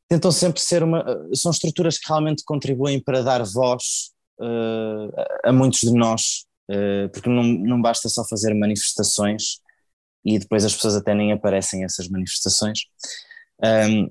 Tentam 0.07 0.31
sempre 0.31 0.61
ser 0.61 0.83
uma. 0.83 1.05
São 1.33 1.51
estruturas 1.51 1.97
que 1.97 2.07
realmente 2.07 2.43
contribuem 2.45 2.99
para 2.99 3.23
dar 3.23 3.43
voz 3.43 4.11
a 5.43 5.51
muitos 5.51 5.81
de 5.81 5.93
nós, 5.93 6.45
porque 7.13 7.29
não, 7.29 7.43
não 7.43 7.81
basta 7.81 8.09
só 8.09 8.25
fazer 8.25 8.53
manifestações, 8.53 9.59
e 10.25 10.39
depois 10.39 10.63
as 10.65 10.73
pessoas 10.73 10.95
até 10.95 11.13
nem 11.13 11.31
aparecem 11.31 11.83
essas 11.83 12.07
manifestações. 12.07 12.79
Um, 13.63 14.09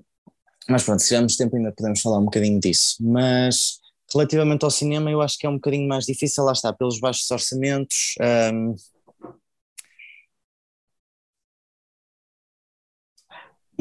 mas 0.68 0.82
pronto, 0.84 1.00
se 1.00 1.08
tivermos 1.08 1.36
tempo 1.36 1.56
ainda 1.56 1.72
podemos 1.72 2.00
falar 2.00 2.18
um 2.18 2.24
bocadinho 2.24 2.60
disso. 2.60 2.96
Mas 3.00 3.80
relativamente 4.12 4.64
ao 4.64 4.70
cinema, 4.70 5.10
eu 5.10 5.20
acho 5.20 5.38
que 5.38 5.46
é 5.46 5.50
um 5.50 5.54
bocadinho 5.54 5.88
mais 5.88 6.04
difícil, 6.04 6.44
lá 6.44 6.52
está, 6.52 6.72
pelos 6.72 7.00
baixos 7.00 7.30
orçamentos. 7.30 8.14
Um, 8.52 8.74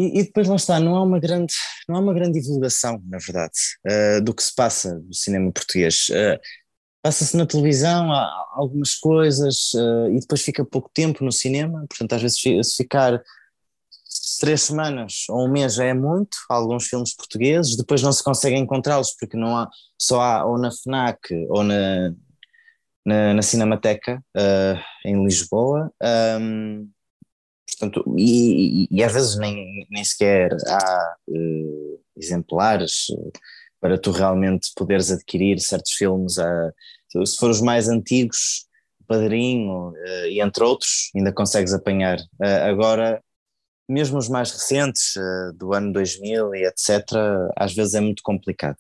e, 0.02 0.20
e, 0.20 0.24
depois 0.24 0.48
lá 0.48 0.56
está, 0.56 0.80
não 0.80 0.96
há 0.96 1.04
uma 1.04 1.20
grande, 1.20 1.54
não 1.88 1.98
há 1.98 2.00
uma 2.00 2.14
grande 2.14 2.40
divulgação, 2.40 3.02
na 3.08 3.20
verdade, 3.20 3.54
uh, 3.86 4.22
do 4.24 4.34
que 4.34 4.42
se 4.42 4.54
passa 4.56 4.96
no 4.96 5.14
cinema 5.14 5.52
português. 5.52 6.08
Uh, 6.10 6.40
passa-se 7.04 7.38
na 7.38 7.46
televisão 7.46 8.12
há 8.12 8.48
algumas 8.54 8.96
coisas 8.96 9.74
uh, 9.74 10.10
e 10.12 10.20
depois 10.20 10.42
fica 10.42 10.66
pouco 10.66 10.90
tempo 10.94 11.24
no 11.24 11.32
cinema, 11.32 11.86
portanto 11.88 12.14
às 12.14 12.22
vezes 12.22 12.40
se 12.40 12.78
ficar 12.78 13.22
três 14.40 14.64
semanas 14.64 15.26
ou 15.30 15.48
um 15.48 15.52
mês 15.52 15.76
já 15.76 15.86
é 15.86 15.94
muito, 15.94 16.36
alguns 16.50 16.88
filmes 16.88 17.16
portugueses, 17.16 17.78
depois 17.78 18.02
não 18.02 18.12
se 18.12 18.24
consegue 18.24 18.58
encontrá-los 18.58 19.16
porque 19.20 19.38
não 19.38 19.56
há, 19.56 19.70
só 20.00 20.20
há 20.20 20.46
ou 20.46 20.58
na 20.58 20.72
FNAC 20.72 21.20
ou 21.50 21.64
na, 21.64 22.14
na, 23.06 23.34
na 23.36 23.42
Cinemateca 23.42 24.24
em 25.06 25.24
Lisboa, 25.24 25.92
um, 26.40 26.90
portanto, 27.82 28.04
e, 28.18 28.88
e, 28.92 29.04
às 29.04 29.14
vezes 29.14 29.38
nem, 29.38 29.88
nem 29.90 30.04
sequer 30.04 30.56
há 30.68 31.16
uh, 31.28 32.00
exemplares 32.16 33.08
para 33.80 33.98
tu 33.98 34.12
realmente 34.12 34.72
poderes 34.76 35.12
adquirir 35.12 35.60
certos 35.60 35.94
filmes, 35.94 36.38
a, 36.38 36.72
se 37.10 37.38
for 37.38 37.50
os 37.50 37.62
mais 37.62 37.90
antigos, 37.90 38.68
Padrinho 39.08 39.90
uh, 39.90 40.26
e 40.30 40.40
entre 40.40 40.64
outros, 40.64 41.10
ainda 41.16 41.34
consegues 41.34 41.74
apanhar. 41.74 42.20
Uh, 42.40 42.70
agora, 42.70 43.22
mesmo 43.90 44.18
os 44.18 44.30
mais 44.30 44.52
recentes, 44.52 45.16
do 45.56 45.74
ano 45.74 45.92
2000 45.92 46.56
e 46.56 46.66
etc., 46.66 47.12
às 47.58 47.74
vezes 47.74 47.96
é 47.96 48.00
muito 48.00 48.24
complicado. 48.24 48.78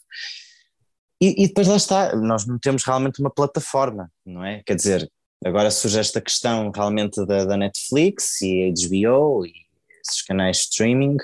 E, 1.19 1.43
e, 1.43 1.47
depois 1.47 1.67
lá 1.67 1.75
está, 1.75 2.15
nós 2.15 2.47
não 2.47 2.57
temos 2.57 2.83
realmente 2.83 3.19
uma 3.19 3.29
plataforma, 3.29 4.09
não 4.25 4.43
é? 4.43 4.63
Quer 4.65 4.75
dizer, 4.75 5.11
agora 5.43 5.71
surge 5.71 5.99
esta 5.99 6.21
questão 6.21 6.71
realmente 6.73 7.25
da, 7.25 7.45
da 7.45 7.57
Netflix 7.57 8.41
e 8.41 8.71
HBO 8.71 9.45
e 9.45 9.53
esses 10.05 10.21
canais 10.23 10.57
de 10.57 10.63
streaming, 10.63 11.17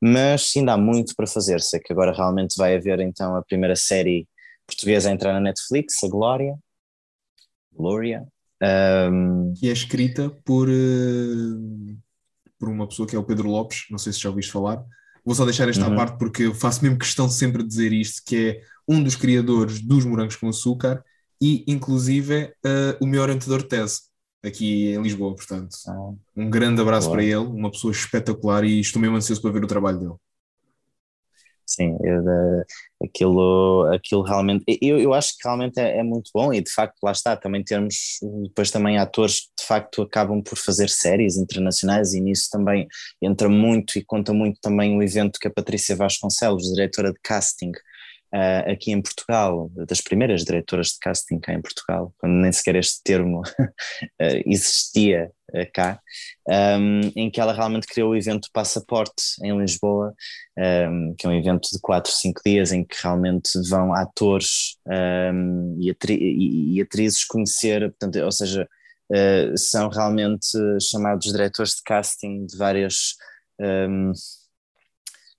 mas 0.00 0.52
ainda 0.56 0.74
há 0.74 0.78
muito 0.78 1.14
para 1.14 1.26
fazer. 1.26 1.60
Sei 1.60 1.80
que 1.80 1.92
agora 1.92 2.12
realmente 2.12 2.56
vai 2.56 2.76
haver 2.76 3.00
então 3.00 3.36
a 3.36 3.42
primeira 3.42 3.76
série 3.76 4.28
portuguesa 4.66 5.08
a 5.08 5.12
entrar 5.12 5.32
na 5.32 5.40
Netflix, 5.40 6.02
a 6.04 6.08
Glória. 6.08 6.56
Glória. 7.72 8.26
Um... 9.10 9.54
Que 9.54 9.68
é 9.68 9.72
escrita 9.72 10.30
por, 10.44 10.68
uh, 10.68 11.98
por 12.58 12.68
uma 12.68 12.88
pessoa 12.88 13.06
que 13.06 13.16
é 13.16 13.18
o 13.18 13.24
Pedro 13.24 13.48
Lopes, 13.48 13.84
não 13.90 13.98
sei 13.98 14.12
se 14.12 14.20
já 14.20 14.28
ouviste 14.28 14.52
falar. 14.52 14.84
Vou 15.24 15.34
só 15.34 15.44
deixar 15.44 15.68
esta 15.68 15.88
uhum. 15.88 15.96
parte 15.96 16.18
porque 16.18 16.44
eu 16.44 16.54
faço 16.54 16.82
mesmo 16.82 16.98
questão 16.98 17.28
sempre 17.28 17.62
de 17.62 17.68
dizer 17.68 17.92
isto, 17.92 18.22
que 18.24 18.48
é 18.48 18.60
um 18.88 19.02
dos 19.02 19.14
criadores 19.14 19.80
dos 19.80 20.04
morangos 20.04 20.36
com 20.36 20.48
açúcar 20.48 21.04
e 21.40 21.64
inclusive 21.66 22.52
uh, 22.64 22.96
o 23.00 23.06
meu 23.06 23.22
orientador 23.22 23.62
de 23.62 23.68
tese 23.68 24.00
aqui 24.44 24.92
em 24.92 25.02
Lisboa, 25.02 25.34
portanto. 25.34 25.76
Ah, 25.86 26.12
um 26.36 26.50
grande 26.50 26.80
abraço 26.80 27.06
boa. 27.06 27.16
para 27.16 27.24
ele, 27.24 27.36
uma 27.36 27.70
pessoa 27.70 27.92
espetacular 27.92 28.64
e 28.64 28.80
estou 28.80 29.00
mesmo 29.00 29.16
ansioso 29.16 29.42
para 29.42 29.52
ver 29.52 29.64
o 29.64 29.68
trabalho 29.68 29.98
dele. 29.98 30.14
Sim, 31.68 31.98
eu, 32.02 32.24
aquilo, 33.04 33.90
aquilo 33.92 34.22
realmente, 34.22 34.64
eu, 34.80 34.98
eu 34.98 35.12
acho 35.12 35.36
que 35.36 35.46
realmente 35.46 35.78
é, 35.78 35.98
é, 35.98 36.02
muito 36.02 36.30
bom 36.32 36.50
e 36.50 36.62
de 36.62 36.72
facto 36.72 36.96
lá 37.02 37.12
está, 37.12 37.36
também 37.36 37.62
temos 37.62 38.18
depois 38.44 38.70
também 38.70 38.96
atores 38.96 39.40
que 39.40 39.60
de 39.60 39.66
facto 39.66 40.00
acabam 40.00 40.42
por 40.42 40.56
fazer 40.56 40.88
séries 40.88 41.36
internacionais 41.36 42.14
e 42.14 42.20
nisso 42.22 42.48
também 42.50 42.88
entra 43.20 43.50
muito 43.50 43.98
e 43.98 44.02
conta 44.02 44.32
muito 44.32 44.58
também 44.62 44.96
o 44.96 45.02
evento 45.02 45.38
que 45.38 45.46
a 45.46 45.50
Patrícia 45.50 45.94
Vasconcelos, 45.94 46.72
diretora 46.72 47.12
de 47.12 47.20
casting, 47.22 47.72
uh, 48.34 48.70
aqui 48.70 48.92
em 48.92 49.00
Portugal, 49.00 49.70
das 49.86 50.00
primeiras 50.00 50.44
diretoras 50.44 50.88
de 50.88 50.98
casting 51.00 51.38
cá 51.38 51.52
em 51.52 51.62
Portugal, 51.62 52.14
quando 52.18 52.34
nem 52.34 52.52
sequer 52.52 52.76
este 52.76 53.02
termo 53.02 53.40
uh, 53.40 53.72
existia 54.46 55.30
uh, 55.54 55.66
cá, 55.72 56.00
um, 56.48 57.00
em 57.16 57.30
que 57.30 57.40
ela 57.40 57.52
realmente 57.52 57.86
criou 57.86 58.10
o 58.10 58.16
evento 58.16 58.48
Passaporte 58.52 59.22
em 59.42 59.56
Lisboa, 59.58 60.14
um, 60.58 61.14
que 61.16 61.26
é 61.26 61.30
um 61.30 61.34
evento 61.34 61.68
de 61.72 61.80
4, 61.80 62.10
5 62.10 62.40
dias 62.44 62.72
em 62.72 62.84
que 62.84 62.96
realmente 63.02 63.50
vão 63.68 63.94
atores 63.94 64.76
um, 64.86 65.76
e, 65.80 65.90
atri 65.90 66.18
e, 66.18 66.80
atrizes 66.80 67.24
conhecer, 67.24 67.80
portanto, 67.90 68.18
ou 68.24 68.32
seja, 68.32 68.68
são 69.56 69.88
realmente 69.88 70.46
chamados 70.82 71.32
diretores 71.32 71.76
de 71.76 71.82
casting 71.82 72.44
de 72.44 72.58
várias 72.58 73.14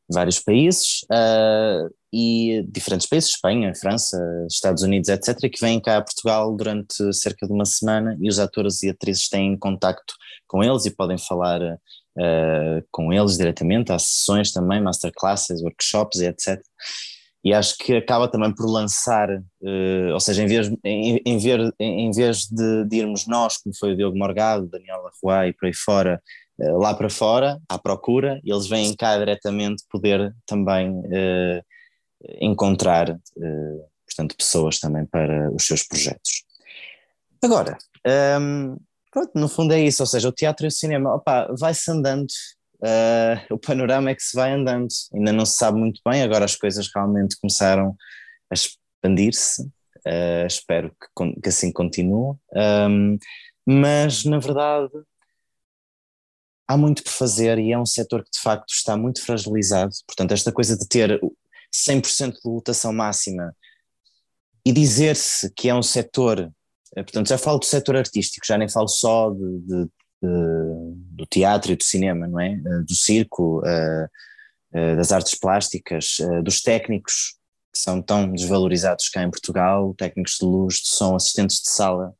vários 0.09 0.39
países 0.39 1.01
uh, 1.11 1.93
e 2.11 2.65
diferentes 2.67 3.07
países, 3.07 3.29
Espanha, 3.29 3.73
França, 3.75 4.17
Estados 4.49 4.81
Unidos, 4.81 5.09
etc., 5.09 5.37
que 5.51 5.61
vêm 5.61 5.79
cá 5.79 5.97
a 5.97 6.01
Portugal 6.01 6.55
durante 6.55 7.13
cerca 7.13 7.45
de 7.45 7.53
uma 7.53 7.65
semana 7.65 8.17
e 8.19 8.27
os 8.27 8.39
atores 8.39 8.81
e 8.81 8.89
atrizes 8.89 9.29
têm 9.29 9.57
contacto 9.57 10.13
com 10.47 10.63
eles 10.63 10.85
e 10.85 10.91
podem 10.91 11.17
falar 11.17 11.61
uh, 11.61 12.87
com 12.91 13.13
eles 13.13 13.37
diretamente, 13.37 13.91
há 13.91 13.99
sessões 13.99 14.51
também, 14.51 14.81
masterclasses, 14.81 15.61
workshops 15.61 16.19
e 16.19 16.25
etc. 16.25 16.59
E 17.43 17.53
acho 17.53 17.77
que 17.77 17.95
acaba 17.95 18.27
também 18.27 18.53
por 18.53 18.69
lançar, 18.69 19.29
uh, 19.29 20.13
ou 20.13 20.19
seja, 20.19 20.43
em 20.43 20.47
vez, 20.47 20.69
em, 20.83 21.21
em, 21.25 21.37
ver, 21.37 21.73
em 21.79 22.11
vez 22.11 22.47
de, 22.49 22.85
de, 22.85 22.97
irmos 22.97 23.27
nós, 23.27 23.57
como 23.57 23.73
foi 23.77 23.93
o 23.93 23.95
Diogo 23.95 24.17
Morgado, 24.17 24.67
Daniela 24.67 25.09
Ruai 25.23 25.49
e 25.49 25.53
por 25.53 25.67
aí 25.67 25.73
fora, 25.73 26.21
lá 26.79 26.93
para 26.93 27.09
fora, 27.09 27.59
à 27.67 27.77
procura, 27.77 28.39
eles 28.43 28.67
vêm 28.67 28.95
cá 28.95 29.17
diretamente 29.17 29.83
poder 29.89 30.35
também 30.45 30.91
uh, 30.91 31.63
encontrar, 32.41 33.17
portanto, 34.05 34.35
pessoas 34.35 34.79
também 34.79 35.05
para 35.05 35.51
os 35.51 35.65
seus 35.65 35.83
projetos. 35.83 36.43
Agora, 37.41 37.77
um, 38.41 38.77
pronto, 39.11 39.31
no 39.35 39.47
fundo 39.47 39.73
é 39.73 39.79
isso, 39.79 40.03
ou 40.03 40.07
seja, 40.07 40.27
o 40.27 40.31
teatro 40.31 40.65
e 40.65 40.67
o 40.67 40.71
cinema, 40.71 41.21
vai-se 41.57 41.89
andando, 41.89 42.27
uh, 42.81 43.53
o 43.53 43.57
panorama 43.57 44.09
é 44.09 44.15
que 44.15 44.23
se 44.23 44.35
vai 44.35 44.51
andando, 44.51 44.87
ainda 45.13 45.31
não 45.31 45.45
se 45.45 45.55
sabe 45.57 45.79
muito 45.79 46.01
bem, 46.05 46.21
agora 46.21 46.45
as 46.45 46.55
coisas 46.55 46.89
realmente 46.93 47.37
começaram 47.39 47.95
a 48.51 48.53
expandir-se, 48.53 49.63
uh, 49.63 50.45
espero 50.45 50.91
que, 50.91 51.41
que, 51.41 51.49
assim 51.49 51.71
continue, 51.71 52.35
um, 52.89 53.17
mas 53.65 54.25
na 54.25 54.39
verdade 54.39 54.89
há 56.69 56.77
muito 56.77 57.03
por 57.03 57.11
fazer 57.11 57.57
e 57.57 57.71
é 57.71 57.79
um 57.79 57.85
setor 57.85 58.23
que 58.23 58.31
de 58.31 58.39
facto 58.39 58.69
está 58.69 58.95
muito 58.95 59.25
fragilizado, 59.25 59.91
portanto 60.05 60.31
esta 60.33 60.51
coisa 60.51 60.77
de 60.77 60.87
ter 60.87 61.19
100% 61.73 62.33
de 62.33 62.39
lotação 62.45 62.93
máxima 62.93 63.55
e 64.63 64.71
dizer-se 64.71 65.51
que 65.55 65.67
é 65.67 65.73
um 65.73 65.81
setor 65.81 66.51
eh, 66.95 67.03
portanto, 67.03 67.29
já 67.29 67.37
falo 67.37 67.59
do 67.59 67.65
setor 67.65 67.95
artístico, 67.97 68.45
já 68.45 68.57
nem 68.57 68.69
falo 68.69 68.87
só 68.87 69.29
de, 69.31 69.59
de, 69.59 69.85
de, 70.21 70.95
do 71.11 71.25
teatro 71.25 71.71
e 71.71 71.75
do 71.75 71.83
cinema, 71.83 72.27
não 72.27 72.39
é? 72.39 72.53
Eh, 72.53 72.83
do 72.87 72.95
circo, 72.95 73.59
uh, 73.59 74.09
das 74.95 75.11
artes 75.11 75.33
plásticas, 75.33 76.17
dos 76.43 76.61
técnicos 76.61 77.35
que 77.73 77.79
são 77.79 78.03
tão 78.03 78.31
desvalorizados 78.31 79.09
cá 79.09 79.23
em 79.23 79.31
Portugal, 79.31 79.95
técnicos 79.97 80.37
de 80.39 80.45
luz, 80.45 80.75
de 80.75 80.89
som, 80.89 81.15
assistentes 81.15 81.59
de 81.63 81.71
sala 81.71 82.13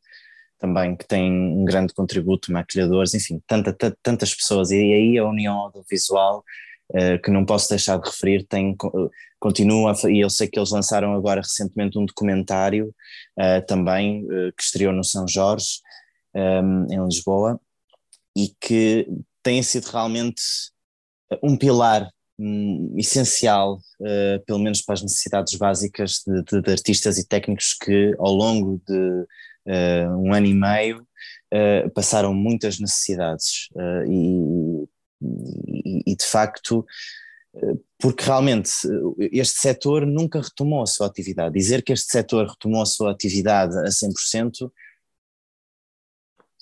também, 0.60 0.96
que 0.96 1.08
têm 1.08 1.32
um 1.32 1.64
grande 1.66 1.94
contributo, 1.94 2.52
maquilhadores, 2.52 3.14
enfim, 3.14 3.42
tanta, 3.48 3.76
tantas 4.04 4.34
pessoas. 4.34 4.72
E 4.72 4.76
aí 4.76 5.18
a 5.18 5.26
União 5.26 5.56
Audiovisual 5.56 6.44
uh, 6.92 7.22
que 7.24 7.32
não 7.32 7.46
posso 7.46 7.70
deixar 7.70 7.98
de 7.98 8.08
referir, 8.08 8.46
tem, 8.46 8.76
continua, 9.40 9.94
e 10.10 10.20
eu 10.20 10.30
sei 10.30 10.48
que 10.48 10.60
eles 10.60 10.72
lançaram 10.72 11.14
agora 11.14 11.42
recentemente 11.42 11.98
um 11.98 12.06
documentário 12.06 12.94
uh, 13.38 13.66
também, 13.66 14.26
uh, 14.26 14.54
que 14.56 14.64
estreou 14.64 14.94
no 14.94 15.04
São 15.04 15.28
Jorge, 15.28 15.80
em 16.92 17.04
Lisboa, 17.06 17.60
e 18.38 18.54
que 18.62 19.08
tem 19.42 19.64
sido 19.64 19.86
realmente 19.86 20.44
um 21.42 21.58
pilar 21.58 22.08
um, 22.40 22.96
essencial, 22.98 23.80
uh, 24.00 24.46
pelo 24.46 24.60
menos 24.60 24.82
para 24.82 24.94
as 24.94 25.02
necessidades 25.02 25.56
básicas 25.56 26.24
de, 26.26 26.44
de, 26.44 26.62
de, 26.62 26.72
artistas 26.72 27.18
e 27.18 27.28
técnicos 27.28 27.74
que 27.74 28.16
ao 28.18 28.32
longo 28.32 28.82
de 28.88 29.26
uh, 29.70 30.18
um 30.18 30.34
ano 30.34 30.48
e 30.48 30.54
meio 30.54 31.08
uh, 31.54 31.90
passaram 31.92 32.34
muitas 32.34 32.80
necessidades 32.80 33.70
e 34.08 34.88
e, 35.22 36.12
e 36.12 36.16
de 36.16 36.26
facto, 36.26 36.86
eh, 37.56 37.76
porque 37.98 38.24
realmente 38.24 38.72
eh, 39.20 39.30
este 39.34 39.60
setor 39.60 40.06
nunca 40.06 40.42
retomou 40.42 40.82
a 40.82 40.88
sua 40.88 41.08
atividade. 41.08 41.54
Dizer 41.54 41.84
que 41.84 41.94
este 41.94 42.12
setor 42.12 42.48
retomou 42.48 42.82
a 42.82 42.86
sua 42.86 43.12
atividade 43.12 43.78
a 43.78 43.90
100% 43.90 44.66
uh, 44.66 44.72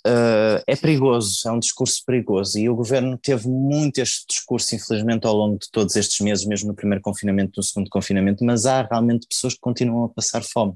eh, 0.05 0.63
é 0.67 0.75
perigoso, 0.75 1.47
é 1.47 1.51
um 1.51 1.59
discurso 1.59 2.03
perigoso. 2.05 2.57
E 2.57 2.69
o 2.69 2.75
governo 2.75 3.17
teve 3.17 3.47
muito 3.47 3.99
este 3.99 4.25
discurso, 4.27 4.75
infelizmente, 4.75 5.25
ao 5.27 5.35
longo 5.35 5.59
de 5.59 5.69
todos 5.71 5.95
estes 5.95 6.19
meses, 6.21 6.45
mesmo 6.45 6.69
no 6.69 6.75
primeiro 6.75 7.01
confinamento, 7.01 7.53
no 7.57 7.63
segundo 7.63 7.89
confinamento, 7.89 8.43
mas 8.43 8.65
há 8.65 8.81
realmente 8.83 9.27
pessoas 9.27 9.53
que 9.53 9.59
continuam 9.59 10.05
a 10.05 10.09
passar 10.09 10.43
fome. 10.43 10.73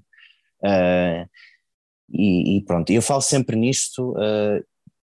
Uh, 0.64 1.28
e, 2.14 2.58
e, 2.58 2.66
pronto, 2.66 2.92
eu 2.92 3.02
falo 3.02 3.22
sempre 3.22 3.56
nisto, 3.56 4.12
uh, 4.12 4.64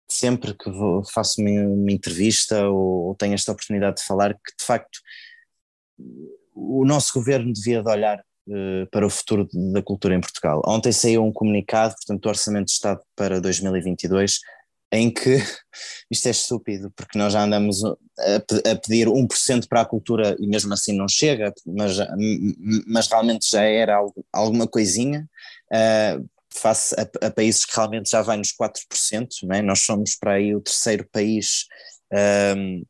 sempre 0.08 0.54
que 0.54 0.70
vou, 0.70 1.02
faço 1.04 1.40
uma, 1.40 1.50
uma 1.50 1.92
entrevista 1.92 2.68
ou, 2.68 3.08
ou, 3.08 3.14
tenho 3.14 3.34
esta 3.34 3.52
oportunidade 3.52 3.96
de 3.96 4.04
falar 4.04 4.34
que 4.34 4.56
de 4.58 4.64
facto 4.64 5.00
o 6.54 6.84
nosso 6.84 7.12
governo 7.14 7.52
devia 7.52 7.82
de 7.82 7.88
olhar 7.88 8.18
uh, 8.18 8.86
para 8.90 9.06
o 9.06 9.10
futuro 9.10 9.48
da 9.72 9.82
cultura 9.82 10.14
em 10.14 10.20
Portugal. 10.20 10.62
Ontem 10.66 10.92
saiu 10.92 11.24
um 11.24 11.32
comunicado, 11.32 11.94
portanto, 11.94 12.22
do 12.22 12.28
Orçamento 12.28 12.66
de 12.66 12.72
Estado 12.72 13.00
para 13.16 13.40
2022, 13.40 14.38
em 14.92 15.10
que 15.10 15.38
isto 16.10 16.26
é 16.26 16.30
estúpido, 16.30 16.92
porque 16.94 17.18
nós 17.18 17.32
já 17.32 17.42
andamos 17.42 17.82
a, 17.84 17.96
a 18.70 18.76
pedir 18.76 19.08
1% 19.08 19.66
para 19.68 19.80
a 19.80 19.86
cultura 19.86 20.36
e 20.38 20.46
mesmo 20.46 20.72
assim 20.74 20.96
não 20.96 21.08
chega, 21.08 21.52
mas, 21.66 21.96
mas 22.86 23.08
realmente 23.08 23.50
já 23.50 23.62
era 23.62 23.96
algo, 23.96 24.24
alguma 24.32 24.68
coisinha. 24.68 25.28
Uh, 25.72 26.30
face 26.54 26.94
a, 26.98 27.26
a, 27.26 27.30
países 27.30 27.64
que 27.64 27.74
realmente 27.74 28.10
já 28.10 28.22
vai 28.22 28.36
nos 28.36 28.52
4%, 28.52 29.28
não 29.44 29.56
é? 29.56 29.62
nós 29.62 29.80
somos 29.80 30.16
para 30.16 30.34
aí 30.34 30.54
o 30.54 30.60
terceiro 30.60 31.08
país 31.10 31.66
um, 32.56 32.80
uh, 32.80 32.84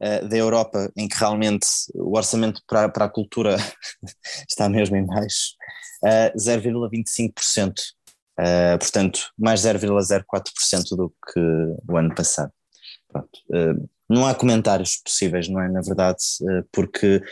ah, 0.00 0.20
da 0.20 0.36
Europa 0.36 0.90
em 0.96 1.08
que 1.08 1.16
realmente 1.16 1.66
o 1.94 2.16
orçamento 2.16 2.60
para, 2.66 2.88
para 2.88 3.04
a 3.06 3.08
cultura 3.08 3.56
está 4.48 4.68
mesmo 4.68 4.96
em 4.96 5.06
baixo, 5.06 5.54
uh, 6.04 6.36
0,25%, 6.36 7.72
uh, 8.40 8.78
portanto 8.78 9.32
mais 9.38 9.60
0,04% 9.60 10.96
do 10.96 11.10
que 11.10 11.40
o 11.88 11.96
ano 11.96 12.14
passado. 12.14 12.52
Uh, 13.48 13.88
não 14.08 14.26
há 14.26 14.34
comentários 14.34 14.96
possíveis, 14.96 15.48
não 15.48 15.62
é? 15.62 15.68
Na 15.68 15.80
verdade, 15.80 16.18
porque 16.70 17.22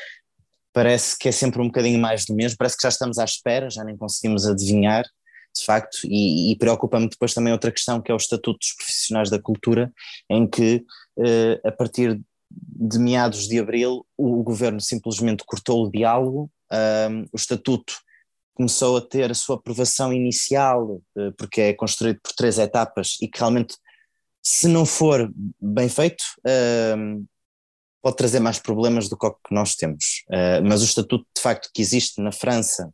parece 0.73 1.19
que 1.19 1.29
é 1.29 1.33
sempre 1.33 1.61
um 1.61 1.67
bocadinho 1.67 2.01
mais 2.01 2.25
do 2.25 2.35
mesmo, 2.35 2.57
parece 2.57 2.77
que 2.77 2.83
já 2.83 2.89
estamos 2.89 3.19
à 3.19 3.25
espera, 3.25 3.71
já 3.71 3.85
nem 3.85 3.97
conseguimos 3.97 4.47
adivinhar, 4.47 5.05
de 5.55 5.65
facto, 5.65 5.99
e, 6.05 6.53
e 6.53 6.57
preocupa-me 6.57 7.09
depois 7.09 7.35
também 7.35 7.53
outra 7.53 7.71
questão 7.71 8.01
que 8.01 8.11
é 8.11 8.15
o 8.15 8.17
Estatuto 8.17 8.59
dos 8.59 8.75
Profissionais 8.75 9.29
da 9.29 9.41
Cultura, 9.41 9.93
em 10.31 10.49
que 10.49 10.85
eh, 11.19 11.61
a 11.65 11.71
partir 11.71 12.19
de 12.51 12.99
meados 12.99 13.49
de 13.49 13.59
abril 13.59 14.07
o 14.17 14.43
governo 14.43 14.81
simplesmente 14.81 15.45
cortou 15.45 15.85
o 15.85 15.91
diálogo, 15.91 16.51
o 17.33 17.37
Estatuto 17.37 17.95
começou 18.55 18.97
a 18.97 19.01
ter 19.01 19.31
a 19.31 19.35
sua 19.35 19.57
aprovação 19.57 20.13
inicial, 20.13 21.03
eh, 21.17 21.33
porque 21.37 21.61
é 21.61 21.75
construído 21.75 22.21
por 22.23 22.33
três 22.33 22.59
etapas 22.59 23.17
e 23.21 23.29
que 23.29 23.39
realmente, 23.39 23.77
se 24.43 24.69
não 24.69 24.85
for 24.85 25.31
bem 25.61 25.89
feito, 25.89 26.23
pode 28.03 28.17
trazer 28.17 28.41
mais 28.41 28.59
problemas 28.59 29.09
do 29.09 29.17
que 29.17 29.25
o 29.25 29.31
que 29.31 29.55
nós 29.55 29.77
temos. 29.77 30.25
Uh, 30.29 30.63
mas 30.67 30.83
o 30.83 30.85
estatuto, 30.85 31.25
de 31.35 31.41
facto, 31.41 31.71
que 31.73 31.81
existe 31.81 32.21
na 32.21 32.33
França 32.33 32.93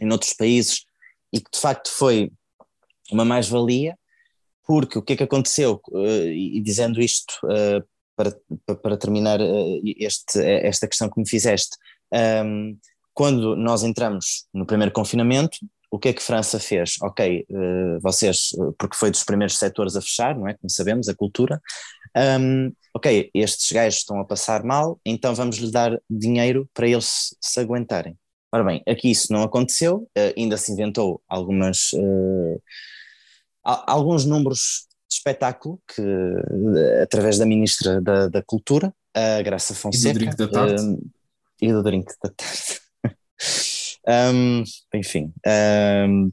e 0.00 0.06
noutros 0.06 0.32
países, 0.32 0.84
e 1.32 1.40
que 1.40 1.50
de 1.52 1.58
facto 1.58 1.90
foi 1.90 2.30
uma 3.10 3.24
mais-valia, 3.24 3.98
porque 4.64 4.98
o 4.98 5.02
que 5.02 5.14
é 5.14 5.16
que 5.16 5.24
aconteceu, 5.24 5.80
uh, 5.88 6.28
e 6.28 6.60
dizendo 6.60 7.02
isto 7.02 7.34
uh, 7.44 7.84
para, 8.16 8.76
para 8.76 8.96
terminar 8.96 9.40
este, 9.98 10.40
esta 10.40 10.86
questão 10.86 11.10
que 11.10 11.20
me 11.20 11.28
fizeste, 11.28 11.76
um, 12.10 12.16
ehm, 12.16 12.78
quando 13.12 13.54
nós 13.56 13.82
entramos 13.82 14.46
no 14.54 14.64
primeiro 14.64 14.92
confinamento, 14.92 15.58
o 15.90 15.98
que 15.98 16.08
é 16.08 16.12
que 16.14 16.22
França 16.22 16.58
fez? 16.58 16.96
Ok, 17.02 17.46
vocês, 18.02 18.50
porque 18.78 18.96
foi 18.96 19.10
dos 19.10 19.22
primeiros 19.22 19.58
setores 19.58 19.96
a 19.96 20.00
fechar, 20.02 20.36
não 20.36 20.48
é? 20.48 20.54
Como 20.54 20.68
sabemos, 20.68 21.08
a 21.08 21.14
cultura, 21.14 21.60
um, 22.16 22.72
ok, 22.94 23.30
estes 23.34 23.70
gajos 23.70 23.98
estão 23.98 24.18
a 24.18 24.24
passar 24.24 24.64
mal, 24.64 24.98
então 25.04 25.34
vamos 25.34 25.56
lhe 25.56 25.70
dar 25.70 26.00
dinheiro 26.08 26.68
para 26.72 26.88
eles 26.88 27.36
se 27.40 27.60
aguentarem. 27.60 28.16
Ora 28.52 28.64
bem, 28.64 28.82
aqui 28.88 29.10
isso 29.10 29.32
não 29.32 29.42
aconteceu, 29.42 30.08
uh, 30.16 30.32
ainda 30.36 30.56
se 30.56 30.72
inventou 30.72 31.20
algumas, 31.28 31.92
uh, 31.92 32.62
alguns 33.62 34.24
números 34.24 34.86
de 35.08 35.16
espetáculo 35.16 35.78
que, 35.94 36.00
uh, 36.00 37.02
através 37.02 37.38
da 37.38 37.44
Ministra 37.44 38.00
da, 38.00 38.28
da 38.28 38.42
Cultura, 38.42 38.94
a 39.14 39.42
Graça 39.42 39.74
Fonseca. 39.74 40.08
E 40.08 40.12
do 40.12 40.18
drink 40.18 40.36
da 40.36 40.48
tarde. 40.48 40.98
e 41.60 41.72
do 41.72 41.82
drink 41.82 42.12
da 42.22 42.30
tarde. 42.30 42.80
um, 44.34 44.64
enfim. 44.94 45.32
Um, 45.46 46.32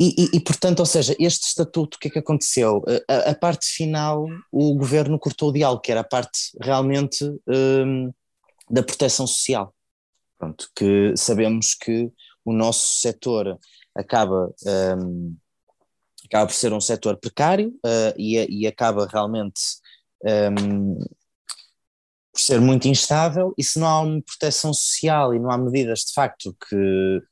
e, 0.00 0.08
e, 0.24 0.36
e, 0.36 0.40
portanto, 0.40 0.80
ou 0.80 0.86
seja, 0.86 1.14
este 1.20 1.46
estatuto, 1.46 1.96
o 1.96 2.00
que 2.00 2.08
é 2.08 2.10
que 2.10 2.18
aconteceu? 2.18 2.82
A, 3.08 3.30
a 3.30 3.34
parte 3.34 3.66
final, 3.66 4.26
o 4.50 4.74
governo 4.74 5.18
cortou 5.18 5.50
o 5.50 5.52
diálogo, 5.52 5.82
que 5.82 5.92
era 5.92 6.00
a 6.00 6.04
parte 6.04 6.50
realmente 6.60 7.24
um, 7.46 8.12
da 8.68 8.82
proteção 8.82 9.26
social. 9.26 9.72
Pronto, 10.36 10.68
que 10.74 11.14
sabemos 11.16 11.74
que 11.74 12.10
o 12.44 12.52
nosso 12.52 13.00
setor 13.00 13.58
acaba, 13.94 14.52
um, 14.98 15.36
acaba 16.26 16.46
por 16.46 16.54
ser 16.54 16.72
um 16.72 16.80
setor 16.80 17.16
precário 17.16 17.68
uh, 17.68 18.14
e, 18.16 18.62
e, 18.62 18.66
acaba 18.66 19.06
realmente 19.06 19.60
um, 20.58 20.98
por 22.32 22.40
ser 22.40 22.60
muito 22.60 22.88
instável, 22.88 23.54
e 23.56 23.62
se 23.62 23.78
não 23.78 23.86
há 23.86 24.00
uma 24.00 24.20
proteção 24.22 24.74
social 24.74 25.32
e 25.32 25.38
não 25.38 25.52
há 25.52 25.56
medidas 25.56 26.00
de 26.00 26.12
facto 26.12 26.56
que 26.68 27.22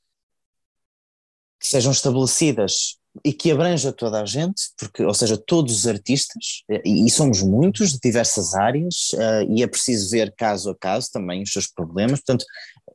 que 1.62 1.68
sejam 1.68 1.92
estabelecidas 1.92 2.96
e 3.24 3.32
que 3.32 3.52
abranja 3.52 3.92
toda 3.92 4.20
a 4.20 4.26
gente, 4.26 4.62
porque, 4.76 5.04
ou 5.04 5.14
seja, 5.14 5.36
todos 5.36 5.76
os 5.76 5.86
artistas, 5.86 6.64
e, 6.84 7.06
e 7.06 7.10
somos 7.10 7.40
muitos 7.40 7.92
de 7.92 8.00
diversas 8.02 8.54
áreas, 8.54 9.10
uh, 9.14 9.54
e 9.54 9.62
é 9.62 9.66
preciso 9.68 10.10
ver 10.10 10.34
caso 10.34 10.70
a 10.70 10.76
caso 10.76 11.08
também 11.12 11.42
os 11.42 11.52
seus 11.52 11.68
problemas. 11.68 12.20
Portanto, 12.20 12.44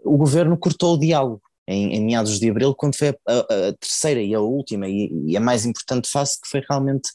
o 0.04 0.18
governo 0.18 0.58
cortou 0.58 0.96
o 0.96 1.00
diálogo 1.00 1.42
em, 1.68 1.96
em 1.96 2.06
meados 2.06 2.40
de 2.40 2.50
abril, 2.50 2.76
quando 2.76 2.98
foi 2.98 3.10
a, 3.10 3.16
a, 3.28 3.40
a 3.70 3.74
terceira 3.80 4.22
e 4.22 4.36
a 4.36 4.42
última 4.42 4.90
e, 4.90 5.10
e, 5.28 5.38
a 5.38 5.40
mais 5.40 5.66
importante 5.66 6.10
fase, 6.10 6.42
que 6.42 6.50
foi 6.50 6.62
realmente 6.68 7.10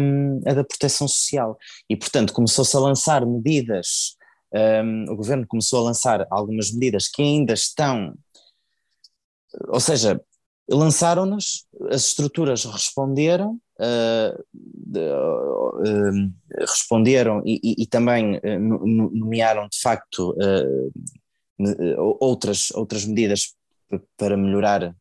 um, 0.00 0.40
a 0.46 0.54
da 0.54 0.64
proteção 0.64 1.06
social. 1.06 1.58
E, 1.90 1.96
portanto, 1.96 2.32
começou-se 2.32 2.74
a 2.74 2.80
lançar 2.80 3.26
medidas 3.26 4.16
um, 4.52 5.12
o 5.12 5.16
governo 5.16 5.46
começou 5.46 5.80
a 5.80 5.84
lançar 5.84 6.26
algumas 6.30 6.72
medidas 6.72 7.06
que 7.06 7.22
ainda 7.22 7.52
estão, 7.52 8.14
ou 9.68 9.78
seja, 9.78 10.20
lançaram-nas, 10.70 11.66
as 11.90 12.06
estruturas 12.06 12.64
responderam, 12.64 13.60
uh, 13.80 14.42
uh, 14.96 16.32
responderam 16.58 17.42
e, 17.44 17.60
e, 17.62 17.82
e 17.82 17.86
também 17.86 18.40
nomearam 19.12 19.68
de 19.68 19.80
facto 19.80 20.34
outras, 22.20 22.70
outras 22.72 23.04
medidas 23.04 23.54
para 24.16 24.36
melhorar 24.36 24.94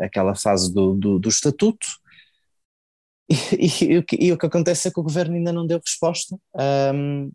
aquela 0.00 0.34
fase 0.34 0.72
do, 0.72 0.94
do, 0.94 1.18
do 1.18 1.28
estatuto. 1.28 1.86
E, 3.28 3.66
e, 3.84 4.04
e, 4.20 4.32
o 4.32 4.38
que 4.38 4.46
acontece 4.46 4.86
é 4.86 4.90
que 4.92 5.00
o 5.00 5.02
governo 5.02 5.34
ainda 5.34 5.52
não 5.52 5.66
deu 5.66 5.80
resposta. 5.84 6.38
Um, 6.94 7.32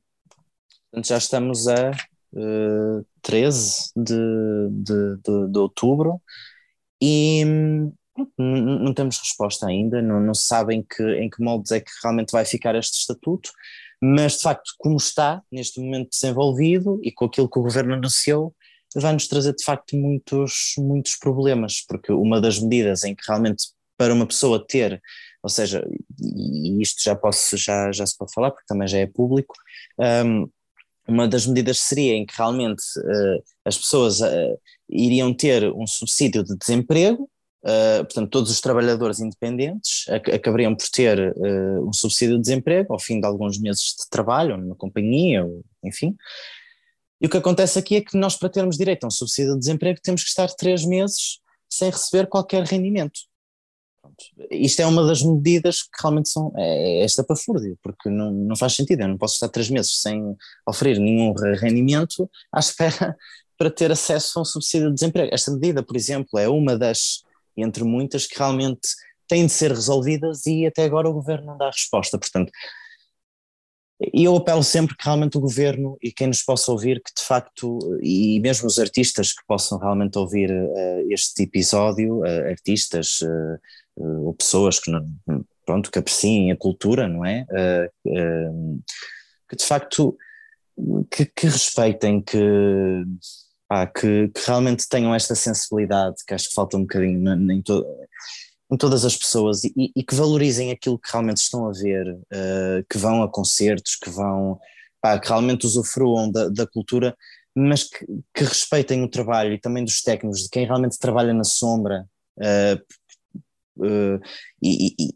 já 1.03 1.17
estamos 1.17 1.67
a 1.67 1.91
uh, 1.91 3.05
13 3.21 3.91
de, 3.97 4.13
de, 4.71 5.17
de, 5.17 5.51
de 5.51 5.59
outubro 5.59 6.21
e 7.01 7.43
não 8.37 8.93
temos 8.93 9.17
resposta 9.17 9.67
ainda, 9.67 10.01
não, 10.01 10.19
não 10.19 10.33
se 10.33 10.45
sabe 10.45 10.75
em 10.75 10.83
que, 10.83 11.03
em 11.15 11.29
que 11.29 11.41
moldes 11.41 11.71
é 11.71 11.79
que 11.79 11.91
realmente 12.03 12.31
vai 12.31 12.45
ficar 12.45 12.75
este 12.75 12.99
estatuto, 12.99 13.51
mas 14.01 14.37
de 14.37 14.41
facto, 14.41 14.73
como 14.77 14.97
está 14.97 15.41
neste 15.51 15.79
momento 15.79 16.09
desenvolvido 16.09 16.99
e 17.03 17.11
com 17.11 17.25
aquilo 17.25 17.49
que 17.49 17.59
o 17.59 17.63
governo 17.63 17.93
anunciou, 17.93 18.53
vai-nos 18.95 19.27
trazer 19.27 19.55
de 19.55 19.63
facto 19.63 19.95
muitos, 19.95 20.73
muitos 20.77 21.15
problemas, 21.15 21.83
porque 21.87 22.11
uma 22.11 22.41
das 22.41 22.59
medidas 22.59 23.03
em 23.03 23.15
que 23.15 23.23
realmente 23.27 23.67
para 23.97 24.13
uma 24.13 24.25
pessoa 24.25 24.65
ter, 24.65 25.01
ou 25.43 25.49
seja, 25.49 25.87
e 26.19 26.81
isto 26.81 27.01
já, 27.03 27.15
posso, 27.15 27.55
já, 27.55 27.91
já 27.91 28.05
se 28.05 28.17
pode 28.17 28.33
falar 28.33 28.51
porque 28.51 28.65
também 28.67 28.87
já 28.87 28.97
é 28.97 29.05
público, 29.05 29.55
um, 30.25 30.49
uma 31.11 31.27
das 31.27 31.45
medidas 31.45 31.79
seria 31.79 32.13
em 32.13 32.25
que 32.25 32.33
realmente 32.35 32.83
uh, 32.99 33.43
as 33.65 33.77
pessoas 33.77 34.21
uh, 34.21 34.59
iriam 34.89 35.33
ter 35.33 35.71
um 35.73 35.85
subsídio 35.85 36.43
de 36.43 36.57
desemprego, 36.57 37.29
uh, 37.63 38.03
portanto, 38.05 38.29
todos 38.29 38.49
os 38.49 38.61
trabalhadores 38.61 39.19
independentes 39.19 40.07
ac 40.09 40.31
acabariam 40.31 40.75
por 40.75 40.87
ter 40.89 41.35
um 41.83 41.93
subsídio 41.93 42.35
de 42.37 42.41
desemprego 42.41 42.93
ao 42.93 42.99
fim 42.99 43.19
de 43.19 43.27
alguns 43.27 43.59
meses 43.59 43.95
de 43.99 44.09
trabalho, 44.09 44.57
numa 44.57 44.75
companhia, 44.75 45.45
ou, 45.45 45.63
enfim. 45.83 46.15
E 47.19 47.27
o 47.27 47.29
que 47.29 47.37
acontece 47.37 47.77
aqui 47.77 47.97
é 47.97 48.01
que 48.01 48.17
nós, 48.17 48.35
para 48.35 48.49
termos 48.49 48.77
direito 48.77 49.03
a 49.03 49.07
um 49.07 49.11
subsídio 49.11 49.53
de 49.53 49.59
desemprego, 49.59 49.99
temos 50.01 50.23
que 50.23 50.29
estar 50.29 50.47
três 50.55 50.83
meses 50.83 51.39
sem 51.69 51.89
receber 51.89 52.27
qualquer 52.27 52.63
rendimento. 52.63 53.19
Isto 54.49 54.81
é 54.81 54.85
uma 54.85 55.05
das 55.05 55.21
medidas 55.21 55.83
que 55.83 56.01
realmente 56.01 56.29
são, 56.29 56.51
é, 56.57 56.99
é 56.99 57.03
esta 57.03 57.23
pafúrdia, 57.23 57.75
porque 57.81 58.09
não, 58.09 58.31
não 58.31 58.55
faz 58.55 58.75
sentido, 58.75 59.01
eu 59.01 59.07
não 59.07 59.17
posso 59.17 59.35
estar 59.35 59.49
três 59.49 59.69
meses 59.69 59.99
sem 60.01 60.35
oferecer 60.67 60.99
nenhum 60.99 61.33
rendimento 61.33 62.29
à 62.53 62.59
espera 62.59 63.15
para 63.57 63.69
ter 63.69 63.91
acesso 63.91 64.39
a 64.39 64.41
um 64.41 64.45
subsídio 64.45 64.89
de 64.89 64.95
desemprego. 64.95 65.33
Esta 65.33 65.51
medida, 65.51 65.83
por 65.83 65.95
exemplo, 65.95 66.39
é 66.39 66.49
uma 66.49 66.77
das, 66.77 67.23
entre 67.55 67.83
muitas, 67.83 68.25
que 68.25 68.37
realmente 68.37 68.87
têm 69.27 69.45
de 69.45 69.51
ser 69.51 69.71
resolvidas 69.71 70.45
e 70.45 70.65
até 70.65 70.83
agora 70.83 71.09
o 71.09 71.13
governo 71.13 71.47
não 71.47 71.57
dá 71.57 71.67
resposta, 71.67 72.17
portanto, 72.17 72.51
e 74.13 74.23
eu 74.23 74.35
apelo 74.35 74.63
sempre 74.63 74.95
que 74.97 75.03
realmente 75.05 75.37
o 75.37 75.41
governo 75.41 75.95
e 76.01 76.11
quem 76.11 76.27
nos 76.27 76.41
possa 76.41 76.71
ouvir, 76.71 77.01
que 77.03 77.13
de 77.15 77.23
facto, 77.23 77.77
e 78.01 78.39
mesmo 78.39 78.65
os 78.65 78.79
artistas 78.79 79.31
que 79.31 79.45
possam 79.47 79.77
realmente 79.77 80.17
ouvir 80.17 80.51
uh, 80.51 81.11
este 81.11 81.43
episódio, 81.43 82.21
uh, 82.21 82.49
artistas, 82.49 83.19
uh, 83.21 84.25
ou 84.25 84.33
pessoas 84.33 84.79
que, 84.79 84.89
não, 84.89 85.05
pronto, 85.65 85.91
que 85.91 85.99
apreciem 85.99 86.51
a 86.51 86.57
cultura, 86.57 87.07
não 87.07 87.23
é? 87.23 87.45
Que 89.47 89.55
de 89.55 89.65
facto 89.65 90.17
que, 91.11 91.25
que 91.25 91.47
respeitem, 91.47 92.21
que, 92.21 93.03
ah, 93.69 93.85
que, 93.85 94.29
que, 94.29 94.41
realmente 94.47 94.87
tenham 94.87 95.13
esta 95.13 95.35
sensibilidade, 95.35 96.15
que 96.25 96.33
acho 96.33 96.49
que 96.49 96.55
falta 96.55 96.77
um 96.77 96.81
bocadinho 96.81 97.51
em, 97.51 97.61
to, 97.61 97.85
em 98.71 98.77
todas 98.77 99.03
as 99.03 99.15
pessoas 99.17 99.63
e, 99.63 99.91
e, 99.95 100.03
que 100.03 100.15
valorizem 100.15 100.71
aquilo 100.71 100.97
que 100.97 101.11
realmente 101.11 101.37
estão 101.37 101.67
a 101.67 101.71
ver, 101.71 102.17
que 102.89 102.97
vão 102.97 103.21
a 103.21 103.29
concertos, 103.29 103.97
que 103.97 104.09
vão, 104.09 104.57
pá, 105.01 105.19
que 105.19 105.27
realmente 105.27 105.65
usufruam 105.65 106.31
da, 106.31 106.47
da 106.47 106.65
cultura 106.65 107.15
mas 107.55 107.83
que, 107.83 108.05
que, 108.33 108.43
respeitem 108.43 109.03
o 109.03 109.09
trabalho 109.09 109.53
e 109.53 109.59
também 109.59 109.83
dos 109.83 110.01
técnicos, 110.01 110.43
de 110.43 110.49
quem 110.49 110.65
realmente 110.65 110.97
trabalha 110.97 111.33
na 111.33 111.43
sombra, 111.43 112.07
uh, 112.37 113.85
uh, 113.85 114.21
e, 114.63 115.13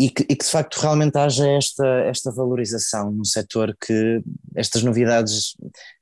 e, 0.00 0.08
que, 0.08 0.22
e, 0.22 0.34
que, 0.34 0.44
de 0.46 0.50
facto 0.50 0.80
realmente 0.80 1.18
haja 1.18 1.46
esta, 1.46 1.86
esta 2.06 2.32
valorização 2.32 3.10
num 3.10 3.24
setor 3.24 3.76
que 3.78 4.22
estas 4.56 4.82
novidades, 4.82 5.54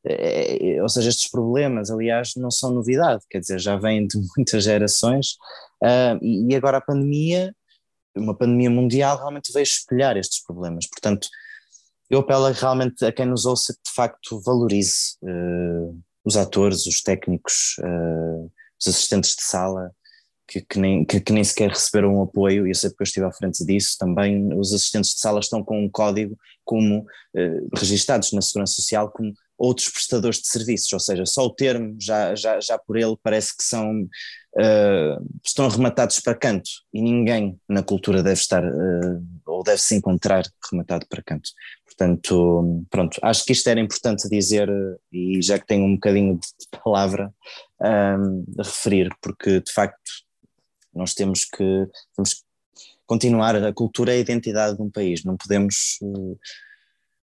é, 0.06 0.78
ou 0.80 0.88
seja, 0.88 1.08
estes 1.08 1.28
problemas, 1.28 1.90
aliás, 1.90 2.34
não 2.36 2.48
são 2.48 2.70
novidade, 2.70 3.24
quer 3.28 3.40
dizer, 3.40 3.58
já 3.58 3.76
vêm 3.76 4.06
de 4.06 4.16
muitas 4.36 4.62
gerações 4.62 5.32
uh, 5.82 6.16
e, 6.22 6.54
agora 6.54 6.76
a 6.76 6.80
pandemia, 6.80 7.52
uma 8.16 8.36
pandemia 8.36 8.70
mundial, 8.70 9.18
realmente 9.18 9.52
veio 9.52 9.64
espelhar 9.64 10.16
estes 10.16 10.44
problemas. 10.44 10.86
Portanto, 10.86 11.26
eu 12.08 12.20
apelo 12.20 12.52
realmente 12.52 13.04
a 13.04 13.10
quem 13.10 13.26
nos 13.26 13.46
ouça 13.46 13.74
que 13.74 13.80
de 13.84 13.94
facto 13.96 14.40
valorize 14.42 15.16
uh, 15.24 16.00
os 16.24 16.36
atores, 16.36 16.86
os 16.86 17.02
técnicos, 17.02 17.74
os 18.80 18.86
assistentes 18.86 19.34
de 19.34 19.42
sala, 19.42 19.90
que, 20.48 20.62
que, 20.62 20.78
nem, 20.78 21.04
que, 21.04 21.20
que, 21.20 21.32
nem 21.32 21.44
sequer 21.44 21.68
receberam 21.68 22.16
um 22.16 22.22
apoio, 22.22 22.66
e 22.66 22.70
eu 22.70 22.74
sei 22.74 22.88
porque 22.88 23.02
eu 23.02 23.06
estive 23.06 23.26
à 23.26 23.32
frente 23.32 23.64
disso, 23.64 23.96
também 23.98 24.52
os 24.58 24.72
assistentes 24.72 25.14
de 25.14 25.20
sala 25.20 25.40
estão 25.40 25.62
com 25.62 25.84
um 25.84 25.90
código 25.90 26.36
como 26.64 27.04
eh, 27.36 27.60
registados 27.76 28.32
na 28.32 28.40
Segurança 28.40 28.74
Social 28.74 29.10
como 29.10 29.32
outros 29.58 29.88
prestadores 29.88 30.38
de 30.38 30.48
serviços, 30.48 30.92
ou 30.92 31.00
seja, 31.00 31.26
só 31.26 31.44
o 31.44 31.54
termo, 31.54 31.96
já, 32.00 32.34
já, 32.34 32.60
já 32.60 32.78
por 32.78 32.96
ele, 32.96 33.16
parece 33.22 33.56
que 33.56 33.64
são, 33.64 34.02
uh, 34.02 35.40
estão 35.44 35.66
arrematados 35.66 36.20
para 36.20 36.36
canto, 36.36 36.70
e 36.94 37.02
ninguém 37.02 37.58
na 37.68 37.82
cultura 37.82 38.22
deve 38.22 38.38
estar, 38.38 38.64
uh, 38.64 39.26
ou 39.46 39.64
deve 39.64 39.80
se 39.82 39.96
encontrar 39.96 40.44
rematado 40.70 41.06
para 41.08 41.24
canto. 41.24 41.50
Portanto, 41.84 42.86
pronto, 42.88 43.18
acho 43.20 43.44
que 43.44 43.52
isto 43.52 43.68
era 43.68 43.80
importante 43.80 44.28
dizer, 44.28 44.70
e 45.12 45.42
já 45.42 45.58
que 45.58 45.66
tenho 45.66 45.84
um 45.84 45.94
bocadinho 45.94 46.36
de 46.36 46.78
palavra, 46.84 47.34
um, 47.80 48.44
referir, 48.56 49.10
porque 49.20 49.60
de 49.60 49.72
facto 49.72 50.27
nós 50.94 51.14
temos 51.14 51.44
que, 51.44 51.86
temos 52.14 52.34
que 52.34 52.40
continuar, 53.06 53.56
a 53.56 53.72
cultura 53.72 54.12
é 54.12 54.16
a 54.16 54.20
identidade 54.20 54.76
de 54.76 54.82
um 54.82 54.90
país, 54.90 55.24
não 55.24 55.36
podemos, 55.36 55.98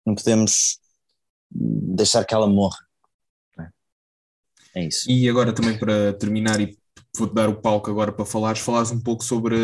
não 0.05 0.15
podemos 0.15 0.79
deixar 1.51 2.25
que 2.25 2.35
ela 2.35 2.47
morra. 2.47 2.79
É? 3.59 4.81
é 4.81 4.85
isso. 4.87 5.11
E 5.11 5.29
agora 5.29 5.53
também 5.53 5.79
para 5.79 6.13
terminar 6.15 6.61
e 6.61 6.77
vou-te 7.17 7.35
dar 7.35 7.49
o 7.49 7.61
palco 7.61 7.91
agora 7.91 8.13
para 8.13 8.25
falares, 8.25 8.61
falares 8.61 8.91
um 8.91 9.01
pouco 9.01 9.25
sobre 9.25 9.57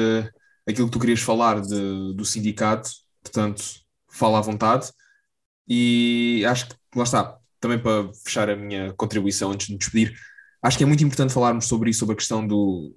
aquilo 0.66 0.86
que 0.86 0.92
tu 0.92 1.00
querias 1.00 1.20
falar 1.20 1.60
de, 1.60 2.14
do 2.14 2.24
sindicato, 2.24 2.90
portanto, 3.22 3.62
fala 4.10 4.38
à 4.38 4.40
vontade. 4.40 4.90
E 5.66 6.44
acho 6.46 6.68
que, 6.68 6.76
lá 6.96 7.04
está, 7.04 7.38
também 7.60 7.78
para 7.78 8.12
fechar 8.24 8.48
a 8.48 8.56
minha 8.56 8.92
contribuição 8.94 9.50
antes 9.50 9.66
de 9.66 9.72
me 9.72 9.78
despedir, 9.78 10.14
acho 10.62 10.78
que 10.78 10.84
é 10.84 10.86
muito 10.86 11.04
importante 11.04 11.32
falarmos 11.32 11.66
sobre 11.66 11.90
isso, 11.90 12.00
sobre 12.00 12.14
a 12.14 12.16
questão 12.16 12.46
do, 12.46 12.94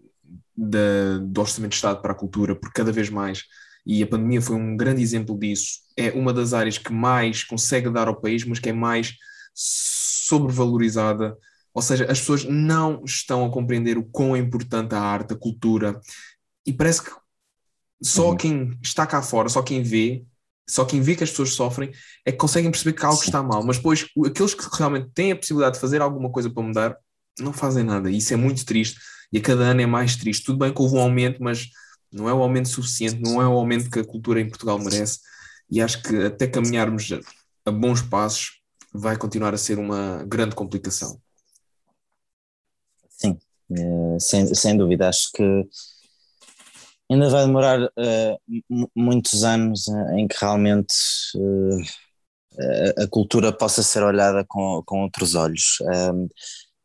da, 0.55 1.17
do 1.21 1.41
Orçamento 1.41 1.71
de 1.71 1.75
Estado 1.75 2.01
para 2.01 2.11
a 2.11 2.15
cultura, 2.15 2.55
porque 2.55 2.75
cada 2.75 2.91
vez 2.91 3.09
mais, 3.09 3.43
e 3.85 4.03
a 4.03 4.07
pandemia 4.07 4.41
foi 4.41 4.55
um 4.55 4.75
grande 4.75 5.01
exemplo 5.01 5.37
disso, 5.37 5.79
é 5.97 6.11
uma 6.11 6.33
das 6.33 6.53
áreas 6.53 6.77
que 6.77 6.91
mais 6.91 7.43
consegue 7.43 7.89
dar 7.89 8.07
ao 8.07 8.19
país, 8.19 8.43
mas 8.45 8.59
que 8.59 8.69
é 8.69 8.73
mais 8.73 9.15
sobrevalorizada. 9.53 11.37
Ou 11.73 11.81
seja, 11.81 12.05
as 12.11 12.19
pessoas 12.19 12.43
não 12.43 13.03
estão 13.05 13.45
a 13.45 13.51
compreender 13.51 13.97
o 13.97 14.03
quão 14.03 14.35
é 14.35 14.39
importante 14.39 14.93
a 14.93 14.99
arte, 14.99 15.33
a 15.33 15.37
cultura, 15.37 15.99
e 16.65 16.73
parece 16.73 17.03
que 17.03 17.11
só 18.01 18.31
uhum. 18.31 18.37
quem 18.37 18.79
está 18.81 19.05
cá 19.05 19.21
fora, 19.21 19.47
só 19.47 19.61
quem 19.61 19.81
vê, 19.81 20.25
só 20.67 20.85
quem 20.85 21.01
vê 21.01 21.15
que 21.15 21.23
as 21.23 21.29
pessoas 21.29 21.53
sofrem 21.53 21.91
é 22.25 22.31
que 22.31 22.37
conseguem 22.37 22.71
perceber 22.71 22.93
que 22.93 23.05
algo 23.05 23.19
Sim. 23.19 23.25
está 23.25 23.43
mal. 23.43 23.63
Mas 23.63 23.77
depois, 23.77 24.05
aqueles 24.25 24.53
que 24.53 24.63
realmente 24.71 25.09
têm 25.13 25.31
a 25.31 25.35
possibilidade 25.35 25.75
de 25.75 25.81
fazer 25.81 26.01
alguma 26.01 26.31
coisa 26.31 26.49
para 26.49 26.63
mudar, 26.63 26.97
não 27.39 27.53
fazem 27.53 27.83
nada. 27.83 28.09
E 28.09 28.17
isso 28.17 28.33
é 28.33 28.37
muito 28.37 28.65
triste 28.65 28.99
e 29.31 29.37
a 29.37 29.41
cada 29.41 29.63
ano 29.63 29.81
é 29.81 29.85
mais 29.85 30.15
triste. 30.15 30.45
Tudo 30.45 30.59
bem 30.59 30.73
que 30.73 30.81
houve 30.81 30.95
um 30.95 31.01
aumento, 31.01 31.41
mas 31.41 31.69
não 32.11 32.27
é 32.27 32.33
o 32.33 32.41
aumento 32.41 32.67
suficiente, 32.67 33.21
não 33.21 33.41
é 33.41 33.47
o 33.47 33.53
aumento 33.53 33.89
que 33.89 33.99
a 33.99 34.05
cultura 34.05 34.41
em 34.41 34.49
Portugal 34.49 34.77
merece. 34.77 35.19
E 35.69 35.81
acho 35.81 36.01
que 36.03 36.25
até 36.25 36.47
caminharmos 36.47 37.09
a 37.65 37.71
bons 37.71 38.01
passos 38.01 38.61
vai 38.93 39.17
continuar 39.17 39.53
a 39.53 39.57
ser 39.57 39.79
uma 39.79 40.23
grande 40.27 40.53
complicação. 40.53 41.19
Sim, 43.09 43.39
eh, 43.71 44.19
sem, 44.19 44.53
sem 44.53 44.77
dúvida. 44.77 45.07
Acho 45.07 45.31
que 45.33 45.43
ainda 47.09 47.29
vai 47.29 47.45
demorar 47.45 47.81
uh, 47.81 48.89
muitos 48.95 49.43
anos 49.43 49.87
em 50.15 50.27
que 50.27 50.35
realmente 50.39 50.93
uh, 51.35 53.03
a 53.03 53.07
cultura 53.07 53.53
possa 53.53 53.83
ser 53.83 54.03
olhada 54.03 54.43
com, 54.45 54.83
com 54.85 55.03
outros 55.03 55.35
olhos. 55.35 55.77
Uh, 55.81 56.29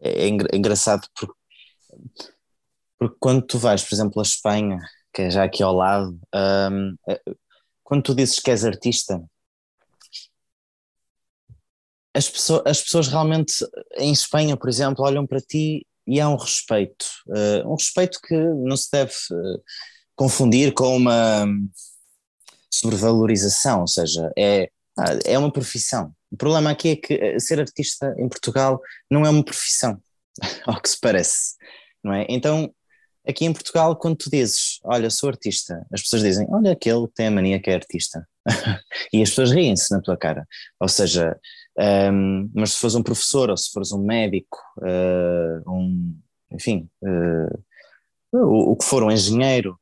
é, 0.01 0.27
é 0.27 0.57
engraçado 0.57 1.09
porque 1.19 1.35
porque 2.99 3.17
quando 3.21 3.43
tu 3.43 3.59
vais, 3.59 3.83
por 3.83 3.95
exemplo, 3.95 4.21
a 4.21 4.23
Espanha, 4.23 4.79
que 5.13 5.23
é 5.23 5.31
já 5.31 5.45
aqui 5.45 5.63
ao 5.63 5.75
lado, 5.75 6.19
um, 6.35 6.97
é, 7.09 7.21
quando 7.83 8.03
tu 8.03 8.15
dizes 8.15 8.39
que 8.39 8.51
és 8.51 8.65
artista, 8.65 9.23
as, 12.15 12.29
pessoas, 12.29 12.63
as 12.67 12.83
pessoas 12.83 13.09
realmente 13.09 13.55
em 13.97 14.13
Espanha, 14.13 14.57
por 14.57 14.69
exemplo, 14.69 15.05
olham 15.05 15.27
para 15.27 15.41
ti 15.41 15.87
e 16.07 16.21
há 16.21 16.29
um 16.29 16.37
respeito, 16.37 17.07
uh, 17.29 17.71
um 17.71 17.75
respeito 17.75 18.19
que 18.21 18.35
não 18.35 18.77
se 18.77 18.91
deve 18.91 19.13
uh, 19.31 19.63
confundir 20.15 20.73
com 20.73 20.97
uma 20.97 21.47
sobrevalorização, 22.71 23.81
ou 23.81 23.89
seja, 23.89 24.31
é, 24.37 24.71
é 25.25 25.39
uma 25.39 25.53
profissão. 25.53 26.15
O 26.31 26.37
problema 26.37 26.71
aqui 26.71 26.91
é 26.91 26.97
que 26.97 27.15
eh, 27.15 27.39
ser 27.39 27.61
artista 27.61 28.15
em 28.19 28.29
Portugal 28.29 28.81
não 29.11 29.25
é 29.25 29.31
uma 29.31 29.45
profissão, 29.45 30.01
ao 30.67 30.81
que 30.81 30.89
se 30.89 30.99
parece, 31.01 31.55
não 32.03 32.13
é? 32.13 32.27
Então, 32.29 32.73
aqui 33.27 33.45
em 33.45 33.53
Portugal, 33.53 33.97
quando 33.97 34.17
tu 34.17 34.31
dizes, 34.31 34.79
olha, 34.85 35.11
sou 35.11 35.29
artista, 35.29 35.85
as 35.93 36.03
pessoas 36.03 36.23
dizem, 36.23 36.47
olha, 36.51 36.73
aquele 36.73 37.07
que 37.09 37.15
tem 37.15 37.27
a 37.27 37.31
mania 37.31 37.61
que 37.61 37.71
é 37.71 37.75
artista. 37.75 38.27
e 39.13 39.23
as 39.23 39.31
pessoas 39.31 39.51
riem-se 39.51 39.93
na 39.93 40.01
tua 40.01 40.17
cara. 40.17 40.47
Ou 40.81 40.89
seja, 40.89 41.37
um, 41.79 42.51
mas 42.55 42.73
se 42.73 42.79
fores 42.79 42.95
um 42.95 43.03
professor 43.03 43.51
ou 43.51 43.57
se 43.57 43.71
fores 43.71 43.93
um 43.93 44.03
médico, 44.03 44.59
uh, 44.79 45.71
um, 45.71 46.19
enfim, 46.53 46.89
uh, 47.03 47.63
o, 48.33 48.73
o, 48.73 48.77
que 48.77 48.85
for, 48.85 49.03
um 49.03 49.11
engenheiro, 49.11 49.79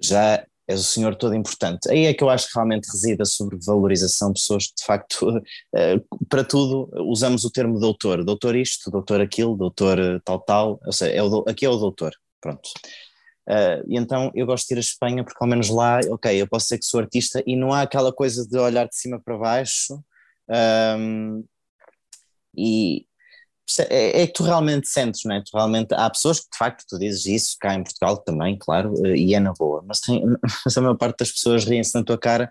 já 0.00 0.44
és 0.66 0.80
o 0.80 0.84
senhor 0.84 1.14
todo 1.16 1.34
importante. 1.34 1.90
Aí 1.90 2.06
é 2.06 2.14
que 2.14 2.24
eu 2.24 2.30
acho 2.30 2.46
que 2.46 2.54
realmente 2.54 2.88
reside 2.90 3.20
a 3.20 3.26
sobrevalorização 3.26 4.28
de 4.32 4.40
pessoas 4.40 4.66
que, 4.66 4.74
de 4.76 4.84
facto, 4.84 5.28
uh, 5.28 6.24
para 6.28 6.44
tudo 6.44 6.90
usamos 7.10 7.44
o 7.44 7.50
termo 7.50 7.78
doutor. 7.78 8.24
Doutor 8.24 8.54
isto, 8.54 8.90
doutor 8.90 9.20
aquilo, 9.20 9.56
doutor 9.56 10.20
tal, 10.24 10.40
tal. 10.40 10.80
Ou 10.84 10.92
seja, 10.92 11.12
é 11.12 11.22
o, 11.22 11.44
aqui 11.48 11.64
é 11.64 11.68
o 11.68 11.76
doutor. 11.76 12.12
Pronto. 12.44 12.68
Uh, 13.48 13.80
e 13.88 13.96
então 13.96 14.30
eu 14.34 14.44
gosto 14.44 14.68
de 14.68 14.74
ir 14.74 14.76
a 14.76 14.80
Espanha 14.80 15.24
porque 15.24 15.42
ao 15.42 15.48
menos 15.48 15.70
lá, 15.70 16.00
ok, 16.10 16.40
eu 16.40 16.46
posso 16.46 16.66
ser 16.66 16.78
que 16.78 16.84
sou 16.84 17.00
artista 17.00 17.42
e 17.46 17.56
não 17.56 17.72
há 17.72 17.82
aquela 17.82 18.12
coisa 18.12 18.46
de 18.46 18.58
olhar 18.58 18.86
de 18.86 18.96
cima 18.96 19.20
para 19.20 19.36
baixo 19.36 19.98
um, 20.98 21.44
e 22.56 23.06
é, 23.88 24.22
é, 24.22 24.26
que 24.26 24.34
tu 24.34 24.42
realmente 24.42 24.86
sentes, 24.88 25.22
não 25.24 25.34
é? 25.34 25.42
Tu 25.42 25.50
realmente, 25.54 25.94
há 25.94 26.08
pessoas 26.10 26.40
que 26.40 26.50
de 26.50 26.58
facto 26.58 26.84
tu 26.86 26.98
dizes 26.98 27.24
isso, 27.26 27.56
cá 27.58 27.74
em 27.74 27.82
Portugal 27.82 28.18
também, 28.18 28.58
claro, 28.58 28.92
eh, 29.06 29.16
e 29.16 29.34
é 29.34 29.40
na 29.40 29.54
boa, 29.54 29.82
mas, 29.86 30.00
tem, 30.00 30.22
mas 30.64 30.76
a 30.76 30.80
maior 30.82 30.96
parte 30.96 31.18
das 31.20 31.32
pessoas 31.32 31.64
riem-se 31.64 31.94
na 31.94 32.04
tua 32.04 32.18
cara 32.18 32.50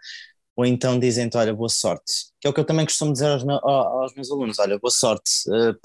ou 0.55 0.65
então 0.65 0.99
dizem-te, 0.99 1.37
olha, 1.37 1.53
boa 1.53 1.69
sorte, 1.69 2.13
que 2.41 2.47
é 2.47 2.49
o 2.49 2.53
que 2.53 2.59
eu 2.59 2.65
também 2.65 2.85
costumo 2.85 3.13
dizer 3.13 3.29
aos, 3.29 3.43
meus, 3.43 3.61
aos 3.63 4.13
meus 4.15 4.31
alunos, 4.31 4.59
olha, 4.59 4.79
boa 4.79 4.91
sorte, 4.91 5.31
uh, 5.49 5.75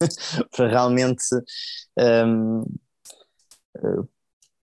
para 0.50 0.68
realmente, 0.68 1.24
um, 1.98 2.64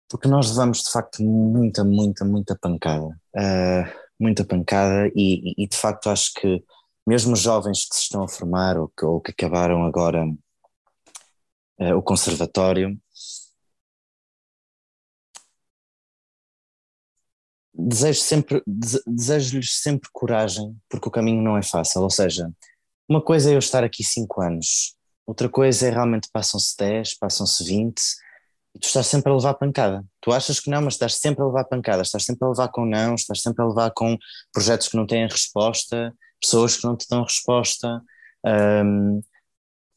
porque 0.10 0.28
nós 0.28 0.49
levamos 0.49 0.84
de 0.84 0.91
facto 0.91 1.24
muita, 1.24 1.84
muita, 1.84 2.26
muita 2.26 2.57
pancada, 2.57 3.05
uh, 3.36 3.99
muita 4.20 4.43
pancada 4.43 5.07
e, 5.16 5.53
e, 5.57 5.68
de 5.68 5.78
facto 5.78 6.10
acho 6.10 6.34
que 6.34 6.64
mesmo 7.05 7.36
jovens 7.36 7.88
que 7.88 7.95
se 7.95 8.01
estão 8.03 8.24
a 8.24 8.28
formar 8.28 8.78
ou 8.78 8.89
que, 8.89 9.05
ou 9.05 9.22
que 9.22 9.32
acabaram 9.32 9.84
agora 9.86 10.26
uh, 10.26 11.95
o 11.95 12.01
conservatório, 12.01 12.99
desejo 17.74 18.20
sempre 18.20 18.62
desejo-lhes 18.66 19.80
sempre 19.82 20.10
coragem 20.12 20.76
porque 20.89 21.07
o 21.07 21.12
caminho 21.12 21.41
não 21.41 21.57
é 21.57 21.64
fácil. 21.64 22.01
Ou 22.01 22.10
seja 22.10 22.51
uma 23.07 23.22
coisa 23.24 23.51
é 23.51 23.55
eu 23.55 23.60
estar 23.60 23.84
aqui 23.84 24.03
cinco 24.03 24.41
anos 24.41 24.97
outra 25.30 25.47
coisa 25.47 25.88
é 25.88 25.91
realmente 25.91 26.28
passam-se 26.34 26.76
10, 26.76 27.20
passam-se 27.20 27.64
20 27.64 27.99
e 27.99 28.29
tu 28.74 28.86
estás 28.86 29.08
sempre 29.08 29.32
a 29.32 29.36
levar 29.36 29.54
pancada 29.56 30.06
tu 30.22 30.32
achas 30.32 30.60
que 30.60 30.70
não, 30.70 30.82
mas 30.82 30.94
estás 30.94 31.16
sempre 31.16 31.44
a 31.44 31.48
levar 31.48 31.66
pancada 31.66 32.02
estás 32.02 32.24
sempre 32.24 32.46
a 32.46 32.50
levar 32.50 32.70
com 32.70 32.86
não, 32.86 33.16
estás 33.16 33.42
sempre 33.42 33.64
a 33.64 33.68
levar 33.68 33.92
com 33.92 34.18
projetos 34.54 34.88
que 34.88 34.98
não 34.98 35.06
têm 35.06 35.28
resposta 35.28 36.14
pessoas 36.40 36.78
que 36.78 36.86
não 36.86 36.96
te 36.96 37.08
dão 37.08 37.24
resposta, 37.24 38.02
um, 38.46 39.22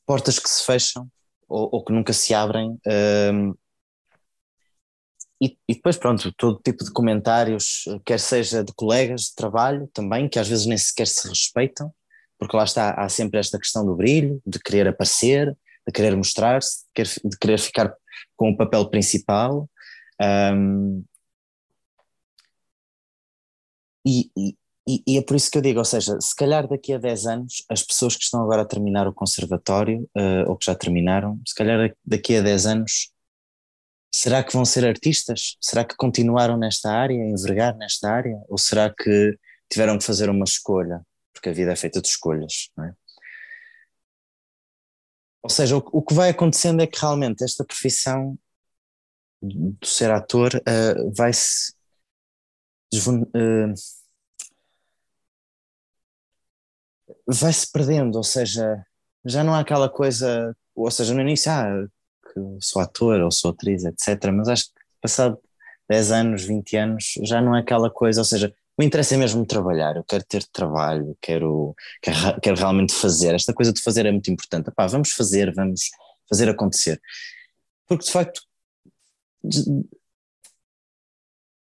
portas 0.07 0.39
que 0.39 0.49
se 0.49 0.64
fecham 0.64 1.09
ou, 1.49 1.68
ou 1.73 1.85
que 1.85 1.93
nunca 1.93 2.12
se 2.12 2.35
abrem. 2.35 2.79
Um, 2.87 3.55
e, 5.41 5.59
e, 5.68 5.75
depois, 5.75 5.97
pronto, 5.97 6.33
todo 6.37 6.61
tipo 6.62 6.85
de 6.85 6.93
comentários, 6.93 7.85
quer 8.05 8.20
seja 8.20 8.62
de 8.62 8.73
colegas 8.75 9.23
de 9.23 9.35
trabalho 9.35 9.89
também, 9.93 10.29
que 10.29 10.39
às 10.39 10.47
vezes 10.47 10.66
nem 10.66 10.79
sequer 10.79 11.07
se 11.07 11.29
respeitam, 11.29 11.93
porque 12.39 12.57
lá 12.57 12.62
está, 12.62 12.93
há 12.93 13.09
sempre 13.09 13.41
esta 13.41 13.59
questão 13.59 13.85
do 13.85 13.97
brilho, 13.97 14.41
de 14.47 14.61
querer 14.61 14.87
aparecer, 14.87 15.57
de 15.87 15.93
querer 15.93 16.16
mostrar-se, 16.16 16.85
de 16.95 17.39
querer 17.39 17.59
ficar 17.59 17.95
com 18.37 18.51
o 18.51 18.57
papel 18.57 18.89
principal. 18.89 19.68
Um, 20.20 21.05
e, 24.07 24.30
e, 24.37 25.03
e, 25.07 25.18
é 25.18 25.22
por 25.22 25.37
isso 25.37 25.51
que 25.51 25.59
eu 25.59 25.62
digo, 25.62 25.78
ou 25.78 25.85
seja, 25.85 26.20
se 26.20 26.35
calhar 26.35 26.66
daqui 26.66 26.93
a 26.93 26.99
10 26.99 27.26
anos, 27.26 27.64
as 27.68 27.83
pessoas 27.83 28.16
que 28.16 28.24
estão 28.24 28.43
agora 28.43 28.62
a 28.62 28.66
terminar 28.66 29.07
o 29.07 29.14
conservatório, 29.14 30.03
uh, 30.16 30.49
ou 30.49 30.57
que 30.57 30.66
já 30.66 30.74
terminaram, 30.74 31.41
se 31.47 31.55
calhar 31.55 31.95
daqui 32.05 32.37
a 32.37 32.43
10 32.43 32.66
anos, 32.66 33.12
será 34.12 34.43
que 34.43 34.53
vão 34.53 34.64
ser 34.64 34.85
artistas? 34.85 35.57
Será 35.61 35.85
que 35.85 35.97
continuaram 35.97 36.57
nesta 36.57 36.91
área, 36.91 37.14
envergar 37.14 37.76
nesta 37.76 38.11
área? 38.11 38.37
Ou 38.49 38.59
será 38.59 38.93
que 38.93 39.39
tiveram 39.70 39.99
que 39.99 40.05
fazer 40.05 40.28
uma 40.28 40.45
escolha? 40.45 41.01
Porque 41.33 41.49
a 41.49 41.53
vida 41.53 41.72
é 41.72 41.76
feita 41.76 42.01
de 42.01 42.09
escolhas, 42.09 42.70
não 42.76 42.85
é? 42.85 42.95
Ou 45.43 45.51
seja, 45.51 45.76
o, 45.76 45.82
o 45.93 46.03
que 46.03 46.14
vai 46.14 46.30
acontecendo 46.30 46.80
é 46.82 46.86
que 46.86 47.01
realmente 47.01 47.43
esta 47.43 47.64
profissão 47.64 48.38
do 49.43 49.76
ser 49.84 50.11
ator 50.11 50.55
uh, 50.55 51.12
vai-se. 51.14 51.72
Uh, 52.95 53.74
vai-se 57.26 57.70
perdendo, 57.70 58.16
ou 58.16 58.24
seja, 58.24 58.84
já 59.24 59.43
não 59.43 59.55
há 59.55 59.61
aquela 59.61 59.88
coisa, 59.88 60.55
ou 60.74 60.90
seja, 60.90 61.14
no 61.14 61.20
início, 61.20 61.51
ah, 61.51 61.86
sou 62.61 62.82
ator 62.82 63.20
ou 63.20 63.30
sou 63.30 63.51
atriz, 63.51 63.84
etc. 63.84 64.30
Mas 64.32 64.49
acho 64.49 64.66
que 64.66 64.72
passado 65.01 65.38
10 65.88 66.11
anos, 66.12 66.45
20 66.45 66.76
anos, 66.76 67.14
já 67.22 67.40
não 67.40 67.57
é 67.57 67.61
aquela 67.61 67.90
coisa, 67.90 68.20
ou 68.20 68.24
seja, 68.24 68.55
o 68.79 68.83
interesse 68.83 69.14
é 69.14 69.16
mesmo 69.16 69.45
trabalhar, 69.47 69.97
eu 69.97 70.05
quero 70.05 70.25
ter 70.25 70.45
trabalho, 70.45 71.16
quero, 71.20 71.75
quero, 72.01 72.41
quero 72.41 72.57
realmente 72.57 72.93
fazer. 72.93 73.35
Esta 73.35 73.53
coisa 73.53 73.73
de 73.73 73.83
fazer 73.83 74.07
é 74.07 74.11
muito 74.11 74.31
importante. 74.31 74.68
Epá, 74.68 74.87
vamos 74.87 75.12
fazer, 75.12 75.53
vamos 75.55 75.91
fazer 76.29 76.49
acontecer. 76.49 77.01
Porque 77.87 78.05
de 78.05 78.11
facto 78.11 78.41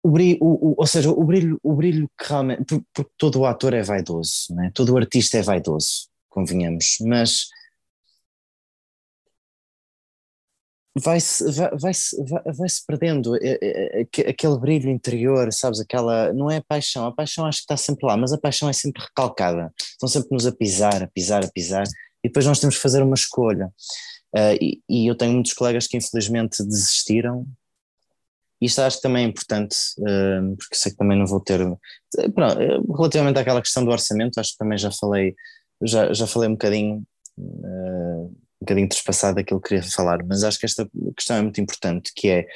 o 0.03 0.11
brilho, 0.11 0.39
o, 0.41 0.71
o, 0.71 0.75
ou 0.77 0.87
seja, 0.87 1.11
o 1.11 1.25
brilho, 1.25 1.59
o 1.63 1.75
brilho 1.75 2.11
que 2.19 2.29
realmente, 2.29 2.65
porque 2.93 3.11
todo 3.17 3.41
o 3.41 3.47
ator 3.47 3.73
é 3.73 3.83
vaidoso, 3.83 4.55
né? 4.55 4.71
todo 4.75 4.93
o 4.93 4.99
artista 4.99 5.39
é 5.39 5.43
vaidoso, 5.43 6.09
convenhamos, 6.29 6.99
mas 7.01 7.49
vai-se 10.95 11.45
vai, 11.53 11.71
vai 11.71 11.93
vai, 12.53 12.69
-se 12.69 12.87
perdendo 12.87 13.37
é, 13.37 13.59
é, 13.61 14.01
é, 14.01 14.31
aquele 14.31 14.59
brilho 14.59 14.91
interior, 14.91 15.53
sabes, 15.53 15.81
aquela, 15.81 16.33
não 16.33 16.51
é 16.51 16.61
paixão, 16.61 17.07
a 17.07 17.13
paixão 17.13 17.47
acho 17.47 17.59
que 17.59 17.65
está 17.65 17.77
sempre 17.77 18.07
lá, 18.07 18.17
mas 18.17 18.33
a 18.33 18.39
paixão 18.39 18.69
é 18.69 18.73
sempre 18.73 19.03
recalcada, 19.03 19.73
estão 19.79 20.09
sempre 20.09 20.29
nos 20.33 20.47
a 20.47 20.53
pisar, 20.53 21.03
a 21.03 21.09
pisar, 21.09 21.45
a 21.45 21.49
pisar, 21.49 21.85
e 22.23 22.29
depois 22.29 22.47
nós 22.47 22.61
temos 22.61 22.77
que 22.77 22.83
fazer 22.83 23.03
uma 23.03 23.15
escolha, 23.15 23.67
uh, 24.37 24.57
e, 24.61 24.81
e 24.89 25.07
eu 25.07 25.17
tenho 25.17 25.33
muitos 25.33 25.53
colegas 25.53 25.87
que 25.87 25.97
infelizmente 25.97 26.65
desistiram 26.65 27.47
isto 28.61 28.81
acho 28.81 28.97
que 28.97 29.03
também 29.03 29.25
é 29.25 29.29
importante, 29.29 29.77
porque 30.59 30.75
sei 30.75 30.93
que 30.93 30.97
também 30.97 31.19
não 31.19 31.27
vou 31.27 31.39
ter. 31.39 31.61
Pronto, 32.35 32.57
relativamente 32.97 33.39
àquela 33.39 33.61
questão 33.61 33.85
do 33.85 33.91
orçamento, 33.91 34.39
acho 34.39 34.53
que 34.53 34.59
também 34.59 34.79
já 34.79 34.91
falei, 34.91 35.35
já, 35.83 36.11
já 36.15 36.27
falei 36.27 36.49
um 36.49 36.53
bocadinho, 36.53 37.05
um 38.61 38.65
bocadinho 38.65 38.89
trespassado 38.89 39.37
daquilo 39.37 39.61
que 39.61 39.69
queria 39.69 39.83
falar, 39.83 40.25
mas 40.25 40.45
acho 40.45 40.59
que 40.59 40.67
esta 40.67 40.89
questão 41.17 41.37
é 41.37 41.43
muito 41.43 41.61
importante, 41.61 42.13
que 42.15 42.29
é. 42.29 42.47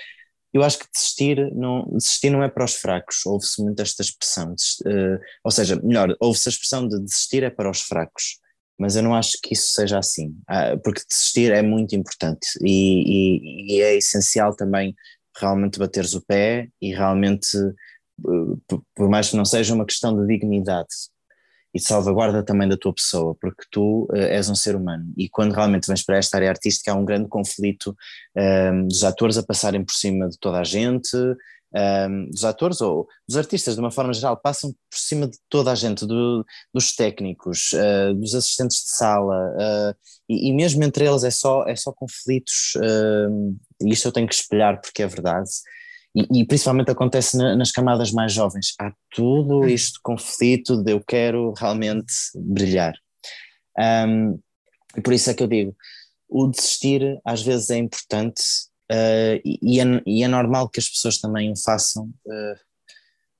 Eu 0.52 0.62
acho 0.62 0.78
que 0.78 0.86
desistir 0.92 1.54
não, 1.54 1.86
desistir 1.92 2.30
não 2.30 2.42
é 2.42 2.48
para 2.48 2.64
os 2.64 2.74
fracos, 2.74 3.26
ouve-se 3.26 3.62
muito 3.62 3.82
esta 3.82 4.02
expressão, 4.02 4.52
uh, 4.52 5.18
ou 5.44 5.50
seja, 5.50 5.76
melhor, 5.82 6.16
ouve-se 6.20 6.48
a 6.48 6.52
expressão 6.52 6.88
de 6.88 6.98
desistir 7.04 7.42
é 7.42 7.50
para 7.50 7.70
os 7.70 7.82
fracos, 7.82 8.38
mas 8.78 8.96
eu 8.96 9.02
não 9.02 9.14
acho 9.14 9.32
que 9.42 9.52
isso 9.52 9.72
seja 9.72 9.98
assim, 9.98 10.34
porque 10.82 11.02
desistir 11.08 11.52
é 11.52 11.60
muito 11.60 11.94
importante 11.94 12.46
e, 12.62 13.74
e, 13.74 13.76
e 13.76 13.82
é 13.82 13.96
essencial 13.96 14.54
também 14.56 14.94
realmente 15.36 15.78
bateres 15.78 16.14
o 16.14 16.24
pé 16.24 16.68
e 16.80 16.92
realmente, 16.92 17.56
eh, 17.56 18.74
por 18.94 19.08
mais 19.08 19.30
que 19.30 19.36
não 19.36 19.44
seja 19.44 19.74
uma 19.74 19.86
questão 19.86 20.18
de 20.18 20.26
dignidade 20.26 20.88
e 21.74 21.78
de 21.78 21.84
salvaguarda 21.84 22.42
também 22.42 22.68
da 22.68 22.76
tua 22.76 22.94
pessoa, 22.94 23.34
porque 23.40 23.64
tu 23.70 24.08
uh, 24.10 24.16
és 24.16 24.48
um 24.48 24.54
ser 24.54 24.74
humano. 24.74 25.12
E 25.16 25.28
quando 25.28 25.52
realmente 25.52 25.86
vens 25.86 26.02
para 26.02 26.16
esta 26.18 26.36
área 26.36 26.48
artística 26.48 26.92
há 26.92 26.94
um 26.94 27.04
grande 27.04 27.28
conflito 27.28 27.96
um, 28.36 28.40
ehm, 28.40 28.86
dos 28.86 29.04
atores 29.04 29.36
a 29.36 29.42
passarem 29.42 29.84
por 29.84 29.92
cima 29.92 30.28
de 30.28 30.38
toda 30.38 30.60
a 30.60 30.64
gente, 30.64 31.14
um, 31.16 31.36
ehm, 31.74 32.30
dos 32.30 32.44
atores 32.44 32.80
ou 32.80 33.06
dos 33.28 33.36
artistas 33.36 33.74
de 33.74 33.80
uma 33.80 33.90
forma 33.90 34.12
geral 34.14 34.36
passam 34.36 34.70
por 34.70 34.98
cima 34.98 35.28
de 35.28 35.38
toda 35.48 35.70
a 35.70 35.74
gente, 35.74 36.06
do, 36.06 36.44
dos 36.72 36.94
técnicos, 36.94 37.72
uh, 37.74 38.14
dos 38.14 38.34
assistentes 38.34 38.78
de 38.78 38.96
sala 38.96 39.36
uh, 39.36 39.94
e, 40.28 40.48
e, 40.48 40.52
mesmo 40.54 40.82
entre 40.84 41.06
eles 41.06 41.24
é 41.24 41.30
só, 41.30 41.64
é 41.66 41.76
só 41.76 41.92
conflitos 41.92 42.74
uh, 42.76 43.56
e 43.82 43.92
isto 43.92 44.08
eu 44.08 44.12
tenho 44.12 44.26
que 44.26 44.34
espelhar 44.34 44.80
porque 44.80 45.02
é 45.02 45.06
verdade 45.06 45.50
e, 46.18 46.40
e 46.40 46.46
principalmente 46.46 46.90
acontece 46.90 47.36
na, 47.36 47.54
nas 47.56 47.70
camadas 47.70 48.10
mais 48.10 48.32
jovens, 48.32 48.74
há 48.80 48.92
tudo 49.10 49.60
hum. 49.60 49.68
este 49.68 50.00
conflito 50.02 50.82
de 50.82 50.92
eu 50.92 51.02
quero 51.04 51.52
realmente 51.52 52.12
brilhar 52.34 52.94
Um, 53.78 54.40
e 54.96 55.00
por 55.00 55.12
isso 55.12 55.30
é 55.30 55.34
que 55.34 55.42
eu 55.42 55.46
digo, 55.46 55.76
o 56.28 56.48
desistir 56.48 57.20
às 57.24 57.42
vezes 57.42 57.70
é 57.70 57.76
importante 57.76 58.42
uh, 58.90 59.40
e, 59.44 59.80
é, 59.80 59.84
e, 60.04 60.24
é, 60.24 60.28
normal 60.28 60.68
que 60.68 60.80
as 60.80 60.88
pessoas 60.88 61.18
também 61.18 61.52
o 61.52 61.56
façam 61.56 62.12
uh, 62.26 62.68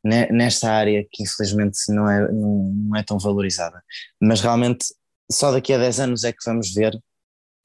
nesta 0.05 0.70
área 0.70 1.05
que 1.11 1.24
infelizmente 1.24 1.79
não 1.89 2.09
é, 2.09 2.33
não, 2.33 2.97
é 2.97 3.03
tão 3.03 3.18
valorizada. 3.18 3.83
Mas 4.20 4.41
realmente 4.41 4.87
só 5.31 5.51
daqui 5.51 5.72
a 5.72 5.79
10 5.79 6.01
anos 6.01 6.24
é 6.24 6.33
que 6.33 6.45
vamos 6.47 6.72
ver 6.72 6.99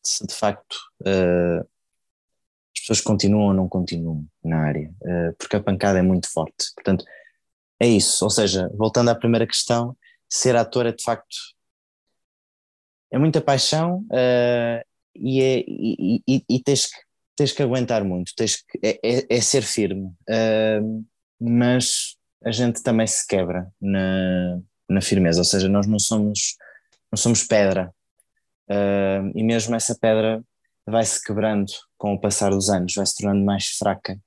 se 0.03 0.26
de 0.26 0.34
facto 0.34 0.76
uh, 1.01 1.66
as 2.76 2.80
pessoas 2.82 3.01
continuam 3.01 3.47
ou 3.47 3.53
não 3.53 3.69
continuam 3.69 4.26
na 4.43 4.59
área, 4.59 4.91
porque 5.38 5.55
a 5.55 5.63
pancada 5.63 5.99
é 5.99 6.01
muito 6.01 6.32
forte. 6.32 6.74
Portanto, 6.76 7.05
é 7.80 7.88
isso. 7.88 8.24
Ou 8.24 8.30
seja, 8.30 8.69
voltando 8.74 9.09
à 9.09 9.15
primeira 9.15 9.47
questão, 9.47 9.95
ser 10.30 10.55
ator 10.55 10.86
é 10.86 10.91
de 10.91 11.03
facto 11.03 11.36
é 13.13 13.17
muita 13.19 13.39
paixão 13.39 13.99
uh, 14.09 14.84
e, 15.15 15.39
é, 15.39 15.59
e, 15.67 16.24
e, 16.28 16.43
e, 16.49 16.59
tens, 16.63 16.88
que, 16.88 16.97
tens 17.38 17.51
que 17.51 17.61
aguentar 17.61 18.03
muito, 18.03 18.34
tens 18.36 18.55
que, 18.55 18.80
é, 18.82 18.99
é, 19.03 19.38
é 19.38 19.41
ser 19.41 19.61
firme, 19.61 20.07
uh, 20.28 21.05
mas 21.39 22.17
a 22.43 22.51
gente 22.51 22.82
também 22.82 23.05
se 23.05 23.28
quebra 23.28 23.71
na, 23.80 24.59
na 24.89 24.99
firmeza, 24.99 25.41
ou 25.41 25.45
seja, 25.45 25.69
nós 25.69 25.86
não 25.86 25.99
somos, 25.99 26.57
não 27.11 27.17
somos 27.17 27.43
pedra 27.43 27.93
uh, 28.71 29.32
e 29.36 29.43
mesmo 29.43 29.76
essa 29.76 29.95
pedra 29.95 30.43
vai 30.86 31.06
se 31.06 31.22
quebrando 31.24 31.72
com 31.98 32.14
o 32.14 32.20
passar 32.20 32.52
dos 32.52 32.70
anos, 32.70 32.94
vai 32.96 33.06
se 33.06 33.16
tornando 33.18 33.44
mais 33.46 33.68
fraca. 33.78 34.20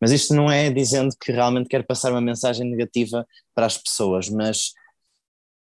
Mas 0.00 0.10
isto 0.10 0.34
não 0.34 0.50
é 0.50 0.70
dizendo 0.70 1.14
que 1.20 1.30
realmente 1.30 1.68
quero 1.68 1.86
passar 1.86 2.10
uma 2.10 2.20
mensagem 2.20 2.68
negativa 2.68 3.26
para 3.54 3.66
as 3.66 3.78
pessoas, 3.78 4.28
mas 4.28 4.72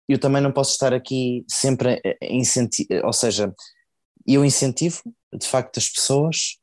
eu 0.07 0.17
também 0.17 0.41
não 0.41 0.51
posso 0.51 0.71
estar 0.71 0.93
aqui 0.93 1.45
sempre 1.49 2.01
a 2.05 2.25
incentivar, 2.25 3.05
ou 3.05 3.13
seja, 3.13 3.53
eu 4.25 4.43
incentivo 4.45 5.01
de 5.33 5.47
facto 5.47 5.77
as 5.77 5.89
pessoas, 5.89 6.57